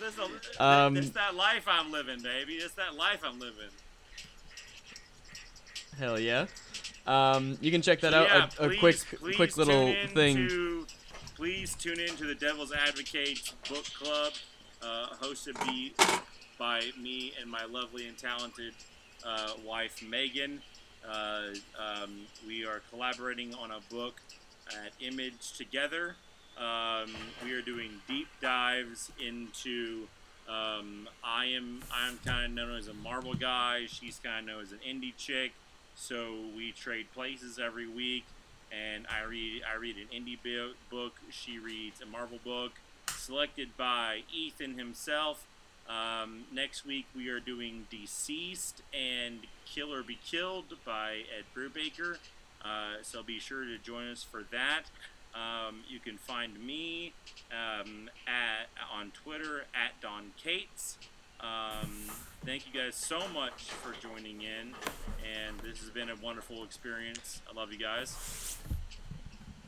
[0.00, 2.54] this Um, it's that life I'm living, baby.
[2.54, 3.70] It's that life I'm living.
[5.98, 6.46] Hell yeah.
[7.06, 8.58] Um, you can check that Yeah, out.
[8.58, 10.86] A, a please- quick, please quick tune little in thing.
[11.34, 14.32] Please tune in to the Devil's Advocates Book Club,
[14.80, 15.56] uh, hosted
[16.60, 18.72] by me and my lovely and talented
[19.26, 20.62] uh, wife Megan.
[21.04, 21.46] Uh,
[21.76, 24.20] um, we are collaborating on a book
[24.68, 26.14] at Image together.
[26.56, 27.10] Um,
[27.44, 30.06] we are doing deep dives into.
[30.48, 33.86] Um, I am I'm kind of known as a Marvel guy.
[33.88, 35.52] She's kind of known as an indie chick.
[35.96, 38.24] So we trade places every week,
[38.74, 40.38] and I read I read an indie
[40.90, 41.14] book.
[41.30, 42.72] She reads a Marvel book,
[43.08, 45.46] selected by Ethan himself.
[45.88, 52.16] Um, next week we are doing Deceased and Kill or Be Killed by Ed Brubaker.
[52.64, 54.84] Uh, so be sure to join us for that.
[55.34, 57.12] Um, you can find me
[57.50, 60.96] um, at on Twitter at Don Cates.
[61.44, 61.90] Um,
[62.46, 64.74] thank you guys so much for joining in,
[65.22, 67.42] and this has been a wonderful experience.
[67.50, 68.56] I love you guys.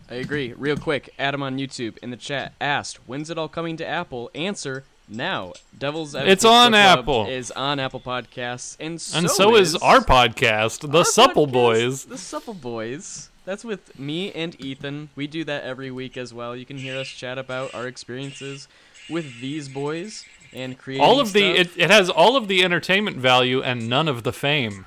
[0.09, 0.55] I agree.
[0.55, 4.31] Real quick, Adam on YouTube in the chat asked, "When's it all coming to Apple?"
[4.35, 5.53] Answer now.
[5.77, 7.27] Devil's It's on Club Apple.
[7.27, 11.53] Is on Apple Podcasts, and so, And so is our podcast, The our Supple podcast,
[11.53, 12.05] Boys.
[12.05, 13.31] The Supple Boys.
[13.44, 15.11] That's with me and Ethan.
[15.15, 16.57] We do that every week as well.
[16.57, 18.66] You can hear us chat about our experiences
[19.09, 20.24] with these boys
[20.57, 24.09] and creating All of the it, it has all of the entertainment value and none
[24.09, 24.87] of the fame.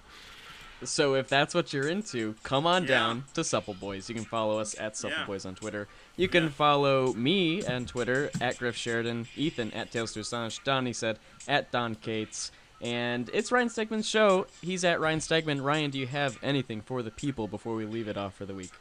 [0.84, 2.88] So if that's what you're into, come on Yeah.
[2.88, 4.08] down to Supple Boys.
[4.08, 5.26] You can follow us at Supple Yeah.
[5.26, 5.88] Boys on Twitter.
[6.16, 10.94] You can follow me on Twitter at Griff Sheridan, Ethan at Tales to Astonish, Donny
[10.94, 12.52] said at Don Cates.
[12.82, 14.48] And it's Ryan Stegman's show.
[14.62, 15.62] He's at Ryan Stegman.
[15.62, 18.54] Ryan, do you have anything for the people before we leave it off for the
[18.54, 18.72] week?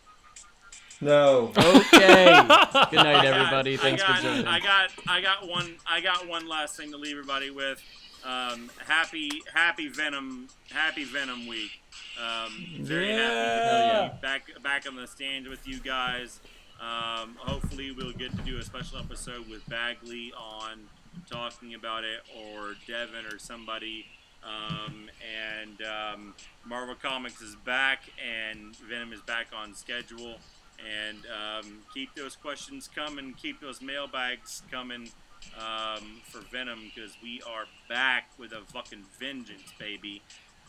[1.00, 1.52] No.
[1.56, 2.24] Okay.
[2.26, 3.76] Good night, I got- everybody.
[3.76, 4.46] Thanks got, for joining.
[4.46, 7.82] I got, I got one, I got one last thing to leave everybody with.
[8.24, 11.80] Um, happy, happy Venom, happy Venom week.
[12.20, 16.40] Um, very happy to be back, back on the stand with you guys.
[16.80, 20.88] Um, hopefully, we'll get to do a special episode with Bagley on
[21.30, 24.06] talking about it, or Devin, or somebody.
[24.44, 25.10] Um,
[25.56, 26.34] and um,
[26.64, 30.36] Marvel Comics is back, and Venom is back on schedule.
[30.78, 35.10] And um, keep those questions coming, keep those mailbags coming
[35.58, 40.22] um, for Venom, because we are back with a fucking vengeance, baby.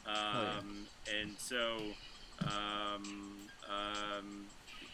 [0.08, 0.88] Um,
[1.22, 1.78] And so,
[2.42, 3.38] um,
[3.70, 4.46] um,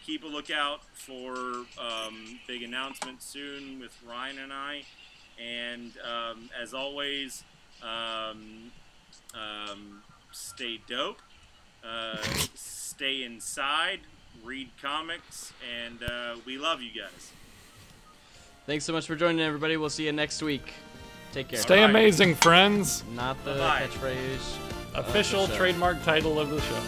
[0.05, 1.35] keep a lookout for
[1.79, 4.83] um, big announcements soon with Ryan and I.
[5.41, 7.43] And um, as always,
[7.81, 8.71] um,
[9.33, 10.01] um,
[10.31, 11.21] stay dope,
[11.83, 12.17] uh,
[12.55, 14.01] stay inside,
[14.43, 15.53] read comics,
[15.83, 17.31] and uh, we love you guys.
[18.65, 19.77] Thanks so much for joining, everybody.
[19.77, 20.73] We'll see you next week.
[21.31, 21.59] Take care.
[21.59, 21.89] Stay Bye.
[21.89, 23.03] amazing, friends.
[23.13, 23.87] Not the Bye-bye.
[23.87, 24.57] catchphrase.
[24.95, 26.81] of the Official trademark title of the show.